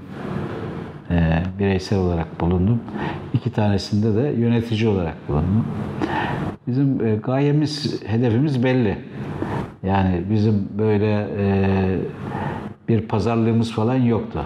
e, 1.09 1.43
bireysel 1.59 1.99
olarak 1.99 2.41
bulundum. 2.41 2.79
İki 3.33 3.51
tanesinde 3.51 4.23
de 4.23 4.27
yönetici 4.41 4.87
olarak 4.87 5.29
bulundum. 5.29 5.65
Bizim 6.67 7.05
e, 7.07 7.15
gayemiz, 7.15 8.03
hedefimiz 8.05 8.63
belli. 8.63 8.97
Yani 9.83 10.23
bizim 10.29 10.69
böyle 10.77 11.27
e, 11.37 11.99
bir 12.89 13.01
pazarlığımız 13.01 13.71
falan 13.71 13.95
yoktu. 13.95 14.45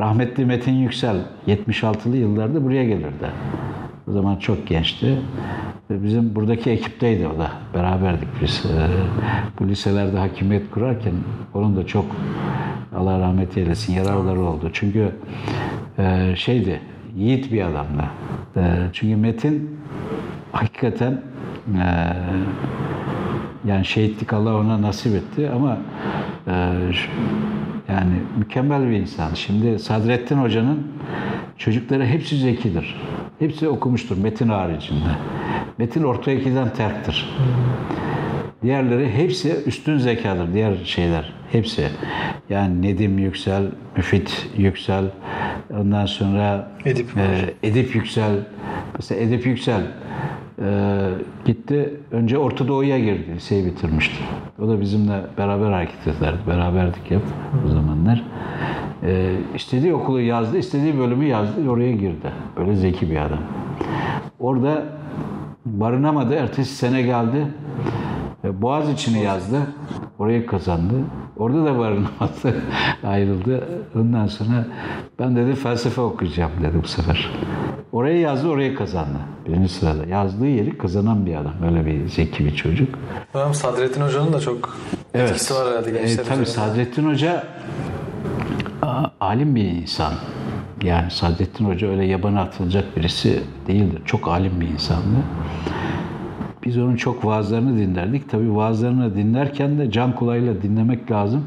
Rahmetli 0.00 0.44
Metin 0.46 0.72
Yüksel 0.72 1.16
76'lı 1.46 2.16
yıllarda 2.16 2.64
buraya 2.64 2.84
gelirdi. 2.84 3.30
O 4.08 4.12
zaman 4.12 4.36
çok 4.36 4.66
gençti. 4.66 5.18
Bizim 5.90 6.34
buradaki 6.34 6.70
ekipteydi 6.70 7.26
o 7.26 7.38
da. 7.38 7.50
Beraberdik 7.74 8.28
biz. 8.42 8.64
E, 8.66 8.88
bu 9.60 9.68
liselerde 9.68 10.18
hakimiyet 10.18 10.70
kurarken 10.70 11.12
onun 11.54 11.76
da 11.76 11.86
çok 11.86 12.04
Allah 12.96 13.20
rahmet 13.20 13.56
eylesin 13.56 13.92
yararları 13.92 14.40
oldu. 14.40 14.70
Çünkü 14.72 15.12
e, 15.98 16.34
şeydi, 16.36 16.80
yiğit 17.16 17.52
bir 17.52 17.62
adamdı. 17.62 18.04
E, 18.56 18.60
çünkü 18.92 19.16
Metin 19.16 19.78
hakikaten 20.52 21.12
e, 21.78 21.86
yani 23.66 23.84
şehitlik 23.84 24.32
Allah 24.32 24.56
ona 24.56 24.82
nasip 24.82 25.14
etti 25.14 25.50
ama 25.54 25.78
e, 26.46 26.52
yani 27.88 28.12
mükemmel 28.38 28.90
bir 28.90 28.96
insan. 28.96 29.34
Şimdi 29.34 29.78
Sadrettin 29.78 30.36
Hoca'nın 30.36 30.86
çocukları 31.58 32.06
hepsi 32.06 32.36
zekidir. 32.36 32.96
Hepsi 33.38 33.68
okumuştur 33.68 34.18
Metin 34.18 34.48
haricinde. 34.48 35.08
Metin 35.78 36.02
orta 36.02 36.32
ikiden 36.32 36.72
terktir. 36.72 37.36
Diğerleri 38.62 39.10
hepsi 39.10 39.56
üstün 39.66 39.98
zekadır. 39.98 40.54
Diğer 40.54 40.84
şeyler 40.84 41.32
hepsi. 41.52 41.88
Yani 42.50 42.82
Nedim 42.82 43.18
Yüksel, 43.18 43.62
Müfit 43.96 44.46
Yüksel, 44.56 45.04
ondan 45.70 46.06
sonra 46.06 46.72
Edip 46.84 47.08
e, 47.16 47.54
Edip 47.68 47.94
Yüksel. 47.94 48.32
Mesela 48.96 49.20
Edip 49.20 49.46
Yüksel 49.46 49.82
e, 50.62 51.08
gitti. 51.44 51.94
Önce 52.10 52.38
Orta 52.38 52.68
Doğu'ya 52.68 52.98
girdi. 52.98 53.26
Liseyi 53.34 53.66
bitirmişti. 53.66 54.24
O 54.62 54.68
da 54.68 54.80
bizimle 54.80 55.20
beraber 55.38 55.70
hareket 55.70 56.06
ederdi. 56.06 56.38
Beraberdik 56.46 57.10
hep 57.10 57.22
o 57.66 57.68
zamanlar. 57.68 58.22
E, 59.02 59.34
istediği 59.54 59.94
okulu 59.94 60.20
yazdı, 60.20 60.58
istediği 60.58 60.98
bölümü 60.98 61.24
yazdı. 61.24 61.70
Oraya 61.70 61.92
girdi. 61.92 62.32
Böyle 62.56 62.74
zeki 62.74 63.10
bir 63.10 63.16
adam. 63.16 63.40
Orada 64.40 64.82
barınamadı. 65.64 66.34
Ertesi 66.34 66.74
sene 66.74 67.02
geldi. 67.02 67.46
E, 68.44 68.62
Boğaz 68.62 68.90
içini 68.90 69.22
yazdı. 69.22 69.56
Orayı 70.18 70.46
kazandı. 70.46 70.94
Orada 71.36 71.64
da 71.64 71.78
barınamadı. 71.78 72.62
Ayrıldı. 73.06 73.68
Ondan 73.96 74.26
sonra 74.26 74.66
ben 75.18 75.36
dedi 75.36 75.54
felsefe 75.54 76.00
okuyacağım 76.00 76.52
dedi 76.62 76.76
bu 76.82 76.88
sefer. 76.88 77.30
Orayı 77.92 78.20
yazdı, 78.20 78.48
orayı 78.48 78.74
kazandı. 78.74 79.18
Birinci 79.46 79.68
sırada. 79.68 80.06
Yazdığı 80.06 80.46
yeri 80.46 80.78
kazanan 80.78 81.26
bir 81.26 81.34
adam. 81.36 81.52
Öyle 81.64 81.86
bir 81.86 82.08
zeki 82.08 82.44
bir 82.44 82.54
çocuk. 82.56 82.98
Dönem 83.34 83.54
Sadrettin 83.54 84.00
Hoca'nın 84.00 84.32
da 84.32 84.40
çok 84.40 84.76
etkisi 85.14 85.54
var 85.54 85.68
herhalde 85.70 85.90
E, 85.90 85.92
gençler 85.92 86.24
tabii 86.24 86.42
üzerinde. 86.42 86.44
Sadrettin 86.46 87.10
Hoca 87.10 87.44
alim 89.20 89.54
bir 89.56 89.64
insan. 89.64 90.12
Yani 90.82 91.10
Sadrettin 91.10 91.64
Hoca 91.64 91.88
öyle 91.88 92.04
yabana 92.04 92.40
atılacak 92.40 92.96
birisi 92.96 93.42
değildir. 93.66 94.02
Çok 94.04 94.28
alim 94.28 94.60
bir 94.60 94.68
insandı. 94.68 95.16
Biz 96.64 96.78
onun 96.78 96.96
çok 96.96 97.24
vaazlarını 97.24 97.78
dinlerdik. 97.78 98.30
Tabii 98.30 98.56
vaazlarını 98.56 99.16
dinlerken 99.16 99.78
de 99.78 99.90
can 99.90 100.14
kulağıyla 100.14 100.62
dinlemek 100.62 101.10
lazım. 101.10 101.44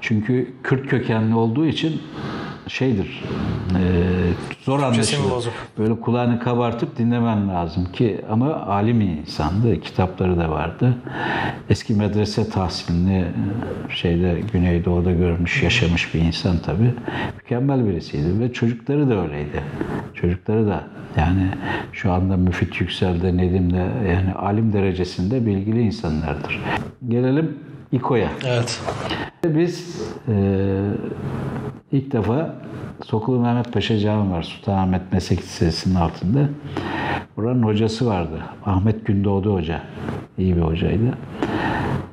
Çünkü 0.00 0.52
Kürt 0.62 0.86
kökenli 0.86 1.34
olduğu 1.34 1.66
için 1.66 2.00
şeydir, 2.68 3.24
e, 3.74 3.82
zor 4.62 4.82
anlaşılır. 4.82 5.48
Böyle 5.78 6.00
kulağını 6.00 6.40
kabartıp 6.40 6.98
dinlemen 6.98 7.48
lazım 7.48 7.92
ki 7.92 8.20
ama 8.30 8.54
alim 8.54 9.00
insandı. 9.00 9.80
Kitapları 9.80 10.38
da 10.38 10.50
vardı. 10.50 10.94
Eski 11.70 11.94
medrese 11.94 12.50
tahsilini 12.50 13.24
şeyde 13.90 14.40
Güneydoğu'da 14.52 15.12
görmüş, 15.12 15.62
yaşamış 15.62 16.14
bir 16.14 16.20
insan 16.20 16.58
tabii. 16.58 16.94
Mükemmel 17.36 17.86
birisiydi 17.86 18.40
ve 18.40 18.52
çocukları 18.52 19.08
da 19.08 19.22
öyleydi. 19.22 19.62
Çocukları 20.14 20.66
da 20.66 20.84
yani 21.16 21.48
şu 21.92 22.12
anda 22.12 22.36
Müfit 22.36 22.80
Yüksel'de, 22.80 23.36
Nedim'de 23.36 23.86
yani 24.08 24.32
alim 24.36 24.72
derecesinde 24.72 25.46
bilgili 25.46 25.80
insanlardır. 25.80 26.60
Gelelim 27.08 27.67
İKO'ya. 27.92 28.28
Evet. 28.46 28.80
Biz 29.44 30.02
e, 30.28 30.34
ilk 31.92 32.12
defa 32.12 32.54
Sokulu 33.04 33.40
Mehmet 33.40 33.72
Paşa 33.72 33.98
Camii 33.98 34.30
var. 34.32 34.42
Sultanahmet 34.42 35.12
Meslek 35.12 35.38
Lisesi'nin 35.38 35.94
altında. 35.94 36.48
Buranın 37.36 37.62
hocası 37.62 38.06
vardı. 38.06 38.42
Ahmet 38.66 39.06
Gündoğdu 39.06 39.54
Hoca. 39.54 39.82
İyi 40.38 40.56
bir 40.56 40.62
hocaydı. 40.62 41.18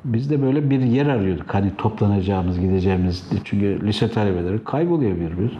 Biz 0.04 0.30
de 0.30 0.42
böyle 0.42 0.70
bir 0.70 0.80
yer 0.80 1.06
arıyorduk. 1.06 1.54
Hani 1.54 1.70
toplanacağımız, 1.78 2.60
gideceğimiz. 2.60 3.28
Çünkü 3.44 3.86
lise 3.86 4.10
talebeleri 4.10 4.64
kayboluyor 4.64 5.16
bir 5.16 5.38
bir. 5.38 5.58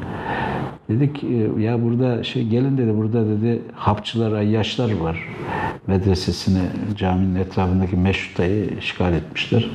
Dedik 0.89 1.25
e, 1.25 1.63
ya 1.63 1.83
burada 1.83 2.23
şey 2.23 2.49
gelin 2.49 2.79
dedi 2.79 2.97
burada 2.97 3.29
dedi 3.29 3.63
hapçılar, 3.75 4.33
ayyaşlar 4.33 4.97
var. 4.97 5.29
Medresesini 5.87 6.63
caminin 6.97 7.35
etrafındaki 7.35 7.97
meşrutayı 7.97 8.71
işgal 8.79 9.13
etmişler. 9.13 9.71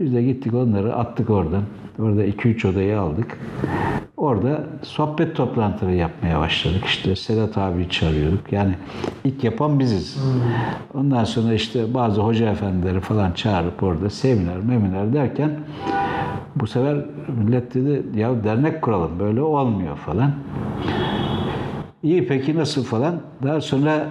Biz 0.00 0.14
de 0.14 0.22
gittik 0.22 0.54
onları 0.54 0.96
attık 0.96 1.30
oradan. 1.30 1.62
Orada 1.98 2.26
2-3 2.26 2.68
odayı 2.68 3.00
aldık. 3.00 3.38
Orada 4.16 4.60
sohbet 4.82 5.36
toplantıları 5.36 5.94
yapmaya 5.94 6.40
başladık. 6.40 6.84
İşte 6.84 7.16
Sedat 7.16 7.58
abi 7.58 7.88
çağırıyorduk. 7.88 8.52
Yani 8.52 8.74
ilk 9.24 9.44
yapan 9.44 9.78
biziz. 9.78 10.18
Ondan 10.94 11.24
sonra 11.24 11.54
işte 11.54 11.94
bazı 11.94 12.20
hoca 12.20 12.50
efendileri 12.50 13.00
falan 13.00 13.32
çağırıp 13.32 13.82
orada 13.82 14.10
seminer, 14.10 14.56
meminer 14.56 15.12
derken 15.12 15.50
bu 16.56 16.66
sefer 16.66 16.96
millet 17.44 17.74
dedi 17.74 18.20
ya 18.20 18.44
dernek 18.44 18.82
kuralım 18.82 19.18
böyle 19.18 19.42
olmuyor 19.42 19.96
falan. 19.96 20.30
İyi 22.02 22.26
peki 22.26 22.56
nasıl 22.56 22.84
falan. 22.84 23.14
Daha 23.42 23.60
sonra 23.60 24.06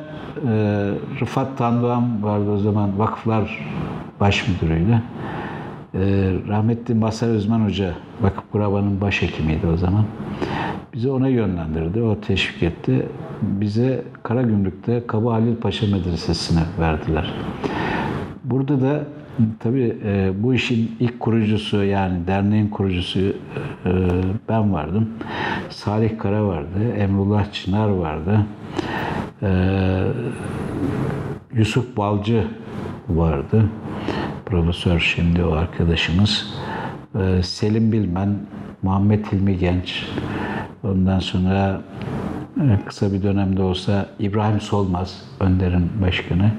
e, 0.47 0.51
Rıfat 1.21 1.57
Tandoğan 1.57 2.23
vardı 2.23 2.51
o 2.51 2.57
zaman 2.57 2.99
vakıflar 2.99 3.59
baş 4.19 4.47
müdürüydü. 4.47 5.01
E, 5.93 5.99
rahmetli 6.47 6.93
Masar 6.93 7.27
Özman 7.27 7.65
Hoca 7.65 7.93
vakıf 8.21 8.51
kurabanın 8.51 9.01
başhekimiydi 9.01 9.67
o 9.67 9.77
zaman. 9.77 10.05
Bizi 10.93 11.11
ona 11.11 11.27
yönlendirdi, 11.27 12.01
o 12.01 12.21
teşvik 12.21 12.63
etti. 12.63 13.05
Bize 13.41 14.03
Karagümrük'te 14.23 15.03
Kaba 15.07 15.33
Halil 15.33 15.55
Paşa 15.55 15.85
Medresesi'ne 15.87 16.63
verdiler. 16.79 17.33
Burada 18.43 18.81
da 18.81 19.03
tabii 19.59 19.97
e, 20.05 20.31
bu 20.37 20.53
işin 20.53 20.91
ilk 20.99 21.19
kurucusu 21.19 21.83
yani 21.83 22.27
derneğin 22.27 22.67
kurucusu 22.67 23.19
e, 23.19 23.33
ben 24.49 24.73
vardım. 24.73 25.09
Salih 25.69 26.17
Kara 26.17 26.47
vardı, 26.47 26.93
Emrullah 26.97 27.51
Çınar 27.51 27.89
vardı. 27.89 28.45
E, 29.41 29.49
Yusuf 31.53 31.97
Balcı 31.97 32.43
vardı. 33.09 33.65
Profesör 34.53 34.99
şimdi 34.99 35.43
o 35.43 35.51
arkadaşımız. 35.51 36.53
E, 37.19 37.43
Selim 37.43 37.91
Bilmen, 37.91 38.35
Muhammed 38.81 39.25
Hilmi 39.25 39.57
Genç. 39.57 40.05
Ondan 40.83 41.19
sonra 41.19 41.81
kısa 42.87 43.13
bir 43.13 43.23
dönemde 43.23 43.61
olsa 43.61 44.05
İbrahim 44.19 44.61
Solmaz, 44.61 45.21
Önder'in 45.39 45.91
başkanı. 46.01 46.51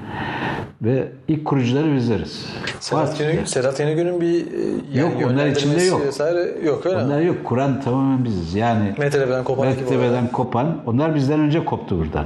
Ve 0.81 1.07
ilk 1.27 1.45
kurucuları 1.45 1.95
bizleriz. 1.95 2.45
Sedat. 2.79 3.19
Yenigün, 3.21 3.45
Sedat 3.45 3.79
Yenigün'ün 3.79 4.21
bir 4.21 4.35
e, 4.35 4.59
yani 4.93 5.21
Yok, 5.21 5.31
onlar 5.31 5.47
içinde 5.47 5.83
yok. 5.83 6.01
Vesaire 6.07 6.65
yok 6.65 6.85
öyle 6.85 6.97
Onlar 6.97 7.19
mi? 7.19 7.25
yok. 7.25 7.37
Kur'an 7.43 7.81
tamamen 7.81 8.25
biziz. 8.25 8.55
Yani 8.55 8.93
Metrebe'den 8.97 9.43
kopan. 9.43 9.67
Mektebeden 9.67 10.27
kopan, 10.31 10.77
onlar 10.85 11.15
bizden 11.15 11.39
önce 11.39 11.65
koptu 11.65 11.99
buradan. 11.99 12.25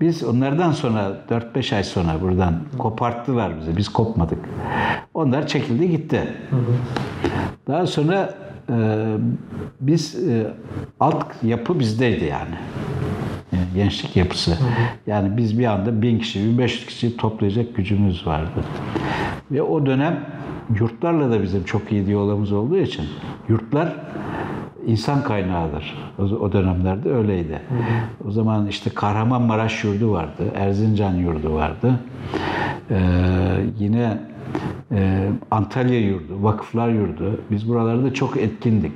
Biz 0.00 0.24
onlardan 0.24 0.72
sonra 0.72 1.12
4-5 1.30 1.76
ay 1.76 1.84
sonra 1.84 2.20
buradan 2.22 2.54
koparttılar 2.78 3.60
bizi. 3.60 3.76
Biz 3.76 3.88
kopmadık. 3.88 4.38
Onlar 5.14 5.46
çekildi 5.46 5.90
gitti. 5.90 6.20
Daha 7.68 7.86
sonra 7.86 8.34
biz 9.80 10.28
e, 10.28 10.54
alt 11.00 11.44
yapı 11.44 11.80
bizdeydi 11.80 12.24
yani. 12.24 12.54
Yani 13.52 13.66
gençlik 13.74 14.16
yapısı. 14.16 14.58
Yani 15.06 15.36
biz 15.36 15.58
bir 15.58 15.64
anda 15.64 16.02
1000 16.02 16.18
kişi, 16.18 16.44
1500 16.44 16.86
kişi 16.86 17.16
toplayacak 17.16 17.76
gücümüz 17.76 18.26
vardı. 18.26 18.64
Ve 19.50 19.62
o 19.62 19.86
dönem 19.86 20.20
yurtlarla 20.80 21.30
da 21.30 21.42
bizim 21.42 21.64
çok 21.64 21.92
iyi 21.92 22.06
diyalogumuz 22.06 22.52
olduğu 22.52 22.78
için 22.78 23.04
yurtlar 23.48 23.92
insan 24.86 25.22
kaynağıdır. 25.22 25.98
O, 26.18 26.52
dönemlerde 26.52 27.10
öyleydi. 27.10 27.60
O 28.28 28.30
zaman 28.30 28.66
işte 28.66 28.90
Kahramanmaraş 28.90 29.84
yurdu 29.84 30.12
vardı, 30.12 30.42
Erzincan 30.54 31.14
yurdu 31.14 31.54
vardı. 31.54 32.00
Ee, 32.90 32.96
yine 33.78 34.18
e, 34.92 35.28
Antalya 35.50 36.00
yurdu, 36.00 36.42
vakıflar 36.42 36.88
yurdu. 36.88 37.40
Biz 37.50 37.68
buralarda 37.68 38.14
çok 38.14 38.36
etkindik. 38.36 38.92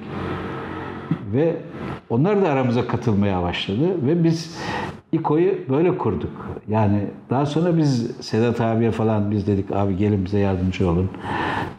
Ve 1.33 1.57
onlar 2.11 2.43
da 2.43 2.49
aramıza 2.49 2.87
katılmaya 2.87 3.43
başladı 3.43 4.07
ve 4.07 4.25
biz 4.25 4.59
İKO'yu 5.13 5.55
böyle 5.69 5.99
kurduk. 5.99 6.31
Yani 6.69 7.07
daha 7.31 7.47
sonra 7.47 7.77
biz 7.77 8.11
Sedat 8.21 8.61
abiye 8.61 8.91
falan 8.91 9.31
biz 9.31 9.47
dedik 9.47 9.71
abi 9.73 9.97
gelin 9.97 10.25
bize 10.25 10.39
yardımcı 10.39 10.91
olun. 10.91 11.11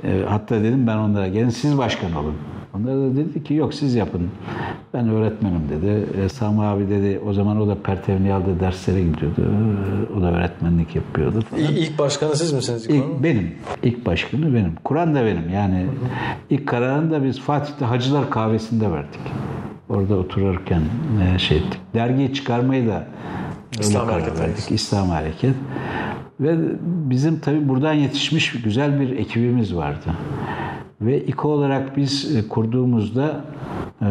Ee, 0.03 0.21
hatta 0.29 0.55
dedim 0.63 0.87
ben 0.87 0.97
onlara 0.97 1.27
gelin 1.27 1.49
siz 1.49 1.77
başkan 1.77 2.15
olun. 2.15 2.35
Onlar 2.73 2.95
da 2.95 3.15
dedi 3.15 3.43
ki 3.43 3.53
yok 3.53 3.73
siz 3.73 3.95
yapın. 3.95 4.21
Ben 4.93 5.09
öğretmenim 5.09 5.61
dedi. 5.69 6.05
E, 6.25 6.29
Sami 6.29 6.61
abi 6.61 6.89
dedi 6.89 7.19
o 7.27 7.33
zaman 7.33 7.61
o 7.61 7.67
da 7.67 7.75
Pertevni 7.75 8.33
aldığı 8.33 8.59
derslere 8.59 9.01
gidiyordu. 9.01 9.41
E, 9.41 10.17
O 10.17 10.21
da 10.21 10.31
öğretmenlik 10.31 10.95
yapıyordu 10.95 11.41
falan. 11.41 11.63
İlk, 11.63 11.77
ilk 11.77 11.99
başkanı 11.99 12.35
siz 12.35 12.53
misiniz? 12.53 12.85
İlk 12.89 13.23
benim. 13.23 13.51
İlk 13.83 14.05
başkanı 14.05 14.53
benim. 14.53 14.73
Kur'an 14.83 15.15
da 15.15 15.25
benim. 15.25 15.49
Yani 15.53 15.85
ilk 16.49 16.67
kararını 16.67 17.11
da 17.11 17.23
biz 17.23 17.39
Fatih'te 17.39 17.85
Hacılar 17.85 18.29
Kahvesi'nde 18.29 18.91
verdik. 18.91 19.19
Orada 19.89 20.15
otururken 20.15 20.81
e, 21.35 21.39
şey 21.39 21.57
ettik. 21.57 21.79
Dergiyi 21.93 22.33
çıkarmayı 22.33 22.87
da 22.87 23.07
İslam 23.79 24.07
Hareket 24.07 24.39
verdik. 24.39 24.71
İslam 24.71 25.09
Hareket. 25.09 25.55
Ve 26.39 26.57
bizim 26.83 27.39
tabii 27.39 27.69
buradan 27.69 27.93
yetişmiş 27.93 28.61
güzel 28.63 28.99
bir 28.99 29.17
ekibimiz 29.17 29.75
vardı. 29.75 30.09
Ve 31.01 31.25
İKO 31.25 31.49
olarak 31.49 31.97
biz 31.97 32.35
e, 32.35 32.47
kurduğumuzda 32.47 33.45
e, 34.01 34.07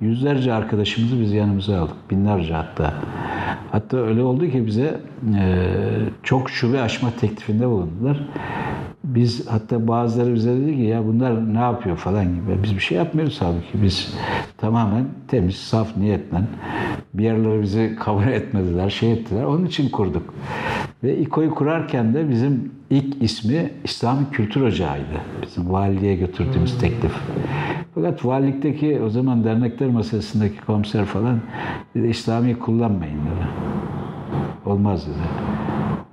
yüzlerce 0.00 0.52
arkadaşımızı 0.52 1.20
biz 1.20 1.32
yanımıza 1.32 1.80
aldık. 1.80 2.10
Binlerce 2.10 2.54
hatta. 2.54 2.94
Hatta 3.72 3.96
öyle 3.96 4.22
oldu 4.22 4.50
ki 4.50 4.66
bize 4.66 5.00
e, 5.38 5.66
çok 6.22 6.50
şube 6.50 6.80
açma 6.80 7.10
teklifinde 7.20 7.68
bulundular. 7.68 8.20
Biz 9.04 9.46
hatta 9.48 9.88
bazıları 9.88 10.34
bize 10.34 10.56
dedi 10.56 10.76
ki 10.76 10.82
ya 10.82 11.06
bunlar 11.06 11.54
ne 11.54 11.58
yapıyor 11.58 11.96
falan 11.96 12.24
gibi. 12.24 12.62
Biz 12.62 12.74
bir 12.74 12.80
şey 12.80 12.98
yapmıyoruz 12.98 13.40
halbuki. 13.40 13.82
Biz 13.82 14.14
tamamen 14.56 15.04
temiz, 15.28 15.56
saf 15.56 15.96
niyetle 15.96 16.38
bir 17.14 17.24
yerlere 17.24 17.62
bizi 17.62 17.96
kabul 18.00 18.26
etmediler, 18.26 18.90
şey 18.90 19.12
ettiler. 19.12 19.44
Onun 19.44 19.66
için 19.66 19.88
kurduk. 19.88 20.34
Ve 21.04 21.18
İKO'yu 21.18 21.54
kurarken 21.54 22.14
de 22.14 22.30
bizim 22.30 22.72
ilk 22.90 23.22
ismi 23.22 23.70
İslami 23.84 24.30
Kültür 24.32 24.60
Ocağı'ydı. 24.60 25.20
Bizim 25.42 25.72
valiliğe 25.72 26.16
götürdüğümüz 26.16 26.78
teklif. 26.78 27.12
Fakat 27.94 28.24
valilikteki 28.24 29.00
o 29.06 29.10
zaman 29.10 29.44
dernekler 29.44 29.88
meselesindeki 29.88 30.60
komiser 30.60 31.04
falan 31.04 31.40
dedi 31.94 32.06
İslami 32.06 32.58
kullanmayın 32.58 33.18
dedi. 33.18 33.46
Olmaz 34.66 35.06
dedi. 35.06 35.16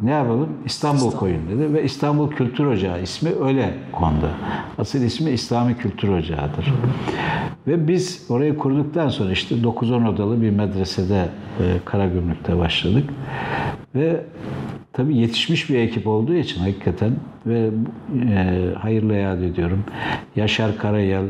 Ne 0.02 0.12
yapalım? 0.12 0.50
İstanbul 0.66 1.12
koyun 1.12 1.50
dedi 1.50 1.74
ve 1.74 1.84
İstanbul 1.84 2.32
Kültür 2.32 2.66
Ocağı 2.66 3.02
ismi 3.02 3.30
öyle 3.42 3.74
kondu. 3.92 4.30
Asıl 4.78 5.02
ismi 5.02 5.32
İslami 5.32 5.78
Kültür 5.78 6.10
Ocağı'dır. 6.10 6.74
Ve 7.68 7.88
biz 7.88 8.26
orayı 8.30 8.58
kurduktan 8.58 9.10
sonra 9.10 9.32
işte 9.32 9.56
9-10 9.56 10.10
odalı 10.10 10.42
bir 10.42 10.50
medresede 10.50 11.30
e, 11.60 11.64
Karagümrük'te 11.86 12.58
başladık. 12.58 13.10
Ve 13.96 14.24
tabii 14.94 15.18
yetişmiş 15.18 15.70
bir 15.70 15.80
ekip 15.80 16.08
olduğu 16.08 16.34
için 16.34 16.62
hakikaten 16.62 17.12
ve 17.46 17.70
e, 18.30 18.70
hayırlı 18.80 19.14
yad 19.14 19.42
ediyorum. 19.42 19.84
Yaşar 20.36 20.78
Karayel, 20.78 21.26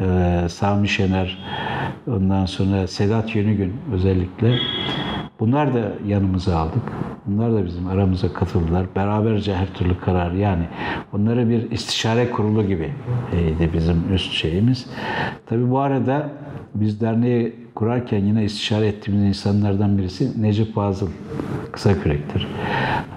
e, 0.00 0.48
Sami 0.48 0.88
Şener, 0.88 1.38
ondan 2.06 2.46
sonra 2.46 2.86
Sedat 2.86 3.34
Yönügün 3.34 3.72
özellikle 3.92 4.58
Bunlar 5.42 5.74
da 5.74 5.92
yanımıza 6.06 6.58
aldık. 6.58 6.82
Bunlar 7.26 7.52
da 7.52 7.64
bizim 7.66 7.86
aramıza 7.86 8.32
katıldılar. 8.32 8.86
Beraberce 8.96 9.54
her 9.54 9.74
türlü 9.74 9.98
karar 10.00 10.32
yani 10.32 10.64
onları 11.12 11.48
bir 11.48 11.70
istişare 11.70 12.30
kurulu 12.30 12.66
gibi 12.66 12.92
e, 13.60 13.72
bizim 13.72 14.14
üst 14.14 14.32
şeyimiz. 14.32 14.86
Tabii 15.46 15.70
bu 15.70 15.78
arada 15.78 16.30
biz 16.74 17.00
derneği 17.00 17.54
kurarken 17.74 18.24
yine 18.24 18.44
istişare 18.44 18.86
ettiğimiz 18.86 19.24
insanlardan 19.24 19.98
birisi 19.98 20.42
Necip 20.42 20.74
Fazıl 20.74 21.08
Kısakürek'tir. 21.72 22.46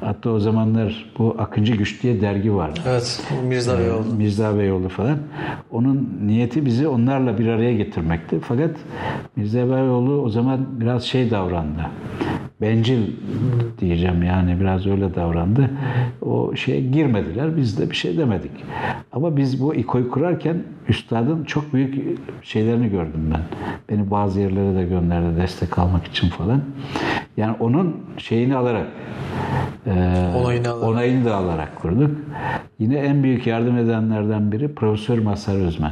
Hatta 0.02 0.30
o 0.30 0.40
zamanlar 0.40 1.14
bu 1.18 1.36
Akıncı 1.40 1.74
Güç 1.76 2.04
diye 2.04 2.22
dergi 2.22 2.56
vardı. 2.56 2.80
Evet. 2.88 3.24
Mirza 3.48 3.80
Bey 3.80 3.92
oldu. 3.92 4.08
Mirza 4.18 4.58
Beyoğlu 4.58 4.90
falan. 4.90 5.18
Onun 5.72 6.10
niyeti 6.26 6.66
bizi 6.66 6.88
onlarla 6.88 7.38
bir 7.38 7.48
araya 7.48 7.74
getirmekti. 7.74 8.40
Fakat 8.42 8.72
Mirza 9.36 9.70
Beyoğlu 9.70 10.22
o 10.22 10.30
zaman 10.30 10.60
biraz 10.80 11.04
şey 11.04 11.32
davrandı. 11.32 11.82
Bencil 12.62 13.02
diyeceğim 13.80 14.24
yani 14.24 14.60
biraz 14.60 14.88
öyle 14.88 15.16
davrandı. 15.16 15.70
O 16.22 16.56
şeye 16.56 16.82
girmediler. 16.82 17.58
Biz 17.58 17.80
de 17.80 17.90
bir 17.90 17.96
şey 17.96 18.18
demedik. 18.18 18.52
Ama 19.12 19.38
biz 19.38 19.62
bu 19.62 19.76
İKO'yu 19.76 20.12
kurarken 20.12 20.64
üstadın 20.90 21.44
çok 21.44 21.74
büyük 21.74 22.20
şeylerini 22.42 22.90
gördüm 22.90 23.34
ben. 23.34 23.42
Beni 23.90 24.12
bazı 24.12 24.40
yerlere 24.40 24.76
de 24.76 24.84
gönderdi 24.86 25.38
destek 25.42 25.80
almak 25.80 26.08
için 26.08 26.30
falan. 26.30 26.62
Yani 27.38 27.56
onun 27.60 27.96
şeyini 28.18 28.56
alarak 28.56 28.88
e, 29.88 29.92
Onayını 30.44 30.70
alarak. 30.70 30.90
onayını 30.90 31.26
da 31.26 31.36
alarak 31.36 31.76
kurduk. 31.82 32.12
Yine 32.80 32.96
en 32.96 33.24
büyük 33.24 33.48
yardım 33.48 33.78
edenlerden 33.78 34.52
biri 34.52 34.76
Profesör 34.76 35.18
Mazhar 35.20 35.56
Özmen. 35.56 35.92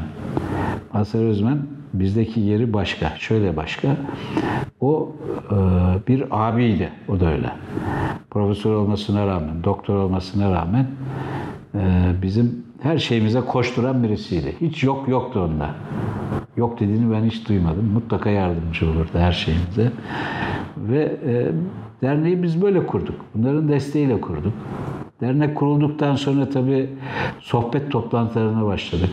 Mazhar 0.94 1.20
Özmen 1.26 1.58
bizdeki 1.94 2.40
yeri 2.40 2.74
başka. 2.74 3.10
Şöyle 3.18 3.58
başka. 3.58 3.88
O 4.82 5.12
e, 5.52 5.56
bir 6.08 6.24
abiydi. 6.32 6.90
O 7.08 7.20
da 7.20 7.32
öyle. 7.32 7.50
Profesör 8.30 8.74
olmasına 8.74 9.28
rağmen, 9.28 9.64
doktor 9.64 9.96
olmasına 9.96 10.52
rağmen 10.52 10.88
e, 11.76 11.82
bizim 12.22 12.64
her 12.84 12.98
şeyimize 12.98 13.42
koşturan 13.42 14.04
birisiydi. 14.04 14.56
Hiç 14.62 14.84
yok 14.84 15.08
yoktu 15.08 15.40
onda. 15.40 15.70
Yok 16.58 16.80
dediğini 16.80 17.12
ben 17.14 17.24
hiç 17.24 17.50
duymadım. 17.50 17.86
Mutlaka 17.94 18.30
yardımcı 18.30 18.86
olurdu 18.90 19.12
her 19.14 19.32
şeyimize. 19.32 19.92
Ve 20.78 21.18
e, 21.28 21.52
derneği 22.02 22.44
biz 22.44 22.62
böyle 22.62 22.88
kurduk. 22.88 23.16
Bunların 23.36 23.68
desteğiyle 23.70 24.22
kurduk. 24.22 24.54
Dernek 25.22 25.56
kurulduktan 25.58 26.16
sonra 26.16 26.50
tabii 26.50 26.90
sohbet 27.40 27.92
toplantılarına 27.92 28.66
başladık. 28.66 29.10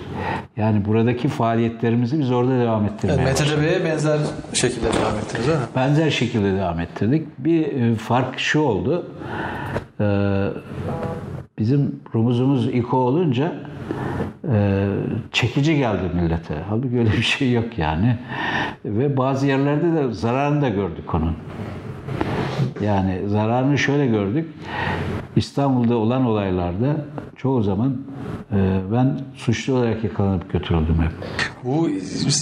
Yani 0.57 0.85
buradaki 0.85 1.29
faaliyetlerimizi 1.29 2.19
biz 2.19 2.33
orada 2.33 2.59
devam 2.59 2.85
ettirmeye 2.85 3.19
Evet, 3.23 3.33
başladık. 3.41 3.59
MTCB'ye 3.59 3.85
benzer 3.85 4.19
şekilde 4.53 4.87
devam 4.87 5.19
ettiniz 5.19 5.47
değil 5.47 5.59
mi? 5.59 5.65
Benzer 5.77 6.11
şekilde 6.11 6.57
devam 6.57 6.81
ettirdik. 6.81 7.27
Bir 7.39 7.67
e, 7.67 7.95
fark 7.95 8.39
şu 8.39 8.61
oldu. 8.61 9.07
Bizim 11.61 12.01
rumuzumuz 12.15 12.67
İko 12.67 12.97
olunca 12.97 13.53
e, 14.53 14.89
çekici 15.33 15.77
geldi 15.77 16.03
millete. 16.15 16.55
Halbuki 16.69 16.99
öyle 16.99 17.11
bir 17.11 17.23
şey 17.23 17.53
yok 17.53 17.79
yani. 17.79 18.19
Ve 18.85 19.17
bazı 19.17 19.47
yerlerde 19.47 19.93
de 19.93 20.13
zararını 20.13 20.63
da 20.63 20.69
gördük 20.69 21.15
onun. 21.15 21.33
Yani 22.85 23.29
zararını 23.29 23.79
şöyle 23.79 24.07
gördük. 24.07 24.49
İstanbul'da 25.37 25.97
olan 25.97 26.27
olaylarda 26.27 26.97
çoğu 27.37 27.63
zaman 27.63 27.97
e, 28.53 28.81
ben 28.93 29.21
suçlu 29.35 29.75
olarak 29.75 30.05
yakalanıp 30.05 30.53
götürüldüm 30.53 30.97
hep. 31.03 31.13
Bu 31.65 31.89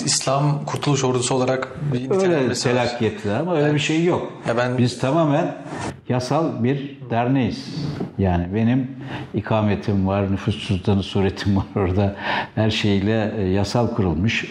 İslam 0.04 0.64
Kurtuluş 0.66 1.04
Ordusu 1.04 1.34
olarak 1.34 1.68
bir 1.92 2.10
Öyle 2.10 2.54
telakki 2.54 3.06
ettiler 3.06 3.40
ama 3.40 3.56
öyle 3.56 3.74
bir 3.74 3.78
şey 3.78 4.04
yok. 4.04 4.32
Ya 4.48 4.56
ben- 4.56 4.78
Biz 4.78 4.98
tamamen 4.98 5.54
yasal 6.08 6.64
bir 6.64 6.98
derneğiz. 7.10 7.64
Yani 8.18 8.54
benim 8.54 8.90
ikametim 9.34 10.06
var, 10.06 10.32
nüfus 10.32 10.68
cüzdanı 10.68 11.02
suretim 11.02 11.56
var 11.56 11.64
orada. 11.76 12.16
Her 12.54 12.70
şeyle 12.70 13.34
e, 13.38 13.42
yasal 13.44 13.94
kurulmuş 13.94 14.44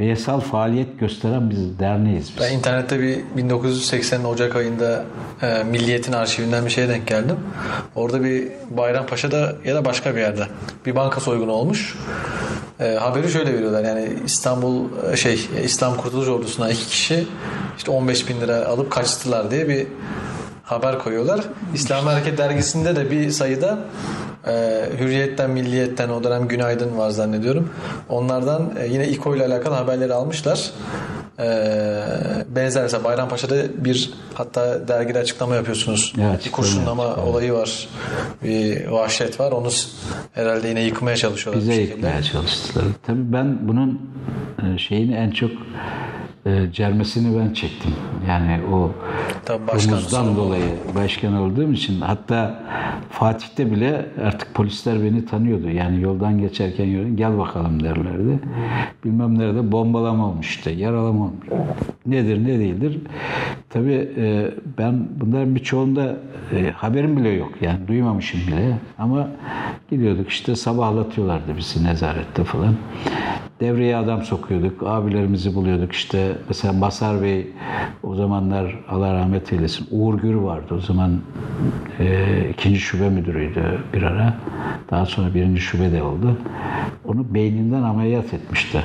ve 0.00 0.04
yasal 0.04 0.40
faaliyet 0.40 1.00
gösteren 1.00 1.50
biz 1.50 1.78
derneğiz 1.78 2.32
biz. 2.36 2.44
Ben 2.44 2.52
internette 2.52 3.00
bir 3.00 3.18
1980 3.36 4.24
Ocak 4.24 4.56
ayında 4.56 5.04
e, 5.42 5.64
Milliyet'in 5.64 6.12
arşivinden 6.12 6.64
bir 6.64 6.70
şeye 6.70 6.88
denk 6.88 7.06
geldim. 7.06 7.36
Orada 7.94 8.24
bir 8.24 8.48
Bayrampaşa'da 8.70 9.52
ya 9.64 9.74
da 9.74 9.84
başka 9.84 10.14
bir 10.16 10.20
yerde 10.20 10.46
bir 10.86 10.96
banka 10.96 11.20
soygunu 11.20 11.52
olmuş. 11.52 11.94
E, 12.80 12.94
haberi 12.94 13.28
şöyle 13.30 13.54
veriyorlar 13.54 13.84
yani 13.84 14.05
İstanbul 14.24 14.88
şey 15.16 15.48
İslam 15.64 15.96
Kurtuluş 15.96 16.28
Ordusu'na 16.28 16.70
iki 16.70 16.86
kişi 16.86 17.26
işte 17.76 17.90
15 17.90 18.28
bin 18.28 18.40
lira 18.40 18.66
alıp 18.66 18.92
kaçtılar 18.92 19.50
diye 19.50 19.68
bir 19.68 19.86
haber 20.64 20.98
koyuyorlar. 20.98 21.40
İslam 21.74 22.06
Hareket 22.06 22.38
dergisinde 22.38 22.96
de 22.96 23.10
bir 23.10 23.30
sayıda 23.30 23.78
e, 24.46 24.84
Hürriyet'ten, 24.98 25.50
Milliyet'ten 25.50 26.08
o 26.08 26.24
dönem 26.24 26.48
Günaydın 26.48 26.98
var 26.98 27.10
zannediyorum. 27.10 27.70
Onlardan 28.08 28.72
e, 28.78 28.86
yine 28.86 29.08
İKO 29.08 29.36
ile 29.36 29.44
alakalı 29.46 29.74
haberleri 29.74 30.14
almışlar. 30.14 30.70
E, 31.38 31.46
benzer 32.48 32.82
mesela 32.82 33.04
Bayrampaşa'da 33.04 33.84
bir 33.84 34.10
hatta 34.34 34.88
dergide 34.88 35.18
açıklama 35.18 35.54
yapıyorsunuz. 35.54 36.12
Evet, 36.20 36.46
bir 36.46 36.52
kurşunlama 36.52 37.04
yaptık, 37.04 37.24
olayı 37.24 37.52
var. 37.52 37.88
Bir 38.44 38.86
vahşet 38.86 39.40
var. 39.40 39.52
Onu 39.52 39.68
herhalde 40.32 40.68
yine 40.68 40.80
yıkmaya 40.80 41.16
çalışıyorlar. 41.16 41.62
Bize 41.62 41.82
yıkmaya 41.82 42.22
çalıştılar. 42.22 42.84
Tabii 43.06 43.32
ben 43.32 43.68
bunun 43.68 44.10
e, 44.62 44.78
şeyini 44.78 45.14
en 45.14 45.30
çok 45.30 45.50
e, 46.46 46.72
cermesini 46.72 47.38
ben 47.38 47.52
çektim. 47.52 47.90
Yani 48.28 48.60
o 48.72 48.90
sorumlu. 50.08 50.36
dolayı 50.36 50.70
başkan 50.94 51.36
olduğum 51.36 51.72
için 51.72 52.00
hatta 52.00 52.62
Fatih'te 53.10 53.72
bile 53.72 54.06
artık 54.24 54.54
polisler 54.54 55.02
beni 55.02 55.24
tanıyordu. 55.26 55.70
Yani 55.70 56.00
yoldan 56.02 56.38
geçerken 56.38 57.16
gel 57.16 57.38
bakalım 57.38 57.82
derlerdi. 57.82 58.38
Bilmem 59.04 59.38
nerede 59.38 59.72
bombalama 59.72 60.28
olmuş 60.28 60.48
işte, 60.48 60.70
yaralama 60.70 61.24
olmuş. 61.24 61.46
Nedir 62.06 62.44
ne 62.44 62.58
değildir. 62.58 62.98
Tabii 63.70 64.10
e, 64.16 64.50
ben 64.78 65.08
bunların 65.20 65.54
birçoğunda 65.54 66.16
e, 66.56 66.70
haberim 66.70 67.16
bile 67.16 67.28
yok. 67.28 67.52
Yani 67.60 67.88
duymamışım 67.88 68.40
bile. 68.46 68.78
Ama 68.98 69.28
gidiyorduk 69.90 70.28
işte 70.28 70.56
sabahlatıyorlardı 70.56 71.56
bizi 71.56 71.84
nezarette 71.84 72.44
falan. 72.44 72.74
Devreye 73.60 73.96
adam 73.96 74.22
sokuyorduk. 74.22 74.82
Abilerimizi 74.82 75.54
buluyorduk 75.54 75.92
işte. 75.92 76.36
Mesela 76.48 76.72
Masar 76.72 77.22
Bey 77.22 77.46
o 78.02 78.14
zamanlar 78.14 78.78
Allah 78.88 79.14
rahmet 79.14 79.52
eylesin. 79.52 79.86
Uğur 79.90 80.18
Gür 80.18 80.34
vardı. 80.34 80.74
O 80.74 80.80
zaman 80.80 81.20
e, 81.98 82.24
ikinci 82.52 82.80
şube 82.80 83.08
müdürüydü 83.08 83.78
bir 83.92 84.02
ara. 84.02 84.34
Daha 84.90 85.06
sonra 85.06 85.34
birinci 85.34 85.60
şube 85.60 85.92
de 85.92 86.02
oldu. 86.02 86.36
Onu 87.04 87.34
beyninden 87.34 87.82
ameliyat 87.82 88.34
etmişti. 88.34 88.82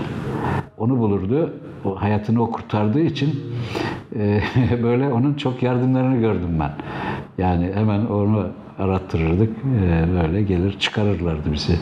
Onu 0.78 1.00
bulurdu. 1.00 1.54
O 1.86 2.02
hayatını 2.02 2.44
o 2.44 2.52
kurtardığı 2.52 3.02
için 3.02 3.40
e, 4.16 4.42
böyle 4.84 5.08
onun 5.14 5.34
çok 5.34 5.64
yardımlarını 5.64 6.20
gördüm 6.20 6.60
ben. 6.60 6.72
Yani 7.38 7.72
hemen 7.76 8.06
onu 8.06 8.48
arattırırdık. 8.82 9.50
E, 9.50 10.06
böyle 10.22 10.42
gelir 10.42 10.80
çıkarırlardı 10.80 11.54
bizi. 11.54 11.80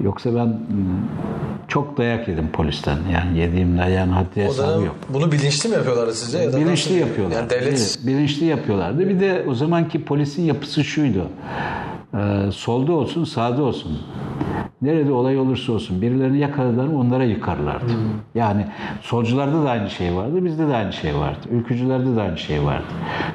Yoksa 0.00 0.34
ben 0.34 0.46
m, 0.48 0.56
çok 1.68 1.98
dayak 1.98 2.28
yedim 2.28 2.48
polisten. 2.52 2.98
Yani 3.12 3.38
yediğim 3.38 3.78
dayağın 3.78 4.08
haddi 4.10 4.42
hesabı 4.44 4.84
yok. 4.84 4.96
bunu 5.08 5.32
bilinçli 5.32 5.68
mi 5.68 5.74
yapıyorlardı 5.74 6.14
sizce? 6.14 6.38
Ya 6.38 6.52
da 6.52 6.56
Bilinçli 6.60 6.94
yapıyorlar. 6.94 7.36
Yani 7.36 7.50
devlet 7.50 7.98
Bilinçli 8.06 8.46
yapıyorlardı. 8.46 9.08
Bir 9.08 9.20
de 9.20 9.44
o 9.48 9.54
zamanki 9.54 10.04
polisin 10.04 10.42
yapısı 10.42 10.84
şuydu. 10.84 11.26
Ee, 12.14 12.50
solda 12.52 12.92
olsun, 12.92 13.24
sağda 13.24 13.62
olsun. 13.62 13.98
Nerede 14.82 15.12
olay 15.12 15.38
olursa 15.38 15.72
olsun 15.72 16.02
birilerini 16.02 16.38
yakaladılar 16.38 16.86
onlara 16.86 17.24
yıkarlardı. 17.24 17.92
Yani 18.34 18.66
solcularda 19.00 19.64
da 19.64 19.70
aynı 19.70 19.90
şey 19.90 20.14
vardı, 20.16 20.44
bizde 20.44 20.68
de 20.68 20.74
aynı 20.76 20.92
şey 20.92 21.14
vardı. 21.14 21.38
Ülkücülerde 21.50 22.16
de 22.16 22.20
aynı 22.20 22.38
şey 22.38 22.62
vardı. 22.64 22.84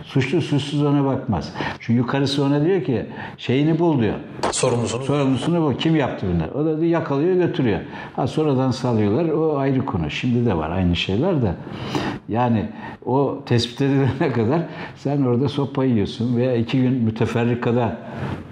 Suçlu 0.04 0.42
suçsuz 0.42 0.84
ona 0.84 1.06
bakmaz. 1.06 1.54
Çünkü 1.80 1.98
yukarısı 1.98 2.44
ona 2.44 2.66
diyor 2.66 2.84
ki 2.84 3.06
şeyini 3.38 3.80
bul 3.80 4.02
diyor. 4.02 4.14
sorumlusunu. 4.52 5.04
Sorumlusunu 5.04 5.62
bu. 5.62 5.78
Kim 5.78 5.96
yaptı 5.96 6.28
bunları? 6.34 6.52
O 6.54 6.66
da 6.66 6.82
diyor, 6.82 6.92
yakalıyor 6.92 7.36
götürüyor. 7.36 7.80
Ha 8.16 8.28
sonradan 8.28 8.72
salıyorlar. 8.72 9.30
O 9.30 9.58
ayrı 9.58 9.86
konu. 9.86 10.10
Şimdi 10.10 10.46
de 10.46 10.58
var 10.58 10.70
aynı 10.70 10.96
şeyler 10.96 11.42
de. 11.42 11.52
Yani 12.30 12.66
o 13.06 13.40
tespit 13.46 13.82
edilene 13.82 14.32
kadar 14.34 14.62
sen 14.96 15.22
orada 15.22 15.50
sopa 15.50 15.86
yiyorsun 15.86 16.38
veya 16.38 16.56
iki 16.56 16.82
gün 16.82 16.94
müteferrikada 16.94 17.98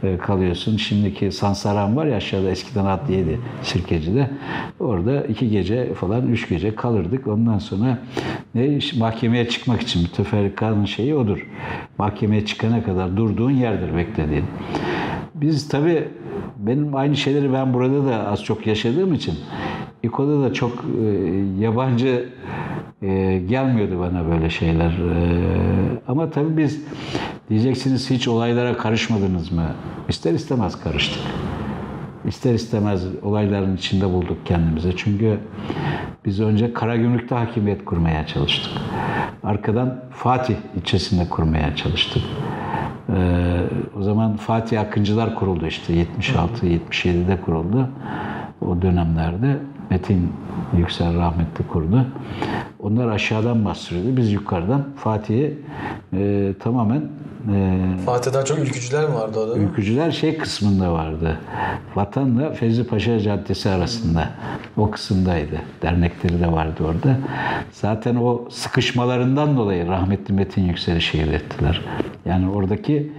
e, 0.03 0.17
kalıyorsun. 0.17 0.77
Şimdiki 0.77 1.31
Sansaran 1.31 1.95
var 1.95 2.05
ya 2.05 2.17
aşağıda 2.17 2.49
eskiden 2.49 2.78
adliyeydi 2.85 3.39
Sirkeci'de. 3.63 4.29
Orada 4.79 5.23
iki 5.23 5.49
gece 5.49 5.93
falan 5.93 6.27
üç 6.27 6.49
gece 6.49 6.75
kalırdık. 6.75 7.27
Ondan 7.27 7.57
sonra 7.59 7.99
ne 8.55 8.79
mahkemeye 8.97 9.49
çıkmak 9.49 9.81
için 9.81 10.01
müteferrikanın 10.01 10.85
şeyi 10.85 11.15
odur. 11.15 11.47
Mahkemeye 11.97 12.45
çıkana 12.45 12.83
kadar 12.83 13.17
durduğun 13.17 13.51
yerdir 13.51 13.97
beklediğin. 13.97 14.45
Biz 15.35 15.67
tabii 15.67 16.07
benim 16.57 16.95
aynı 16.95 17.15
şeyleri 17.15 17.53
ben 17.53 17.73
burada 17.73 18.05
da 18.05 18.27
az 18.27 18.43
çok 18.43 18.67
yaşadığım 18.67 19.13
için 19.13 19.35
İKO'da 20.03 20.41
da 20.41 20.53
çok 20.53 20.85
e, 21.01 21.05
yabancı 21.59 22.29
e, 23.01 23.41
gelmiyordu 23.49 23.99
bana 23.99 24.31
böyle 24.31 24.49
şeyler. 24.49 24.89
E, 24.89 26.01
ama 26.07 26.29
tabii 26.29 26.57
biz 26.57 26.81
diyeceksiniz 27.49 28.09
hiç 28.09 28.27
olaylara 28.27 28.77
karışmadınız 28.77 29.51
mı? 29.51 29.65
İster 30.09 30.33
istemez 30.33 30.83
karıştık. 30.83 31.21
İster 32.25 32.53
istemez 32.53 33.03
olayların 33.23 33.77
içinde 33.77 34.05
bulduk 34.13 34.37
kendimizi. 34.45 34.93
Çünkü 34.97 35.39
biz 36.25 36.39
önce 36.39 36.73
Karagümrük'te 36.73 37.35
hakimiyet 37.35 37.85
kurmaya 37.85 38.27
çalıştık. 38.27 38.71
Arkadan 39.43 39.95
Fatih 40.11 40.55
ilçesinde 40.77 41.29
kurmaya 41.29 41.75
çalıştık. 41.75 42.23
Ee, 43.09 43.61
o 43.99 44.01
zaman 44.01 44.35
Fatih 44.35 44.81
Akıncılar 44.81 45.35
kuruldu 45.35 45.67
işte 45.67 45.93
76-77'de 46.23 47.41
kuruldu. 47.41 47.89
O 48.67 48.81
dönemlerde 48.81 49.57
Metin 49.89 50.33
Yüksel 50.77 51.17
rahmetli 51.17 51.67
kurdu. 51.67 52.05
Onlar 52.79 53.07
aşağıdan 53.07 53.65
bastırıyordu. 53.65 54.17
Biz 54.17 54.31
yukarıdan 54.33 54.83
Fatih'i 54.95 55.57
e, 56.13 56.53
tamamen 56.59 57.01
e, 57.53 57.79
Fatih'ten 58.05 58.43
çok 58.43 58.59
ülkücüler 58.59 59.09
mi 59.09 59.15
vardı 59.15 59.39
o 59.39 59.47
dönem? 59.47 59.67
Ülkücüler 59.67 60.11
şey 60.11 60.37
kısmında 60.37 60.93
vardı. 60.93 61.37
Vatanla 61.95 62.51
Fevzi 62.51 62.87
Paşa 62.87 63.19
Caddesi 63.19 63.69
arasında. 63.69 64.29
O 64.77 64.91
kısımdaydı. 64.91 65.55
Dernekleri 65.81 66.39
de 66.41 66.51
vardı 66.51 66.83
orada. 66.83 67.17
Zaten 67.71 68.15
o 68.15 68.45
sıkışmalarından 68.49 69.57
dolayı 69.57 69.87
rahmetli 69.87 70.33
Metin 70.33 70.63
Yüksel'i 70.65 71.01
şehir 71.01 71.33
ettiler. 71.33 71.81
Yani 72.25 72.49
oradaki 72.49 73.11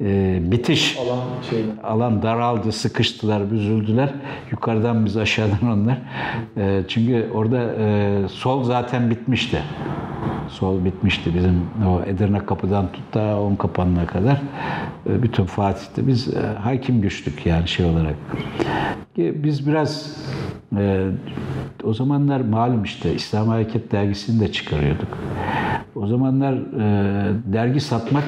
e, 0.00 0.38
bitiş 0.42 0.98
Alan 0.98 1.18
şeydi. 1.50 1.66
alan 1.84 2.22
daraldı, 2.22 2.72
sıkıştılar, 2.72 3.50
büzüldüler. 3.50 4.10
Yukarıdan 4.50 5.04
biz 5.04 5.16
aşağıdan 5.16 5.70
onlar. 5.72 5.98
E, 6.56 6.82
çünkü 6.88 7.30
orada 7.34 7.60
e, 7.78 8.18
sol 8.28 8.64
zaten 8.64 9.10
bitmişti. 9.10 9.62
Sol 10.48 10.84
bitmişti 10.84 11.34
bizim 11.34 11.62
o 11.88 12.02
Edirne 12.06 12.46
kapıdan 12.46 12.92
tut 12.92 13.14
da 13.14 13.40
on 13.40 13.54
kapanına 13.56 14.06
kadar. 14.06 14.40
E, 15.10 15.22
bütün 15.22 15.44
Fatih'te 15.44 16.06
biz 16.06 16.34
e, 16.36 16.40
hakim 16.40 17.00
güçlük 17.00 17.46
yani 17.46 17.68
şey 17.68 17.86
olarak. 17.86 18.14
Ki 19.14 19.34
Biz 19.44 19.68
biraz 19.68 20.16
e, 20.76 21.06
o 21.84 21.94
zamanlar 21.94 22.40
malum 22.40 22.84
işte 22.84 23.14
İslam 23.14 23.48
Hareket 23.48 23.92
dergisini 23.92 24.40
de 24.40 24.52
çıkarıyorduk. 24.52 25.18
O 25.96 26.06
zamanlar 26.06 26.52
e, 26.52 27.52
dergi 27.52 27.80
satmak 27.80 28.24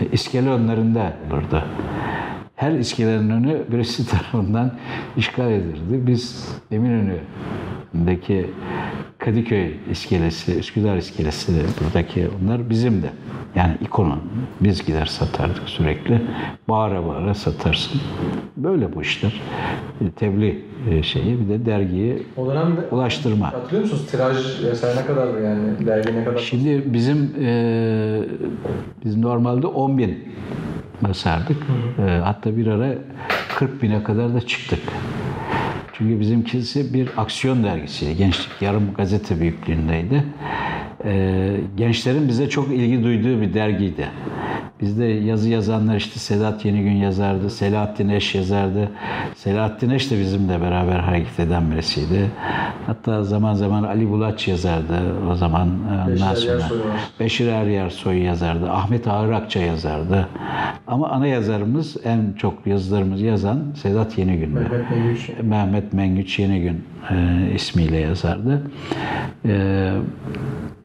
e, 0.00 0.06
iskele 0.12 0.48
önlerinde 0.48 1.12
olurdu. 1.30 1.62
Her 2.56 2.72
iskelenin 2.72 3.30
önü 3.30 3.62
birisi 3.72 4.06
tarafından 4.10 4.72
işgal 5.16 5.50
edilirdi. 5.50 6.06
Biz 6.06 6.48
Eminönü'ndeki 6.70 8.46
Kadıköy 9.18 9.74
iskelesi, 9.90 10.58
Üsküdar 10.58 10.96
iskelesi 10.96 11.52
buradaki 11.80 12.28
onlar 12.42 12.70
bizim 12.70 13.02
de. 13.02 13.10
Yani 13.54 13.74
ikonu. 13.80 14.18
Biz 14.60 14.86
gider 14.86 15.06
satardık 15.06 15.68
sürekli. 15.68 16.22
Bağıra 16.68 17.06
bağıra 17.06 17.34
satarsın. 17.34 18.00
Böyle 18.56 18.94
bu 18.94 19.02
işler. 19.02 19.40
Bir 20.00 20.10
Tebliğ 20.10 20.64
e, 20.90 21.02
şeyi 21.02 21.40
bir 21.40 21.48
de 21.48 21.66
dergiyi 21.66 22.22
O 22.36 22.46
dönemde 22.46 22.80
ulaştırma. 22.90 23.46
hatırlıyor 23.52 23.82
musunuz? 23.82 24.06
Tiraj 24.10 24.64
vesaire 24.64 25.00
ne 25.00 25.06
kadar 25.06 25.40
yani? 25.40 25.86
Dergi 25.86 26.16
ne 26.16 26.24
kadar? 26.24 26.38
Şimdi 26.38 26.82
bizim 26.86 27.30
e, 27.40 28.20
biz 29.04 29.16
normalde 29.16 29.66
10 29.66 29.98
bin 29.98 30.18
basardık. 31.02 31.62
E, 31.98 32.10
hatta 32.24 32.56
bir 32.56 32.66
ara 32.66 32.94
40 33.48 33.82
bine 33.82 34.04
kadar 34.04 34.34
da 34.34 34.40
çıktık. 34.40 34.80
Çünkü 35.92 36.20
bizimkisi 36.20 36.94
bir 36.94 37.10
aksiyon 37.16 37.64
dergisiydi. 37.64 38.16
Gençlik 38.16 38.62
yarım 38.62 38.94
gazete 38.94 39.40
büyüklüğündeydi. 39.40 40.24
E, 41.04 41.50
gençlerin 41.76 42.28
bize 42.28 42.48
çok 42.48 42.68
ilgi 42.68 43.04
duyduğu 43.04 43.40
bir 43.40 43.54
dergiydi. 43.54 44.08
Bizde 44.80 45.04
yazı 45.04 45.48
yazanlar 45.48 45.96
işte 45.96 46.18
Sedat 46.20 46.64
Yenigün 46.64 46.92
yazardı, 46.92 47.50
Selahattin 47.50 48.08
Eş 48.08 48.34
yazardı. 48.34 48.88
Selahattin 49.34 49.90
Eş 49.90 50.10
de 50.10 50.18
bizimle 50.18 50.60
beraber 50.60 50.98
hareket 50.98 51.40
eden 51.40 51.70
birisiydi. 51.70 52.30
Hatta 52.86 53.24
zaman 53.24 53.54
zaman 53.54 53.82
Ali 53.82 54.08
Bulaç 54.10 54.48
yazardı 54.48 54.94
o 55.30 55.34
zaman. 55.34 55.68
e, 55.68 56.10
Ondan 56.12 56.34
sonra. 56.34 56.62
Beşir 57.20 57.48
Eryarsoy 57.48 58.18
yazardı, 58.18 58.70
Ahmet 58.70 59.08
Ağır 59.08 59.32
Akça 59.32 59.60
yazardı. 59.60 60.28
Ama 60.86 61.08
ana 61.08 61.26
yazarımız, 61.26 61.96
en 62.04 62.32
çok 62.38 62.66
yazılarımızı 62.66 63.24
yazan 63.24 63.58
Sedat 63.74 64.18
Yenigün'dü. 64.18 64.54
Mehmet 64.60 64.90
Mengüç. 64.90 65.30
Mehmet 65.42 65.92
Mengüç 65.92 66.38
Yenigün 66.38 66.84
e, 67.10 67.14
ismiyle 67.54 67.96
yazardı. 67.96 68.62
E, 69.44 69.92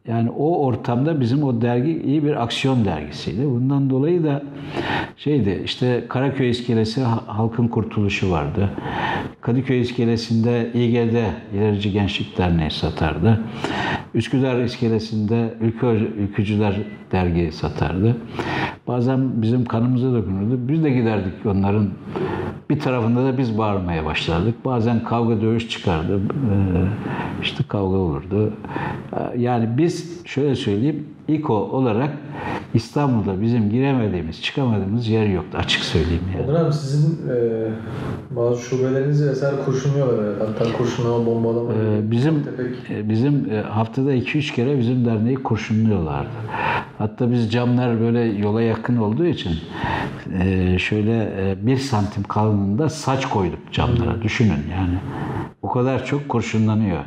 yani 0.08 0.30
o 0.30 0.66
ortamda 0.66 1.20
bizim 1.20 1.44
o 1.44 1.62
dergi 1.62 2.02
iyi 2.02 2.24
bir 2.24 2.44
aksiyon 2.44 2.86
dergisiydi. 2.86 3.46
Bundan 3.46 3.90
dolayı 3.90 4.24
da 4.24 4.42
şeydi 5.18 5.62
işte 5.66 6.04
Karaköy 6.10 6.50
iskelesi 6.50 7.02
Ha- 7.02 7.24
Halkın 7.28 7.68
Kurtuluşu 7.68 8.32
vardı. 8.32 8.70
Kadıköy 9.42 9.82
iskelesinde 9.82 10.72
İGD 10.74 11.16
İlerici 11.56 11.92
Gençlik 11.92 12.38
Derneği 12.38 12.72
satardı. 12.72 13.40
Üsküdar 14.14 14.64
iskelesinde 14.64 15.54
Ülkü, 15.62 15.88
Ülkücüler 16.18 16.76
dergi 17.12 17.52
satardı. 17.52 18.18
Bazen 18.88 19.42
bizim 19.42 19.66
kanımıza 19.66 20.14
dokunurdu. 20.14 20.60
Biz 20.68 20.84
de 20.84 20.90
giderdik 20.90 21.46
onların 21.46 21.88
bir 22.70 22.80
tarafında 22.80 23.26
da 23.26 23.38
biz 23.38 23.58
bağırmaya 23.58 24.06
başlardık. 24.06 24.66
Bazen 24.66 25.04
kavga 25.04 25.42
dövüş 25.42 25.70
çıkardı. 25.70 26.20
Ee, 26.20 27.42
işte 27.42 27.64
kavga 27.68 27.98
olurdu. 27.98 28.54
Ee, 29.14 29.40
Yani 29.40 29.70
biz 29.78 30.22
şöyle 30.26 30.56
söyleyeyim, 30.56 31.04
İKO 31.28 31.54
olarak 31.54 32.10
İstanbul'da 32.74 33.42
bizim 33.42 33.70
giremediğimiz, 33.70 34.42
çıkamadığımız 34.42 35.08
yer 35.08 35.26
yoktu. 35.26 35.58
Açık 35.62 35.84
söyleyeyim 35.84 36.24
yani. 36.38 36.48
dönem 36.48 36.74
sizin 36.74 37.30
e, 37.30 37.68
bazı 38.36 38.62
şubelerinizi 38.62 39.30
vesaire 39.30 39.56
kurşunluyorlar. 39.66 40.24
evet. 40.24 40.42
Hatta 40.42 40.78
kurşunlama, 40.78 41.26
bombalama. 41.26 41.72
Ee, 41.74 42.12
bizim 42.12 42.44
e, 42.90 43.10
bizim 43.10 43.52
e, 43.52 43.62
haftada 43.62 44.14
2-3 44.14 44.56
kere 44.56 44.80
bizim 44.80 45.06
derneği 45.06 45.36
kurşunluyorlardı. 45.36 46.30
Hatta 46.98 47.32
biz 47.32 47.52
camlar 47.52 48.02
böyle 48.02 48.20
yola 48.20 48.62
yakın 48.62 48.98
olduğu 48.98 49.26
için 49.26 49.52
e, 50.42 50.80
şöyle 50.80 51.34
e, 51.38 51.66
bir 51.68 51.78
santim 51.78 52.24
kalınlığında 52.24 52.90
saç 52.90 53.26
koyduk 53.26 53.60
camlara. 53.72 54.22
Düşünün 54.22 54.64
yani. 54.78 54.98
O 55.68 55.70
kadar 55.70 56.06
çok 56.06 56.30
kurşunlanıyor. 56.30 56.98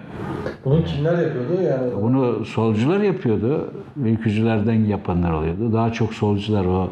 Bunu 0.65 0.85
kimler 0.85 1.13
yapıyordu? 1.13 1.63
Yani 1.63 2.03
Bunu 2.03 2.45
solcular 2.45 3.01
yapıyordu. 3.01 3.71
Ülkücülerden 3.97 4.85
yapanlar 4.85 5.33
oluyordu. 5.33 5.73
Daha 5.73 5.93
çok 5.93 6.15
solcular 6.15 6.65
o 6.65 6.89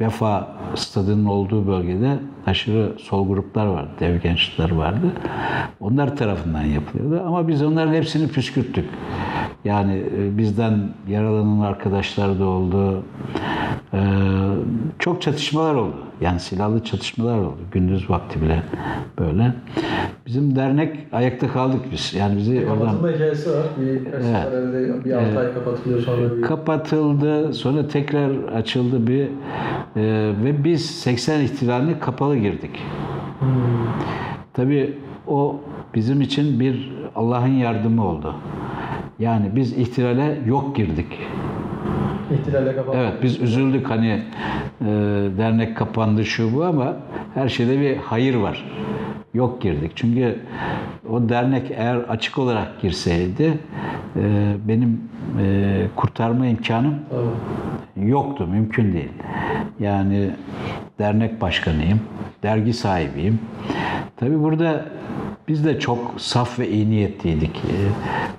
Vefa 0.00 0.48
stadının 0.74 1.24
olduğu 1.24 1.66
bölgede 1.66 2.18
aşırı 2.46 2.92
sol 2.98 3.28
gruplar 3.28 3.66
vardı. 3.66 3.88
Dev 4.00 4.20
gençler 4.20 4.70
vardı. 4.70 5.06
Onlar 5.80 6.16
tarafından 6.16 6.62
yapılıyordu. 6.62 7.22
Ama 7.26 7.48
biz 7.48 7.62
onların 7.62 7.94
hepsini 7.94 8.28
püskürttük. 8.28 8.88
Yani 9.64 10.02
e, 10.18 10.38
bizden 10.38 10.78
yaralanan 11.08 11.60
arkadaşlar 11.60 12.38
da 12.38 12.44
oldu. 12.44 13.02
Ee, 13.94 13.98
çok 14.98 15.22
çatışmalar 15.22 15.74
oldu. 15.74 15.96
Yani 16.20 16.40
silahlı 16.40 16.84
çatışmalar 16.84 17.38
oldu. 17.38 17.58
Gündüz 17.72 18.10
vakti 18.10 18.42
bile 18.42 18.62
böyle. 19.18 19.54
Bizim 20.26 20.56
dernek 20.56 20.96
ayakta 21.12 21.48
kaldık 21.48 21.80
biz. 21.92 22.14
Yani 22.14 22.36
bizi 22.36 22.66
oradan 22.70 22.78
kapatılma 22.78 23.10
hikayesi 23.10 23.50
var. 23.50 23.66
Bir, 23.80 24.12
herhalde 24.12 25.04
bir 25.04 25.12
6 25.12 25.38
ay 25.38 25.54
kapatılıyor 25.54 26.00
sonra 26.00 26.36
bir... 26.36 26.42
kapatıldı. 26.42 27.54
Sonra 27.54 27.88
tekrar 27.88 28.30
açıldı 28.54 29.06
bir 29.06 29.22
e, 29.96 30.32
ve 30.44 30.64
biz 30.64 30.90
80 30.90 31.40
ihtilaline 31.40 31.98
kapalı 31.98 32.36
girdik. 32.36 32.82
Tabii 34.52 34.98
o 35.26 35.60
bizim 35.94 36.20
için 36.20 36.60
bir 36.60 36.92
Allah'ın 37.16 37.46
yardımı 37.46 38.06
oldu. 38.06 38.34
Yani 39.18 39.50
biz 39.56 39.72
ihtilale 39.78 40.38
yok 40.46 40.76
girdik. 40.76 41.06
İhtilalle 42.34 42.76
kapatılıyor. 42.76 43.08
Evet 43.08 43.22
biz 43.22 43.40
üzüldük 43.40 43.90
hani 43.90 44.22
e, 44.80 44.86
dernek 45.38 45.76
kapandı 45.76 46.24
şu 46.24 46.54
bu 46.54 46.64
ama 46.64 46.96
her 47.34 47.48
şeyde 47.48 47.80
bir 47.80 47.96
hayır 47.96 48.34
var. 48.34 48.64
Yok 49.34 49.62
girdik. 49.62 49.92
Çünkü 49.94 50.38
o 51.10 51.28
dernek 51.28 51.70
eğer 51.70 51.96
açık 51.96 52.38
olarak 52.38 52.80
girseydi 52.82 53.58
e, 54.16 54.54
benim 54.68 55.00
e, 55.40 55.86
kurtarma 55.96 56.46
imkanım 56.46 56.94
Tamam. 57.10 58.08
yoktu. 58.08 58.46
Mümkün 58.46 58.92
değil. 58.92 59.12
Yani 59.80 60.30
dernek 60.98 61.40
başkanıyım. 61.40 62.00
Dergi 62.42 62.72
sahibiyim. 62.72 63.38
Tabi 64.16 64.42
burada 64.42 64.84
biz 65.48 65.64
de 65.64 65.80
çok 65.80 66.14
saf 66.16 66.58
ve 66.58 66.70
iyi 66.70 66.90
niyetliydik. 66.90 67.56
Ee, 67.56 67.72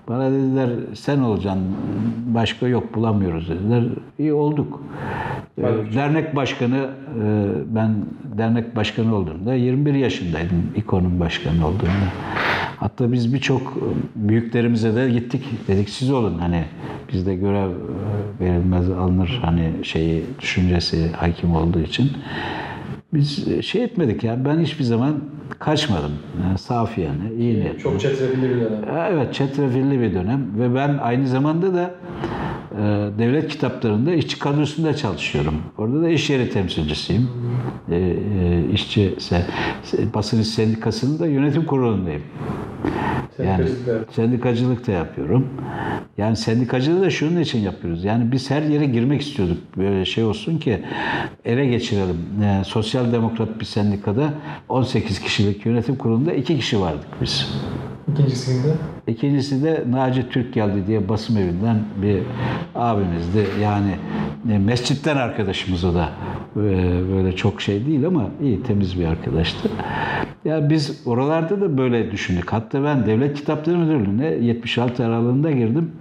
Bana 0.07 0.31
dediler 0.31 0.69
sen 0.93 1.19
olacaksın 1.19 1.63
başka 2.27 2.67
yok 2.67 2.95
bulamıyoruz 2.95 3.49
dediler. 3.49 3.83
İyi 4.19 4.33
olduk. 4.33 4.83
Ee, 5.57 5.63
Dernek 5.95 6.35
başkanı 6.35 6.89
e, 7.23 7.47
ben 7.75 7.95
dernek 8.37 8.75
başkanı 8.75 9.15
olduğumda 9.15 9.53
21 9.53 9.93
yaşındaydım 9.93 10.63
İKO'nun 10.75 11.19
başkanı 11.19 11.67
olduğumda. 11.67 12.09
Hatta 12.77 13.11
biz 13.11 13.33
birçok 13.33 13.77
büyüklerimize 14.15 14.95
de 14.95 15.09
gittik. 15.09 15.43
Dedik 15.67 15.89
siz 15.89 16.11
olun 16.11 16.37
hani 16.39 16.63
bizde 17.13 17.35
görev 17.35 17.69
e, 17.69 17.75
verilmez 18.39 18.89
alınır 18.89 19.39
hani 19.41 19.71
şeyi 19.83 20.23
düşüncesi 20.39 21.11
hakim 21.11 21.55
olduğu 21.55 21.79
için. 21.79 22.11
Biz 23.13 23.47
e, 23.47 23.61
şey 23.61 23.83
etmedik 23.83 24.23
ya 24.23 24.45
ben 24.45 24.59
hiçbir 24.59 24.83
zaman 24.83 25.15
kaçmadım. 25.59 26.11
Yani 26.43 26.57
safiyane, 26.57 27.33
iyi 27.39 27.59
niyetli. 27.59 27.79
Çok 27.79 28.01
çetrefilli 28.01 28.49
bir 28.49 28.55
dönem. 28.55 28.83
Evet, 29.11 29.33
çetrefilli 29.33 29.99
bir 29.99 30.13
dönem 30.13 30.47
ve 30.59 30.75
ben 30.75 30.97
aynı 31.01 31.27
zamanda 31.27 31.73
da 31.73 31.91
e, 32.71 32.77
devlet 33.19 33.47
kitaplarında 33.47 34.13
işçi 34.13 34.39
kadrosunda 34.39 34.95
çalışıyorum. 34.95 35.55
Orada 35.77 36.01
da 36.01 36.09
iş 36.09 36.29
yeri 36.29 36.49
temsilcisiyim. 36.49 37.29
E, 37.91 37.95
e, 37.95 38.15
işçi 38.73 39.15
se, 39.17 39.45
basın 40.13 40.41
İş 40.41 40.47
sendikasının 40.47 41.19
da 41.19 41.27
yönetim 41.27 41.65
kurulundayım. 41.65 42.21
Yani 43.45 43.65
Sendikacılık 44.11 44.87
da- 44.87 44.91
yapıyorum. 44.91 45.47
Yani 46.17 46.35
sendikacılığı 46.35 47.01
da 47.01 47.09
şunun 47.09 47.41
için 47.41 47.59
yapıyoruz. 47.59 48.03
Yani 48.03 48.31
biz 48.31 48.51
her 48.51 48.61
yere 48.61 48.85
girmek 48.85 49.21
istiyorduk. 49.21 49.57
Böyle 49.77 50.05
şey 50.05 50.23
olsun 50.23 50.57
ki 50.57 50.79
ele 51.45 51.65
geçirelim. 51.65 52.17
Yani 52.43 52.65
sosyal 52.65 52.98
demokrat 53.11 53.59
bir 53.59 53.65
sendikada 53.65 54.33
18 54.69 55.19
kişilik 55.19 55.65
yönetim 55.65 55.95
kurulunda 55.95 56.33
2 56.33 56.57
kişi 56.57 56.81
vardık 56.81 57.07
biz. 57.21 57.47
İkincisinde 58.13 58.73
İkincisi 59.07 59.63
de 59.63 59.83
Naci 59.89 60.29
Türk 60.29 60.53
geldi 60.53 60.87
diye 60.87 61.09
basım 61.09 61.37
evinden 61.37 61.79
bir 62.01 62.19
abimizdi. 62.75 63.47
Yani 63.61 63.95
e, 64.51 64.57
mescitten 64.57 65.17
arkadaşımız 65.17 65.83
o 65.83 65.93
da. 65.93 66.09
E, 66.55 66.59
Böyle 67.15 67.35
çok 67.35 67.61
şey 67.61 67.85
değil 67.85 68.07
ama 68.07 68.25
iyi 68.41 68.63
temiz 68.63 68.99
bir 68.99 69.05
arkadaştı. 69.05 69.69
Ya 70.45 70.69
biz 70.69 71.01
oralarda 71.05 71.61
da 71.61 71.77
böyle 71.77 72.11
düşündük. 72.11 72.53
Hatta 72.53 72.83
ben 72.83 73.05
Devlet 73.05 73.37
Kitapları 73.37 73.77
Müdürlüğü'ne 73.77 74.25
76 74.25 75.05
aralığında 75.05 75.51
girdim. 75.51 75.91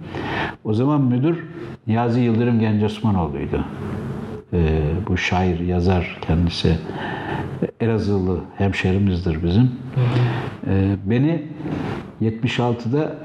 O 0.63 0.73
zaman 0.73 1.01
müdür 1.01 1.43
Niyazi 1.87 2.21
Yıldırım 2.21 2.59
Genç 2.59 2.83
Osmanoğlu'ydu. 2.83 3.65
E, 4.53 4.81
bu 5.07 5.17
şair, 5.17 5.59
yazar 5.59 6.17
kendisi. 6.21 6.77
Elazığlı 7.79 8.39
hemşerimizdir 8.57 9.43
bizim. 9.43 9.71
E, 10.67 10.95
beni 11.05 11.43
76'da 12.21 13.15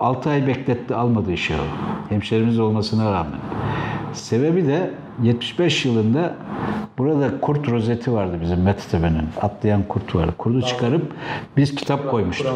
6 0.00 0.30
ay 0.30 0.46
bekletti 0.46 0.94
almadı 0.94 1.32
işe 1.32 1.54
o. 1.54 1.64
Hemşerimiz 2.08 2.58
olmasına 2.58 3.12
rağmen. 3.12 3.40
Sebebi 4.12 4.66
de 4.66 4.90
75 5.22 5.84
yılında 5.84 6.34
Burada 6.98 7.40
kurt 7.40 7.70
rozeti 7.70 8.12
vardı 8.12 8.38
bizim 8.42 8.62
Mettebe'nin. 8.62 9.28
Atlayan 9.42 9.82
kurt 9.88 10.14
vardı. 10.14 10.34
Kurdu 10.38 10.62
çıkarıp 10.62 11.12
biz 11.56 11.74
kitap 11.74 12.10
koymuştuk. 12.10 12.52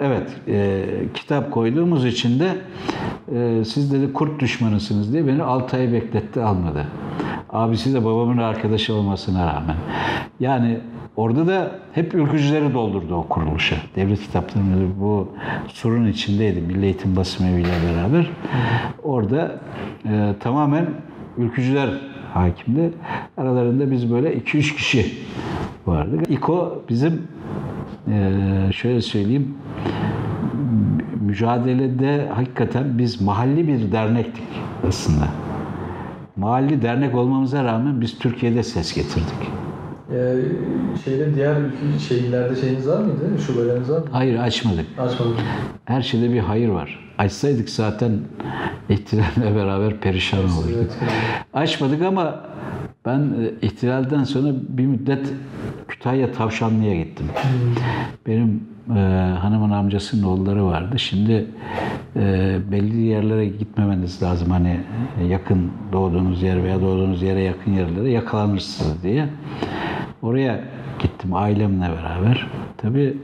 Evet, 0.00 0.30
e, 0.48 0.84
kitap 1.14 1.52
koyduğumuz 1.52 2.04
için 2.04 2.40
de 2.40 2.58
e, 3.34 3.64
siz 3.64 3.92
dedi 3.92 4.12
kurt 4.12 4.40
düşmanısınız 4.40 5.12
diye 5.12 5.26
beni 5.26 5.42
6 5.42 5.76
ay 5.76 5.92
bekletti 5.92 6.40
almadı. 6.40 6.86
Abisi 7.50 7.94
de 7.94 8.04
babamın 8.04 8.38
arkadaşı 8.38 8.94
olmasına 8.94 9.46
rağmen. 9.46 9.76
Yani 10.40 10.78
orada 11.16 11.46
da 11.46 11.70
hep 11.92 12.14
ülkücüleri 12.14 12.74
doldurdu 12.74 13.14
o 13.14 13.28
kuruluşa. 13.28 13.76
Devlet 13.96 14.20
kitapları 14.20 15.00
bu 15.00 15.28
surun 15.68 16.06
içindeydi. 16.06 16.60
Milli 16.60 16.84
Eğitim 16.84 17.16
Basım 17.16 17.46
Evi 17.46 17.60
ile 17.60 17.68
beraber. 17.68 18.30
Orada 19.02 19.52
e, 20.08 20.34
tamamen 20.40 20.86
ülkücüler 21.38 21.90
hakimdi. 22.34 22.92
Aralarında 23.36 23.90
biz 23.90 24.10
böyle 24.12 24.34
2-3 24.38 24.76
kişi 24.76 25.14
vardık. 25.86 26.30
İko 26.30 26.82
bizim 26.88 27.22
e, 28.08 28.32
şöyle 28.72 29.00
söyleyeyim 29.00 29.54
mücadelede 31.20 32.28
hakikaten 32.34 32.98
biz 32.98 33.20
mahalli 33.20 33.68
bir 33.68 33.92
dernektik 33.92 34.44
aslında. 34.88 35.28
Mahalli 36.36 36.82
dernek 36.82 37.14
olmamıza 37.14 37.64
rağmen 37.64 38.00
biz 38.00 38.18
Türkiye'de 38.18 38.62
ses 38.62 38.94
getirdik. 38.94 39.65
Ee, 40.12 40.34
şeyde 41.04 41.34
diğer 41.34 41.56
şehirlerde 42.08 42.56
şeyiniz 42.60 42.88
var 42.88 43.00
mıydı? 43.00 43.42
Şubeleriniz 43.46 43.90
var 43.90 43.98
mı? 43.98 44.04
Hayır 44.12 44.38
açmadık. 44.38 44.86
Açmadım. 44.98 45.36
Her 45.84 46.02
şeyde 46.02 46.32
bir 46.32 46.38
hayır 46.38 46.68
var. 46.68 47.12
Açsaydık 47.18 47.70
zaten 47.70 48.12
ihtilalle 48.88 49.56
beraber 49.56 49.96
perişan 49.96 50.40
olurduk. 50.44 50.70
Evet. 50.76 50.96
Açmadık 51.54 52.02
ama 52.02 52.40
ben 53.06 53.18
e, 53.18 53.66
ihtilalden 53.66 54.24
sonra 54.24 54.48
bir 54.68 54.86
müddet 54.86 55.32
Kütahya 55.88 56.32
Tavşanlı'ya 56.32 56.96
gittim. 56.96 57.26
Benim 58.26 58.64
e, 58.96 59.00
hanımın 59.40 59.70
amcasının 59.70 60.22
oğulları 60.22 60.66
vardı. 60.66 60.98
Şimdi 60.98 61.46
e, 62.16 62.56
belli 62.72 63.00
yerlere 63.00 63.46
gitmemeniz 63.46 64.22
lazım. 64.22 64.50
Hani 64.50 64.80
yakın 65.28 65.70
doğduğunuz 65.92 66.42
yer 66.42 66.64
veya 66.64 66.80
doğduğunuz 66.80 67.22
yere 67.22 67.40
yakın 67.40 67.72
yerlere 67.72 68.10
yakalanırsınız 68.10 69.02
diye. 69.02 69.28
Oraya 70.22 70.60
gittim 70.98 71.34
ailemle 71.34 71.88
beraber. 71.90 72.46
Tabii 72.76 73.16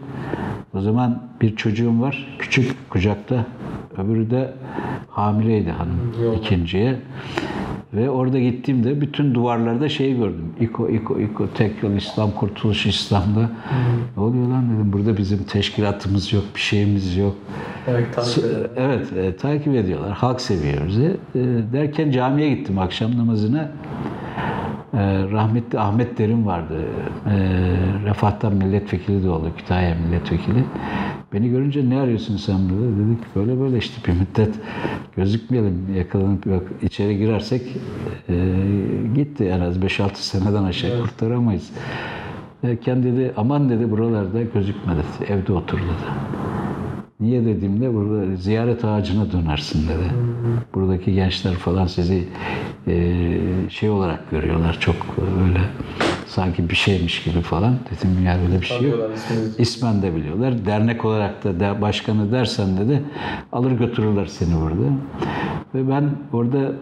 o 0.75 0.81
zaman 0.81 1.23
bir 1.41 1.57
çocuğum 1.57 2.01
var. 2.01 2.37
Küçük 2.39 2.91
kucakta. 2.91 3.47
Öbürü 3.99 4.31
de 4.31 4.53
hamileydi 5.11 5.71
hanım 5.71 6.15
Yok. 6.25 6.37
ikinciye. 6.37 6.97
Ve 7.95 8.11
orada 8.11 8.39
gittiğimde 8.39 9.01
bütün 9.01 9.35
duvarlarda 9.35 9.89
şey 9.89 10.17
gördüm. 10.17 10.53
İko, 10.61 10.89
İko, 10.89 11.21
İko, 11.21 11.49
tek 11.55 11.83
yol 11.83 11.91
İslam, 11.91 12.31
kurtuluş 12.31 12.87
İslam'da. 12.87 13.51
Ne 14.17 14.23
oluyor 14.23 14.49
lan 14.49 14.65
dedim. 14.75 14.93
Burada 14.93 15.17
bizim 15.17 15.45
teşkilatımız 15.45 16.33
yok, 16.33 16.45
bir 16.55 16.61
şeyimiz 16.61 17.17
yok. 17.17 17.35
Demek 17.87 18.15
takip 18.15 18.45
ederim. 18.45 18.71
Evet, 18.77 19.13
e, 19.13 19.37
takip 19.37 19.75
ediyorlar. 19.75 20.13
Halk 20.13 20.41
seviyor 20.41 20.87
bizi. 20.89 21.17
E, 21.35 21.41
derken 21.73 22.11
camiye 22.11 22.55
gittim 22.55 22.79
akşam 22.79 23.19
namazına. 23.19 23.71
E, 24.95 24.99
rahmetli 25.33 25.79
Ahmet 25.79 26.19
Derin 26.19 26.47
vardı. 26.47 26.75
E, 27.27 27.37
Refah'tan 28.05 28.55
milletvekili 28.55 29.25
de 29.25 29.31
oldu. 29.31 29.53
Kütahya 29.57 29.95
milletvekili. 29.95 30.65
Beni 31.33 31.51
görünce 31.51 31.91
ne 31.91 32.01
arıyorsun 32.01 32.37
sen 32.37 32.57
burada? 32.69 32.99
Dedik 32.99 33.37
böyle 33.37 33.61
böyle 33.61 33.79
işte 33.79 34.13
bir 34.13 34.19
müddet 34.19 34.55
gözükmeyelim. 35.17 35.95
Yakalanıp 35.97 36.47
yok, 36.47 36.63
içeri 36.83 37.19
girersek 37.19 37.63
e, 38.29 38.35
gitti 39.15 39.45
en 39.45 39.61
az 39.61 39.79
5-6 39.79 40.15
seneden 40.15 40.65
aşağı 40.65 41.01
kurtaramayız. 41.03 41.71
Derken 42.63 43.03
dedi 43.03 43.33
aman 43.37 43.71
dedi 43.71 43.91
buralarda 43.91 44.43
gözükme 44.43 44.93
dedi. 44.93 45.33
Evde 45.33 45.53
otur 45.53 45.79
dedi. 45.79 46.07
Niye 47.23 47.45
dediğimde 47.45 47.95
burada 47.95 48.37
ziyaret 48.37 48.85
ağacına 48.85 49.33
dönersin 49.33 49.89
dedi. 49.89 50.15
Buradaki 50.75 51.15
gençler 51.15 51.55
falan 51.55 51.87
sizi 51.87 52.25
e, 52.87 53.15
şey 53.71 53.91
olarak 53.91 54.31
görüyorlar. 54.31 54.77
Çok 54.81 54.97
öyle 55.47 55.61
sanki 56.35 56.71
bir 56.71 56.75
şeymiş 56.75 57.25
gibi 57.25 57.41
falan. 57.41 57.75
Dedim 57.91 58.25
ya 58.25 58.39
öyle 58.47 58.61
bir 58.61 58.67
şey 58.67 58.83
yok. 58.83 59.11
İsmen 59.59 60.03
de 60.03 60.17
biliyorlar. 60.17 60.67
Dernek 60.67 61.05
olarak 61.05 61.45
da 61.45 61.61
de, 61.61 61.81
başkanı 61.81 62.33
dersen 62.33 62.77
dedi 62.77 63.03
alır 63.53 63.73
götürürler 63.73 64.27
seni 64.27 64.61
burada. 64.61 64.93
Ve 65.75 65.89
ben 65.89 66.11
orada 66.33 66.73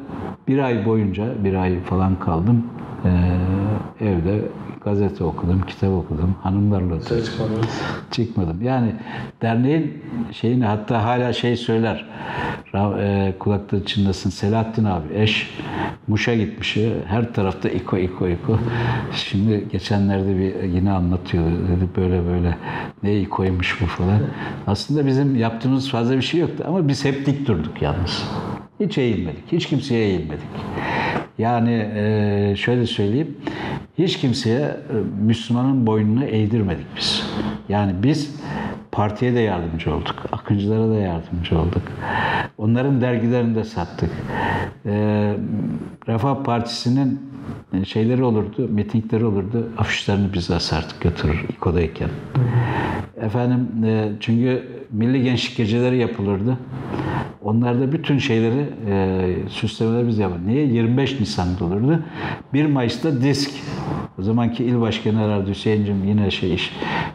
bir 0.49 0.59
ay 0.59 0.87
boyunca 0.87 1.45
bir 1.45 1.55
ay 1.55 1.81
falan 1.83 2.19
kaldım. 2.19 2.67
Ee, 3.05 4.07
evde 4.07 4.41
gazete 4.85 5.25
okudum, 5.25 5.63
kitap 5.67 5.91
okudum, 5.91 6.35
hanımlarla 6.43 6.95
oturdum 6.95 7.25
çıkmadım. 8.11 8.63
Yani 8.63 8.95
derneğin 9.43 10.03
şeyini 10.33 10.65
hatta 10.65 11.05
hala 11.05 11.33
şey 11.33 11.57
söyler. 11.57 12.07
E, 12.75 13.35
kulakta 13.39 13.85
çınlasın. 13.85 14.31
Selahattin 14.31 14.85
abi 14.85 15.15
eş 15.15 15.51
Muş'a 16.09 16.35
gitmiş. 16.35 16.77
Her 17.07 17.33
tarafta 17.33 17.69
iko 17.69 17.97
iko 17.97 18.29
iko. 18.29 18.59
Şimdi 19.15 19.40
geçenlerde 19.73 20.39
bir 20.39 20.63
yine 20.63 20.93
anlatıyordu. 20.93 21.51
Dedi 21.51 21.89
böyle 21.97 22.27
böyle 22.27 22.57
ne 23.03 23.21
ikoymuş 23.21 23.81
bu 23.81 23.87
falan. 23.87 24.21
Aslında 24.67 25.07
bizim 25.07 25.37
yaptığımız 25.37 25.91
fazla 25.91 26.17
bir 26.17 26.23
şey 26.23 26.41
yoktu 26.41 26.65
ama 26.67 26.89
biz 26.89 27.05
hep 27.05 27.27
dik 27.27 27.47
durduk 27.47 27.83
yalnız. 27.83 28.25
Hiç 28.81 28.99
eğilmedik. 28.99 29.53
Hiç 29.53 29.67
kimseye 29.67 30.09
eğilmedik. 30.09 30.49
Yani 31.39 31.89
e, 31.95 32.55
şöyle 32.57 32.87
söyleyeyim. 32.87 33.37
Hiç 33.99 34.19
kimseye 34.19 34.61
e, 34.61 34.95
Müslümanın 35.23 35.87
boynunu 35.87 36.25
eğdirmedik 36.25 36.87
biz. 36.97 37.27
Yani 37.69 37.93
biz 38.03 38.37
partiye 38.93 39.35
de 39.35 39.41
yardımcı 39.41 39.95
olduk. 39.95 40.15
Akıncılara 40.33 40.89
da 40.89 40.95
yardımcı 40.95 41.59
olduk. 41.59 41.83
Onların 42.59 43.01
dergilerini 43.01 43.55
de 43.55 43.65
sattık. 43.65 44.11
E, 44.87 44.93
Refah 46.09 46.45
Partisi'nin 46.45 47.21
e, 47.73 47.85
şeyleri 47.85 48.23
olurdu, 48.23 48.69
mitingleri 48.69 49.25
olurdu. 49.25 49.69
Afişlerini 49.79 50.33
biz 50.33 50.51
asardık 50.51 51.01
götürür 51.01 51.45
İKO'dayken. 51.49 52.09
Efendim 53.21 53.85
e, 53.85 54.13
çünkü 54.21 54.69
Milli 54.91 55.23
Gençlik 55.23 55.57
Geceleri 55.57 55.99
yapılırdı. 55.99 56.59
Onlarda 57.43 57.93
bütün 57.93 58.19
şeyleri, 58.19 58.65
e, 58.89 59.35
süslemeleri 59.49 60.09
biz 60.09 60.19
yapardık. 60.19 60.47
Niye? 60.47 60.67
25 60.67 61.21
Nisan'da 61.21 61.65
olurdu. 61.65 62.03
1 62.53 62.67
Mayıs'ta 62.67 63.23
disk. 63.23 63.51
O 64.19 64.23
zamanki 64.23 64.65
il 64.65 64.81
başkanı 64.81 65.19
herhalde 65.19 65.51
Hüseyin'cim 65.51 66.05
yine 66.05 66.31
şey 66.31 66.55
iş. 66.55 66.73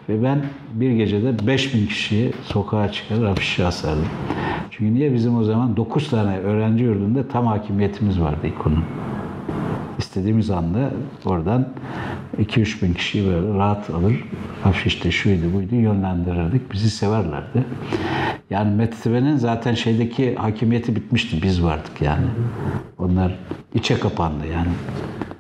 Ve 0.10 0.24
ben 0.24 0.42
bir 0.74 0.92
gecede 0.92 1.48
5000 1.66 1.88
kişiyi 1.88 2.32
sokağa 2.44 2.92
çıkarır 2.92 3.24
afişi 3.24 3.66
asardım. 3.66 4.06
Çünkü 4.72 4.94
niye? 4.94 5.14
Bizim 5.14 5.38
o 5.38 5.44
zaman 5.44 5.78
9 5.78 6.10
tane 6.10 6.40
öğrenci 6.40 6.84
yurdunda 6.84 7.28
tam 7.28 7.46
hakimiyetimiz 7.46 8.22
vardı 8.22 8.48
İKO'nun. 8.48 8.84
İstediğimiz 9.98 10.50
anda 10.50 10.92
oradan 11.26 11.68
2-3 12.38 12.82
bin 12.82 12.94
kişiyi 12.94 13.28
böyle 13.28 13.58
rahat 13.58 13.90
alır. 13.90 14.24
Afişte 14.66 15.12
şuydu 15.12 15.54
buydu 15.54 15.76
yönlendirirdik. 15.76 16.74
Bizi 16.74 16.90
severlerdi. 16.90 17.64
Yani 18.50 18.76
Mettebe'nin 18.76 19.38
zaten 19.38 19.74
şeydeki 19.74 20.36
hakimiyeti 20.36 20.96
bitmişti. 20.96 21.44
Biz 21.44 21.64
vardık 21.64 22.02
yani. 22.02 22.26
Onlar 23.00 23.40
içe 23.74 24.00
kapandı 24.00 24.48
yani. 24.54 24.70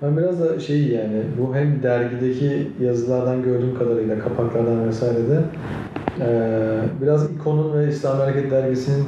Ben 0.02 0.18
biraz 0.18 0.40
da 0.40 0.60
şey 0.60 0.88
yani 0.88 1.22
bu 1.38 1.56
hem 1.56 1.84
dergideki 1.84 2.68
yazılardan 2.82 3.44
gördüğüm 3.44 3.78
kadarıyla 3.80 4.20
kapaklardan 4.20 4.88
vesairede 4.88 5.34
eee 5.34 6.05
biraz 7.02 7.32
ikonun 7.32 7.74
ve 7.80 7.88
İslam 7.90 8.18
Hareket 8.18 8.52
Dergisi'nin 8.52 9.06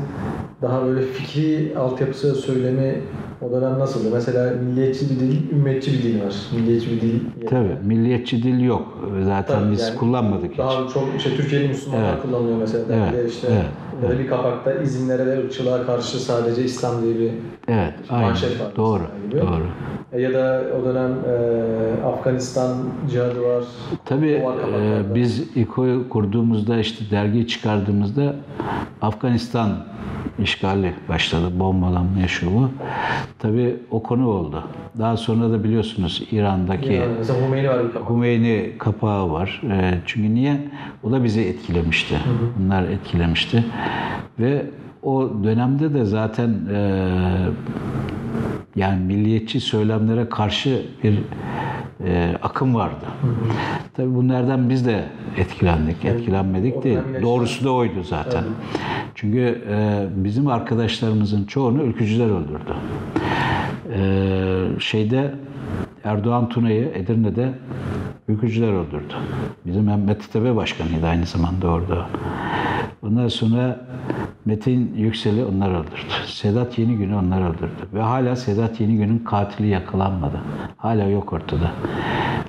daha 0.62 0.86
böyle 0.86 1.01
fikri 1.01 1.78
altyapısı 1.78 2.36
söylemi 2.36 3.01
o 3.41 3.51
dönem 3.51 3.80
nasıldı? 3.80 4.08
Mesela 4.14 4.53
milliyetçi 4.64 5.10
bir 5.10 5.20
dil, 5.20 5.51
ümmetçi 5.51 5.93
bir 5.93 6.03
dil 6.03 6.24
var. 6.26 6.36
Milliyetçi 6.55 6.91
bir 6.91 7.01
dil. 7.01 7.20
Tabii 7.49 7.78
milliyetçi 7.86 8.43
dil 8.43 8.60
yok. 8.62 8.97
Zaten 9.26 9.60
Tabii 9.60 9.72
biz 9.72 9.82
yani 9.82 9.97
kullanmadık 9.97 10.51
hiç. 10.51 10.58
Daha 10.60 10.88
çok 10.88 11.03
işte 11.18 11.30
Türkiye'li 11.36 11.68
Müslümanlar 11.68 12.14
Evet. 12.14 12.22
kullanıyor 12.22 12.58
mesela. 12.58 12.84
Evet, 13.14 13.32
işte 13.32 13.47
evet, 13.51 14.03
ya 14.03 14.10
da 14.10 14.20
bir 14.20 14.28
kapakta 14.28 14.74
izinlere 14.74 15.26
ve 15.26 15.39
ırkçılığa 15.43 15.86
karşı 15.86 16.20
sadece 16.20 16.64
İslam 16.64 17.03
diye 17.03 17.20
bir 17.20 17.32
Evet, 17.68 17.93
aynen. 18.10 18.28
manşet 18.28 18.60
var. 18.60 18.76
Doğru, 18.76 19.03
gibi. 19.32 19.41
doğru. 19.41 19.64
Ya 20.18 20.34
da 20.34 20.63
o 20.82 20.86
dönem 20.86 21.11
e, 21.11 22.07
Afganistan 22.07 22.78
cihadı 23.11 23.41
var. 23.43 23.63
Tabii 24.05 24.32
e, 24.32 25.16
biz 25.16 25.58
İKO'yu 25.58 26.09
kurduğumuzda 26.09 26.79
işte 26.79 27.05
dergiyi 27.12 27.47
çıkardığımızda 27.47 28.36
Afganistan 29.01 29.70
işgali 30.39 30.93
başladı. 31.09 31.59
Bombalanma 31.59 32.28
şu 32.28 32.54
bu. 32.54 32.70
Tabii 33.39 33.75
o 33.92 34.04
konu 34.04 34.29
oldu. 34.29 34.63
Daha 35.00 35.17
sonra 35.17 35.51
da 35.51 35.63
biliyorsunuz 35.63 36.24
İran'daki 36.32 36.93
Yani 36.93 37.46
Hümeyni 37.46 37.70
var 37.70 37.93
kapak. 37.93 38.09
Hümeyni 38.09 38.71
kapağı 38.78 39.32
var. 39.32 39.62
E, 39.71 39.93
çünkü 40.05 40.36
niye? 40.36 40.58
O 41.04 41.12
da 41.12 41.24
bizi 41.24 41.42
etkilemişti. 41.42 42.16
Bunlar 42.59 42.83
etkilemişti. 42.83 43.66
Ve 44.39 44.66
o 45.04 45.29
dönemde 45.43 45.93
de 45.93 46.05
zaten 46.05 46.50
e, 46.74 47.08
yani 48.78 49.05
milliyetçi 49.05 49.59
söylemlere 49.59 50.29
karşı 50.29 50.86
bir 51.04 51.20
e, 52.05 52.33
akım 52.41 52.75
vardı. 52.75 53.05
Tabii 53.93 54.16
bunlardan 54.16 54.70
biz 54.70 54.86
de 54.86 55.04
etkilendik, 55.37 56.05
etkilenmedik 56.05 56.83
değil. 56.83 56.99
Doğrusu 57.21 57.66
da 57.66 57.71
oydu 57.71 58.04
zaten. 58.04 58.43
Çünkü 59.16 59.62
e, 59.70 60.05
bizim 60.16 60.47
arkadaşlarımızın 60.47 61.45
çoğunu 61.45 61.83
ülkücüler 61.83 62.25
öldürdü. 62.25 62.74
E, 63.93 64.79
şeyde 64.79 65.33
Erdoğan 66.04 66.49
Tuna'yı 66.49 66.91
Edirne'de 66.95 67.49
ülkücüler 68.28 68.74
öldürdü. 68.74 69.13
Bizim 69.66 69.83
Mehmet 69.83 70.33
Tepe 70.33 70.55
Başkanıydı 70.55 71.05
aynı 71.05 71.25
zamanda 71.25 71.67
orada. 71.67 72.08
Ondan 73.04 73.28
sonra 73.28 73.79
Metin 74.45 74.93
Yüksel'i 74.95 75.45
onlar 75.45 75.70
öldürdü. 75.71 76.13
Sedat 76.25 76.79
Yenigün'ü 76.79 77.16
onlar 77.16 77.49
öldürdü. 77.49 77.87
Ve 77.93 78.01
hala 78.01 78.36
Sedat 78.36 78.82
Yenigün'ün 78.82 79.20
katili 79.20 79.67
yakalanmadı. 79.67 80.41
Hala 80.78 81.04
yok 81.04 81.33
ortada. 81.33 81.71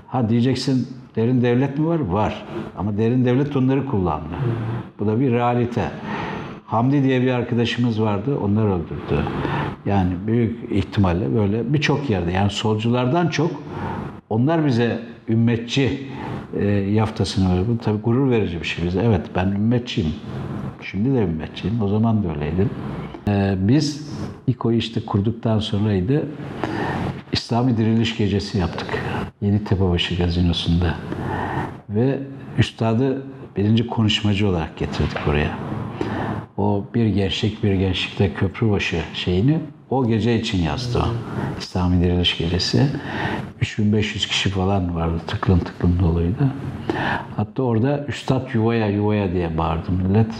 Ha 0.06 0.28
diyeceksin 0.28 0.88
derin 1.16 1.42
devlet 1.42 1.78
mi 1.78 1.86
var? 1.86 2.00
Var. 2.00 2.44
Ama 2.78 2.98
derin 2.98 3.24
devlet 3.24 3.56
onları 3.56 3.86
kullandı. 3.86 4.34
Bu 4.98 5.06
da 5.06 5.20
bir 5.20 5.32
realite. 5.32 5.90
Hamdi 6.66 7.02
diye 7.02 7.22
bir 7.22 7.30
arkadaşımız 7.32 8.02
vardı. 8.02 8.38
Onlar 8.44 8.66
öldürdü. 8.66 9.24
Yani 9.86 10.12
büyük 10.26 10.72
ihtimalle 10.72 11.34
böyle 11.34 11.72
birçok 11.72 12.10
yerde 12.10 12.30
yani 12.32 12.50
solculardan 12.50 13.28
çok 13.28 13.50
onlar 14.30 14.66
bize 14.66 14.98
ümmetçi 15.28 16.06
e, 16.56 16.64
yaftasını 16.68 17.50
veriyor. 17.50 17.66
Bu 17.68 17.78
tabii 17.78 17.98
gurur 18.02 18.30
verici 18.30 18.60
bir 18.60 18.66
şey 18.66 18.84
bize. 18.84 19.00
Evet 19.04 19.26
ben 19.34 19.46
ümmetçiyim. 19.46 20.12
Şimdi 20.82 21.14
de 21.14 21.22
ümmetçiyim. 21.22 21.82
O 21.82 21.88
zaman 21.88 22.24
da 22.24 22.28
öyleydim. 22.34 22.70
E, 23.28 23.54
biz 23.58 24.08
İKO'yu 24.46 24.76
işte 24.76 25.00
kurduktan 25.00 25.58
sonraydı. 25.58 26.26
İslami 27.32 27.76
Diriliş 27.76 28.16
Gecesi 28.16 28.58
yaptık. 28.58 29.02
Yeni 29.42 29.64
Tepebaşı 29.64 30.16
Gazinosu'nda. 30.16 30.94
Ve 31.90 32.18
üstadı 32.58 33.22
birinci 33.56 33.86
konuşmacı 33.86 34.48
olarak 34.48 34.76
getirdik 34.76 35.28
oraya. 35.28 35.58
O 36.56 36.84
bir 36.94 37.06
gençlik 37.06 37.64
bir 37.64 37.74
gençlikte 37.74 38.34
köprübaşı 38.34 39.00
şeyini 39.14 39.58
o 39.90 40.06
gece 40.06 40.40
için 40.40 40.62
yazdı 40.62 40.98
o. 40.98 41.08
İslami 41.58 42.04
Diriliş 42.04 42.38
Gecesi. 42.38 42.86
3500 43.60 44.26
kişi 44.26 44.50
falan 44.50 44.94
vardı. 44.94 45.20
Tıklım 45.26 45.58
tıklım 45.58 45.98
doluydu. 46.00 46.46
Hatta 47.36 47.62
orada 47.62 48.04
Üstad 48.08 48.54
yuvaya 48.54 48.88
yuvaya 48.88 49.32
diye 49.32 49.58
bağırdı 49.58 49.92
millet. 49.92 50.30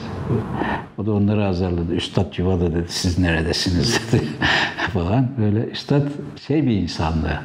O 0.98 1.06
da 1.06 1.12
onları 1.12 1.46
azarladı. 1.46 1.94
Üstad 1.94 2.38
yuvada 2.38 2.72
dedi. 2.72 2.86
Siz 2.88 3.18
neredesiniz 3.18 4.00
dedi. 4.12 4.24
falan. 4.94 5.28
Böyle 5.38 5.60
Üstad 5.64 6.02
şey 6.46 6.66
bir 6.66 6.76
insandı. 6.76 7.40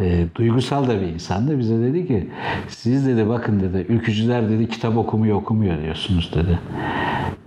E, 0.00 0.24
duygusal 0.34 0.88
da 0.88 1.00
bir 1.00 1.06
insandı. 1.06 1.58
Bize 1.58 1.80
dedi 1.80 2.06
ki 2.06 2.28
siz 2.68 3.06
dedi 3.06 3.28
bakın 3.28 3.60
dedi 3.60 3.86
ülkücüler 3.88 4.50
dedi 4.50 4.68
kitap 4.68 4.96
okumuyor 4.96 5.36
okumuyor 5.36 5.82
diyorsunuz 5.82 6.32
dedi. 6.34 6.58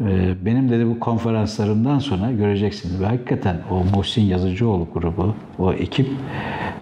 E, 0.02 0.36
benim 0.46 0.70
dedi 0.70 0.88
bu 0.88 1.00
konferanslarımdan 1.00 2.00
sonra 2.00 2.32
göreceksiniz. 2.32 3.02
Ve 3.02 3.06
hakikaten 3.06 3.58
o 3.72 3.84
Muhsin 3.96 4.22
Yazıcıoğlu 4.22 4.88
grubu, 4.94 5.36
o 5.60 5.74
ekip 5.74 6.08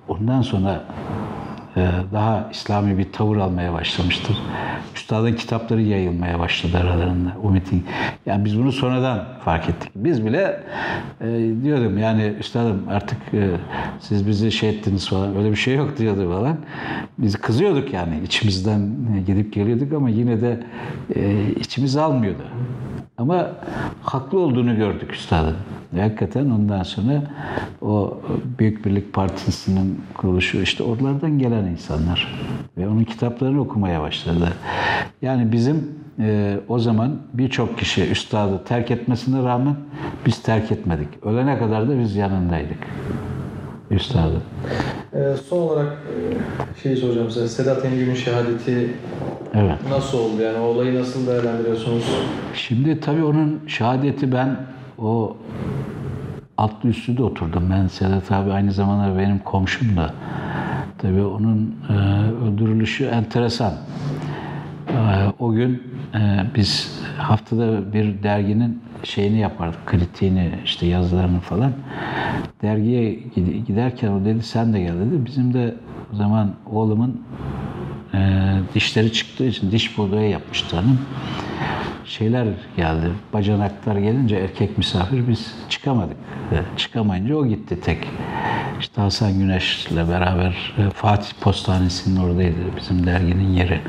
ondan 0.08 0.42
sonra 0.42 0.84
daha 2.14 2.50
İslami 2.52 2.98
bir 2.98 3.12
tavır 3.12 3.38
almaya 3.38 3.74
başlamıştır. 3.74 4.38
Üstadın 4.96 5.34
kitapları 5.34 5.82
yayılmaya 5.82 6.40
başladı 6.40 6.78
aralarında. 6.78 7.30
O. 7.44 7.54
Yani 8.26 8.46
biz 8.46 8.60
bunu 8.60 8.72
sonradan 8.72 9.26
fark 9.46 9.70
ettik. 9.70 9.92
Biz 9.96 10.26
bile 10.26 10.64
e, 11.22 11.50
diyordum 11.64 11.98
yani 11.98 12.34
üstadım 12.40 12.84
artık 12.90 13.18
e, 13.34 13.50
siz 14.00 14.28
bizi 14.28 14.52
şey 14.52 14.70
ettiniz 14.70 15.10
falan 15.10 15.38
öyle 15.38 15.52
bir 15.52 15.56
şey 15.56 15.76
yok 15.76 15.98
diyordu 15.98 16.34
falan. 16.34 16.58
Biz 17.18 17.36
kızıyorduk 17.36 17.94
yani 17.94 18.20
içimizden 18.26 18.90
gidip 19.28 19.54
geliyorduk 19.54 19.94
ama 19.94 20.10
yine 20.10 20.42
de 20.42 20.64
e, 21.16 21.50
içimiz 21.60 21.98
almıyordu. 21.98 22.44
Ama 23.18 23.52
haklı 24.02 24.40
olduğunu 24.40 24.76
gördük 24.76 25.14
üstadın. 25.14 25.56
Ve 25.94 26.02
hakikaten 26.02 26.50
ondan 26.50 26.84
sonra 26.84 27.22
o 27.82 28.20
Büyük 28.60 28.86
Birlik 28.86 29.14
Partisi'nin 29.14 30.02
kuruluşu 30.14 30.62
işte 30.62 30.84
oralardan 30.84 31.40
gelen 31.40 31.66
insanlar 31.66 32.46
ve 32.78 32.88
onun 32.88 33.04
kitaplarını 33.04 33.62
okumaya 33.62 34.02
başladı. 34.02 34.54
Yani 35.22 35.52
bizim 35.52 35.92
e, 36.20 36.58
o 36.68 36.80
zaman 36.80 37.16
birçok 37.34 37.78
kişi 37.80 38.10
üstadı 38.10 38.64
terk 38.64 38.92
etmesine 38.92 39.44
rağmen 39.44 39.76
biz 40.26 40.44
terk 40.44 40.72
etmedik. 40.72 41.08
Ölene 41.24 41.58
kadar 41.60 41.90
da 41.90 42.00
biz 42.00 42.16
yanındaydık. 42.16 42.80
Üstadı. 43.92 44.42
Ee, 45.14 45.20
son 45.50 45.58
olarak 45.58 45.88
e, 45.88 46.82
şeyi 46.84 46.98
soracağım 46.98 47.32
size. 47.32 47.48
Sedat 47.48 47.86
Yengül'ün 47.86 48.14
şehadeti 48.14 48.94
Evet. 49.54 49.78
nasıl 49.90 50.18
oldu? 50.18 50.42
Yani 50.42 50.58
o 50.58 50.62
olayı 50.62 51.00
nasıl 51.00 51.28
değerlendiriyorsunuz? 51.28 52.04
Şimdi 52.54 53.00
tabii 53.00 53.24
onun 53.24 53.60
şehadeti 53.68 54.32
ben 54.32 54.58
o 54.98 55.38
altlı 56.58 56.90
üstü 56.90 57.18
de 57.18 57.24
oturdum. 57.24 57.64
Ben 57.72 57.88
Sedat 57.88 58.32
abi 58.32 58.52
aynı 58.52 58.72
zamanda 58.72 59.18
benim 59.20 59.40
komşum 59.40 59.98
da. 59.98 60.14
Tabii 60.98 61.24
onun 61.24 61.76
e, 61.90 61.94
öldürülüşü 62.46 63.06
enteresan. 63.06 63.74
E, 64.90 64.98
o 65.40 65.52
gün 65.52 65.84
e, 66.14 66.46
biz 66.56 67.00
haftada 67.18 67.94
bir 67.94 68.24
derginin 68.24 68.82
şeyini 69.04 69.38
yapardık, 69.40 69.86
kritiğini, 69.86 70.62
işte 70.66 70.86
yazılarını 70.88 71.40
falan. 71.40 71.74
Dergiye 72.62 73.14
gid- 73.14 73.66
giderken 73.66 74.12
o 74.12 74.26
dedi 74.26 74.44
sen 74.44 74.74
de 74.74 74.80
gel 74.80 75.00
dedi. 75.00 75.26
Bizim 75.26 75.54
de 75.54 75.76
o 76.14 76.16
zaman 76.16 76.56
oğlumun 76.66 77.28
e, 78.16 78.74
dişleri 78.76 79.14
çıktığı 79.14 79.46
için 79.46 79.72
diş 79.72 79.98
bulduğı 79.98 80.22
yapmıştı 80.22 80.76
hanım 80.76 81.00
şeyler 82.06 82.48
geldi. 82.78 83.12
Bacanaklar 83.34 83.96
gelince 83.96 84.36
erkek 84.36 84.78
misafir 84.78 85.28
biz 85.28 85.56
çıkamadık. 85.70 86.18
E, 86.52 86.78
Çıkamayınca 86.78 87.36
o 87.36 87.48
gitti 87.48 87.82
tek. 87.82 88.08
İşte 88.80 89.02
Hasan 89.02 89.40
Güneş'le 89.40 89.92
beraber 90.10 90.74
e, 90.78 90.90
Fatih 90.90 91.34
Postanesi'nin 91.42 92.16
oradaydı 92.18 92.56
bizim 92.78 93.06
derginin 93.06 93.54
yeri. 93.54 93.82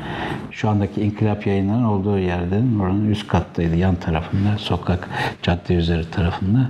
Şu 0.51 0.69
andaki 0.69 1.01
İnkılap 1.01 1.47
yayınlarının 1.47 1.83
olduğu 1.83 2.19
yerden 2.19 2.79
oranın 2.79 3.11
üst 3.11 3.27
kattaydı. 3.27 3.75
Yan 3.75 3.95
tarafında, 3.95 4.57
sokak, 4.57 5.09
cadde 5.41 5.73
üzeri 5.73 6.11
tarafında. 6.11 6.69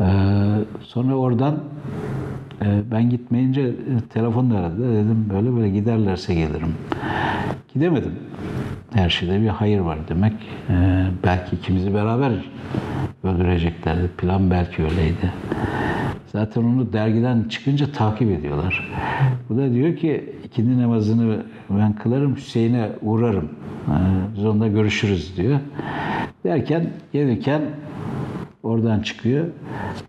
Ee, 0.00 0.04
sonra 0.82 1.14
oradan 1.14 1.54
e, 1.54 1.58
ben 2.90 3.10
gitmeyince 3.10 3.60
e, 3.62 3.72
telefonla 4.12 4.58
aradı. 4.58 4.94
Dedim 4.94 5.26
böyle 5.34 5.56
böyle 5.56 5.70
giderlerse 5.70 6.34
gelirim. 6.34 6.74
Gidemedim. 7.74 8.12
Her 8.92 9.10
şeyde 9.10 9.42
bir 9.42 9.48
hayır 9.48 9.80
var 9.80 9.98
demek. 10.08 10.32
Ee, 10.70 11.04
belki 11.24 11.56
ikimizi 11.56 11.94
beraber 11.94 12.32
öldüreceklerdi. 13.24 14.08
Plan 14.18 14.50
belki 14.50 14.82
öyleydi. 14.82 15.32
Zaten 16.26 16.62
onu 16.62 16.92
dergiden 16.92 17.44
çıkınca 17.48 17.92
takip 17.92 18.30
ediyorlar. 18.30 18.90
Bu 19.48 19.56
da 19.56 19.72
diyor 19.72 19.96
ki 19.96 20.34
ikindi 20.44 20.82
namazını 20.82 21.42
ben 21.70 21.92
kılarım 21.92 22.36
Hüseyin'e 22.36 22.88
uğrarım. 23.02 23.48
Ee, 23.88 23.92
biz 24.36 24.44
onunla 24.44 24.68
görüşürüz 24.68 25.36
diyor. 25.36 25.60
Derken 26.44 26.90
gelirken 27.12 27.62
Oradan 28.62 29.00
çıkıyor. 29.00 29.46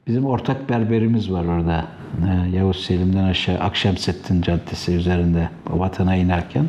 Bizim 0.07 0.25
ortak 0.25 0.69
berberimiz 0.69 1.31
var 1.31 1.45
orada. 1.45 1.85
Ee, 2.19 2.57
Yavuz 2.57 2.85
Selim'den 2.85 3.23
aşağı 3.23 3.57
Akşemseddin 3.59 4.41
Caddesi 4.41 4.95
üzerinde 4.95 5.49
vatana 5.69 6.15
inerken 6.15 6.65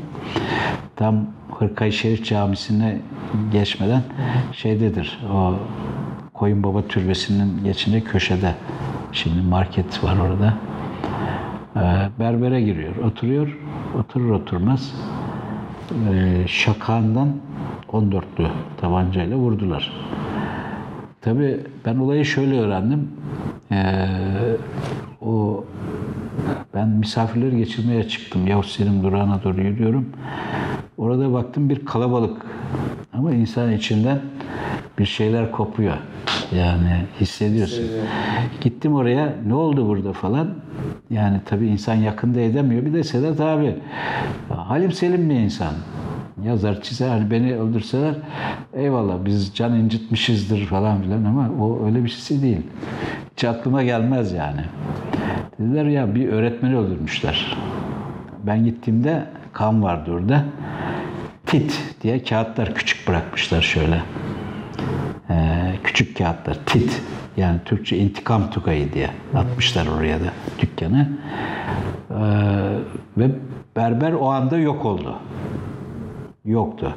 tam 0.96 1.26
Hırkayı 1.58 1.92
Şerif 1.92 2.24
Camisi'ne 2.24 2.98
geçmeden 3.52 4.02
şeydedir. 4.52 5.18
O 5.34 5.54
Koyun 6.34 6.62
Baba 6.62 6.82
Türbesi'nin 6.82 7.64
geçinde 7.64 8.00
köşede. 8.00 8.54
Şimdi 9.12 9.40
market 9.40 10.04
var 10.04 10.16
orada. 10.16 10.54
Ee, 11.76 12.08
berbere 12.18 12.62
giriyor. 12.62 12.96
Oturuyor. 12.96 13.58
Oturur 13.98 14.30
oturmaz 14.30 14.94
e, 16.12 16.48
şakağından 16.48 17.28
14'lü 17.92 18.48
tabancayla 18.80 19.36
vurdular. 19.36 19.92
Tabii 21.20 21.60
ben 21.84 21.96
olayı 21.96 22.24
şöyle 22.24 22.60
öğrendim. 22.60 23.08
Ee, 23.72 24.06
o 25.26 25.64
ben 26.74 26.88
misafirleri 26.88 27.56
geçirmeye 27.56 28.08
çıktım. 28.08 28.46
Yavuz 28.46 28.72
Selim 28.72 29.02
durağına 29.02 29.40
doğru 29.44 29.60
yürüyorum. 29.60 30.06
Orada 30.98 31.32
baktım 31.32 31.70
bir 31.70 31.84
kalabalık. 31.84 32.46
Ama 33.12 33.32
insan 33.32 33.72
içinden 33.72 34.20
bir 34.98 35.04
şeyler 35.04 35.52
kopuyor. 35.52 35.96
Yani 36.56 37.04
hissediyorsun. 37.20 37.84
Gittim 38.60 38.94
oraya. 38.94 39.34
Ne 39.46 39.54
oldu 39.54 39.88
burada 39.88 40.12
falan. 40.12 40.48
Yani 41.10 41.40
tabii 41.46 41.66
insan 41.66 41.94
yakında 41.94 42.40
edemiyor. 42.40 42.84
Bir 42.84 42.94
de 42.94 43.04
Sedat 43.04 43.40
abi 43.40 43.76
Halim 44.48 44.92
Selim 44.92 45.30
bir 45.30 45.34
insan 45.34 45.74
yazar 46.44 46.82
çizer 46.82 47.08
hani 47.08 47.30
beni 47.30 47.56
öldürseler 47.56 48.14
eyvallah 48.74 49.24
biz 49.24 49.54
can 49.54 49.74
incitmişizdir 49.74 50.66
falan 50.66 51.02
filan 51.02 51.24
ama 51.24 51.50
o 51.60 51.86
öyle 51.86 52.04
bir 52.04 52.08
şey 52.08 52.42
değil. 52.42 52.62
Hiç 53.36 53.44
aklıma 53.44 53.82
gelmez 53.82 54.32
yani. 54.32 54.60
Dediler 55.58 55.84
ya 55.84 56.14
bir 56.14 56.28
öğretmeni 56.28 56.76
öldürmüşler. 56.76 57.56
Ben 58.42 58.64
gittiğimde 58.64 59.26
kan 59.52 59.82
vardı 59.82 60.12
orada. 60.12 60.44
Tit 61.46 61.94
diye 62.02 62.22
kağıtlar 62.24 62.74
küçük 62.74 63.08
bırakmışlar 63.08 63.62
şöyle. 63.62 64.02
Ee, 65.30 65.74
küçük 65.84 66.18
kağıtlar 66.18 66.58
tit 66.66 67.02
yani 67.36 67.58
Türkçe 67.64 67.96
intikam 67.96 68.50
tugayı 68.50 68.92
diye 68.92 69.10
atmışlar 69.34 69.86
oraya 69.86 70.20
da 70.20 70.32
dükkanı. 70.58 71.08
Ee, 72.10 72.14
ve 73.16 73.30
berber 73.76 74.12
o 74.12 74.28
anda 74.30 74.58
yok 74.58 74.84
oldu. 74.84 75.18
Yoktu. 76.44 76.94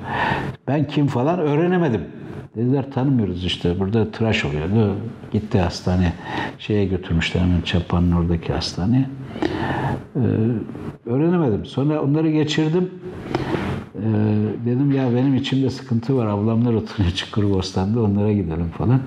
Ben 0.67 0.87
kim 0.87 1.07
falan 1.07 1.39
öğrenemedim. 1.39 2.14
Dediler 2.55 2.91
tanımıyoruz 2.91 3.45
işte. 3.45 3.79
Burada 3.79 4.11
tıraş 4.11 4.45
oluyordu. 4.45 4.95
Gitti 5.31 5.59
hastane. 5.59 6.13
Şeye 6.59 6.85
götürmüşler 6.85 7.41
hemen 7.41 7.61
Çapa'nın 7.61 8.11
oradaki 8.11 8.53
hastaneye. 8.53 9.09
Ee, 10.15 10.19
öğrenemedim. 11.05 11.65
Sonra 11.65 12.01
onları 12.01 12.31
geçirdim. 12.31 12.89
Ee, 13.95 14.01
dedim 14.65 14.91
ya 14.91 15.15
benim 15.15 15.35
içimde 15.35 15.69
sıkıntı 15.69 16.17
var. 16.17 16.25
Ablamlar 16.25 16.73
oturuyor 16.73 17.11
Çukurbostan'da. 17.11 18.01
Onlara 18.01 18.31
gidelim 18.31 18.69
falan. 18.77 18.99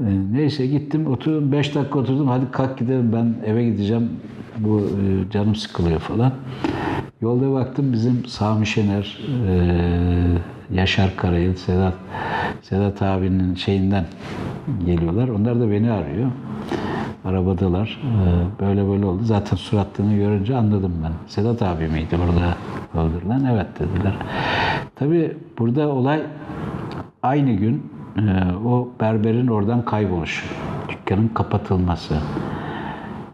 Ee, 0.00 0.04
neyse 0.32 0.66
gittim. 0.66 1.06
Oturdum. 1.06 1.52
Beş 1.52 1.74
dakika 1.74 1.98
oturdum. 1.98 2.28
Hadi 2.28 2.50
kalk 2.50 2.78
gidelim. 2.78 3.12
Ben 3.12 3.50
eve 3.50 3.64
gideceğim. 3.64 4.10
Bu 4.58 4.80
e, 4.80 5.30
canım 5.30 5.54
sıkılıyor 5.54 6.00
falan. 6.00 6.32
Yolda 7.20 7.52
baktım 7.52 7.92
bizim 7.92 8.24
Sami 8.26 8.66
Şener, 8.66 9.18
e, 9.48 9.54
Yaşar 10.74 11.16
Karayıl, 11.16 11.54
Sedat, 11.54 11.94
Sedat 12.62 13.02
abinin 13.02 13.54
şeyinden 13.54 14.04
geliyorlar. 14.86 15.28
Onlar 15.28 15.60
da 15.60 15.70
beni 15.70 15.90
arıyor. 15.90 16.30
Arabadalar. 17.24 18.00
E, 18.04 18.60
böyle 18.60 18.88
böyle 18.88 19.06
oldu. 19.06 19.22
Zaten 19.24 19.56
suratlarını 19.56 20.14
görünce 20.14 20.56
anladım 20.56 20.92
ben. 21.04 21.12
Sedat 21.26 21.62
abi 21.62 21.88
miydi 21.88 22.18
burada 22.26 22.54
öldürülen? 23.02 23.44
Evet 23.52 23.66
dediler. 23.78 24.14
Tabii 24.96 25.36
burada 25.58 25.88
olay 25.88 26.22
aynı 27.22 27.52
gün 27.52 27.92
e, 28.16 28.54
o 28.66 28.88
berberin 29.00 29.46
oradan 29.46 29.84
kayboluşu. 29.84 30.46
Dükkanın 30.88 31.28
kapatılması. 31.28 32.14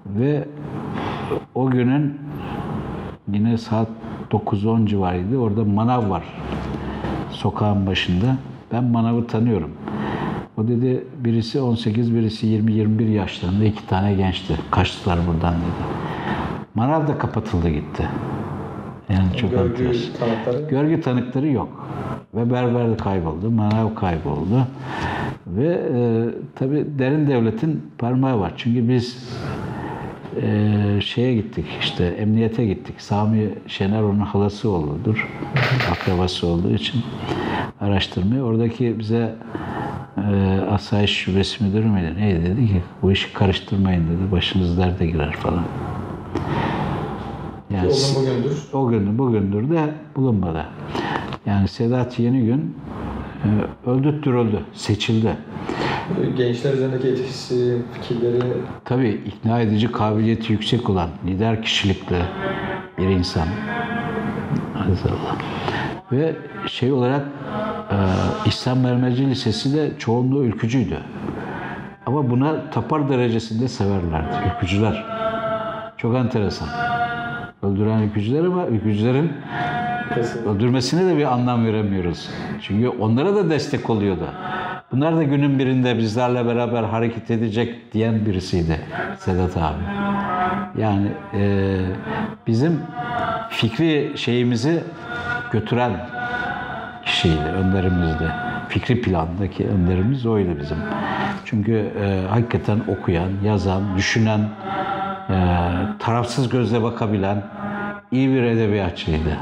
Ve 0.06 0.48
o 1.54 1.70
günün 1.70 2.18
Yine 3.32 3.58
saat 3.58 3.88
9-10 4.30 4.86
civarıydı. 4.86 5.38
Orada 5.38 5.64
manav 5.64 6.10
var. 6.10 6.24
Sokağın 7.30 7.86
başında. 7.86 8.36
Ben 8.72 8.84
manavı 8.84 9.26
tanıyorum. 9.26 9.70
O 10.56 10.68
dedi 10.68 11.04
birisi 11.24 11.60
18, 11.60 12.14
birisi 12.14 12.46
20-21 12.46 13.10
yaşlarında 13.10 13.64
iki 13.64 13.86
tane 13.86 14.14
gençti. 14.14 14.54
Kaçtılar 14.70 15.18
buradan 15.26 15.54
dedi. 15.54 15.84
Manav 16.74 17.08
da 17.08 17.18
kapatıldı 17.18 17.68
gitti. 17.68 18.08
Yani 19.08 19.36
çok 19.36 19.50
Görgü 19.50 19.84
enteresan. 19.84 20.12
tanıkları. 20.18 20.68
Görgü 20.70 21.00
tanıkları 21.00 21.48
yok. 21.48 21.88
Ve 22.34 22.50
berber 22.52 22.90
de 22.90 22.96
kayboldu, 22.96 23.50
manav 23.50 23.94
kayboldu. 23.94 24.66
Ve 25.46 25.66
e, 25.94 26.28
tabi 26.54 26.86
derin 26.98 27.26
devletin 27.26 27.82
parmağı 27.98 28.40
var. 28.40 28.52
Çünkü 28.56 28.88
biz 28.88 29.28
e, 30.42 31.00
şeye 31.00 31.34
gittik 31.34 31.64
işte 31.80 32.04
emniyete 32.04 32.64
gittik. 32.66 32.94
Sami 32.98 33.48
Şener 33.66 34.02
onun 34.02 34.18
halası 34.20 34.70
oğludur. 34.70 35.28
Akrabası 35.92 36.46
olduğu 36.46 36.70
için 36.74 37.02
araştırmaya. 37.80 38.42
Oradaki 38.42 38.98
bize 38.98 39.34
e, 40.16 40.60
asayiş 40.70 41.10
şubesi 41.10 41.64
müdürü 41.64 41.86
müydü? 41.86 42.14
Neydi 42.16 42.44
dedi 42.44 42.66
ki 42.66 42.82
bu 43.02 43.12
işi 43.12 43.32
karıştırmayın 43.32 44.04
dedi. 44.04 44.32
Başınız 44.32 44.78
derde 44.78 45.06
girer 45.06 45.32
falan. 45.32 45.64
Yani 47.70 47.88
O 47.88 47.90
gün 47.90 48.22
bugündür. 48.22 48.62
o 48.72 48.88
gün 48.88 49.18
bugündür 49.18 49.70
de 49.70 49.94
bulunmadı. 50.16 50.64
Yani 51.46 51.68
Sedat 51.68 52.18
Yenigün 52.18 52.76
e, 53.44 53.90
öldürtürüldü, 53.90 54.60
seçildi. 54.72 55.36
Gençler 56.36 56.72
üzerindeki 56.74 57.08
etkisi, 57.08 57.78
fikirleri 57.92 58.42
Tabii 58.84 59.20
ikna 59.26 59.60
edici 59.60 59.92
kabiliyeti 59.92 60.52
yüksek 60.52 60.90
olan 60.90 61.08
lider 61.26 61.62
kişilikli 61.62 62.22
bir 62.98 63.06
insan. 63.06 63.48
Azallah. 64.92 65.36
Ve 66.12 66.36
şey 66.66 66.92
olarak 66.92 67.26
e, 67.90 67.96
İhsan 68.46 68.78
Mermerci 68.78 69.30
Lisesi 69.30 69.76
de 69.76 69.90
çoğunluğu 69.98 70.44
ülkücüydü. 70.44 70.98
Ama 72.06 72.30
buna 72.30 72.70
tapar 72.70 73.08
derecesinde 73.08 73.68
severlerdi. 73.68 74.36
Ülkücüler. 74.54 75.04
Çok 75.96 76.16
enteresan. 76.16 76.68
Öldüren 77.62 78.02
ülkücüler 78.02 78.44
ama 78.44 78.66
ülkücülerin 78.66 79.32
kesin. 80.14 80.44
öldürmesine 80.44 81.12
de 81.12 81.16
bir 81.16 81.32
anlam 81.32 81.66
veremiyoruz. 81.66 82.30
Çünkü 82.62 82.88
onlara 82.88 83.34
da 83.34 83.50
destek 83.50 83.90
oluyordu. 83.90 84.28
Bunlar 84.92 85.16
da 85.16 85.22
günün 85.22 85.58
birinde 85.58 85.98
bizlerle 85.98 86.46
beraber 86.46 86.82
hareket 86.82 87.30
edecek 87.30 87.92
diyen 87.92 88.26
birisiydi 88.26 88.80
Sedat 89.18 89.56
abi. 89.56 89.82
Yani 90.78 91.08
e, 91.34 91.76
bizim 92.46 92.80
fikri 93.50 94.12
şeyimizi 94.16 94.82
götüren 95.52 95.92
kişiydi, 97.04 97.44
önderimizdi. 97.44 98.32
Fikri 98.68 99.00
plandaki 99.00 99.66
önderimiz 99.68 100.26
oydu 100.26 100.58
bizim. 100.60 100.78
Çünkü 101.44 101.92
e, 102.00 102.28
hakikaten 102.30 102.80
okuyan, 102.88 103.30
yazan, 103.44 103.96
düşünen, 103.96 104.40
e, 105.30 105.36
tarafsız 105.98 106.48
gözle 106.48 106.82
bakabilen 106.82 107.42
iyi 108.12 108.28
bir 108.28 108.42
edebiyatçıydı. 108.42 109.36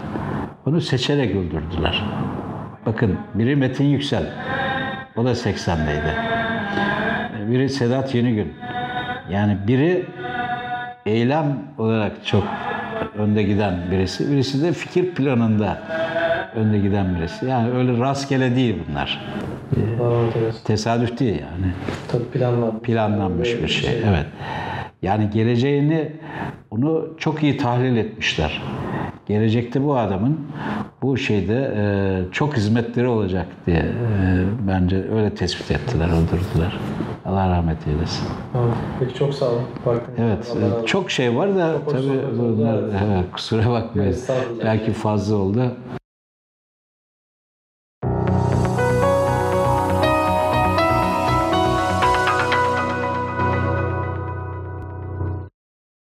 Onu 0.66 0.80
seçerek 0.80 1.36
öldürdüler. 1.36 2.04
Bakın 2.86 3.18
biri 3.34 3.56
Metin 3.56 3.84
Yüksel. 3.84 4.32
O 5.16 5.24
da 5.24 5.30
80'deydi. 5.32 6.12
Biri 7.50 7.68
Sedat 7.68 8.14
Yenigün. 8.14 8.52
Yani 9.30 9.56
biri 9.66 10.06
eylem 11.06 11.58
olarak 11.78 12.12
çok 12.26 12.44
önde 13.18 13.42
giden 13.42 13.74
birisi. 13.90 14.32
Birisi 14.32 14.62
de 14.62 14.72
fikir 14.72 15.14
planında 15.14 15.78
önde 16.54 16.78
giden 16.78 17.16
birisi. 17.16 17.46
Yani 17.46 17.70
öyle 17.70 17.98
rastgele 17.98 18.56
değil 18.56 18.78
bunlar. 18.88 19.24
Tesadüf 20.64 21.18
değil 21.18 21.34
yani 21.34 21.72
Tabii 22.08 22.24
planlanmış. 22.24 22.82
planlanmış 22.82 23.62
bir 23.62 23.68
şey. 23.68 24.02
Evet. 24.08 24.26
Yani 25.02 25.30
geleceğini 25.30 26.12
onu 26.70 27.08
çok 27.18 27.42
iyi 27.42 27.56
tahlil 27.56 27.96
etmişler. 27.96 28.62
Gelecekte 29.26 29.84
bu 29.84 29.96
adamın 29.98 30.40
bu 31.02 31.16
şeyde 31.16 31.74
e, 31.76 32.32
çok 32.32 32.56
hizmetleri 32.56 33.08
olacak 33.08 33.46
diye 33.66 33.78
e, 33.78 34.44
bence 34.68 34.96
öyle 35.12 35.34
tespit 35.34 35.70
ettiler, 35.70 36.08
öldürdüler. 36.08 36.78
Allah 37.24 37.50
rahmet 37.50 37.86
eylesin. 37.86 38.28
Peki 39.00 39.14
çok 39.14 39.34
sağ 39.34 39.46
olun. 39.46 39.62
Evet, 40.18 40.52
Allah 40.56 40.74
olsun. 40.76 40.86
çok 40.86 41.10
şey 41.10 41.36
var 41.36 41.54
da 41.54 41.72
Çok 41.72 41.90
tabii 41.90 42.38
bunlar 42.38 42.78
evet. 42.78 43.24
kusura 43.32 43.70
bakmayın. 43.70 44.16
Belki 44.64 44.92
fazla 44.92 45.36
oldu. 45.36 45.76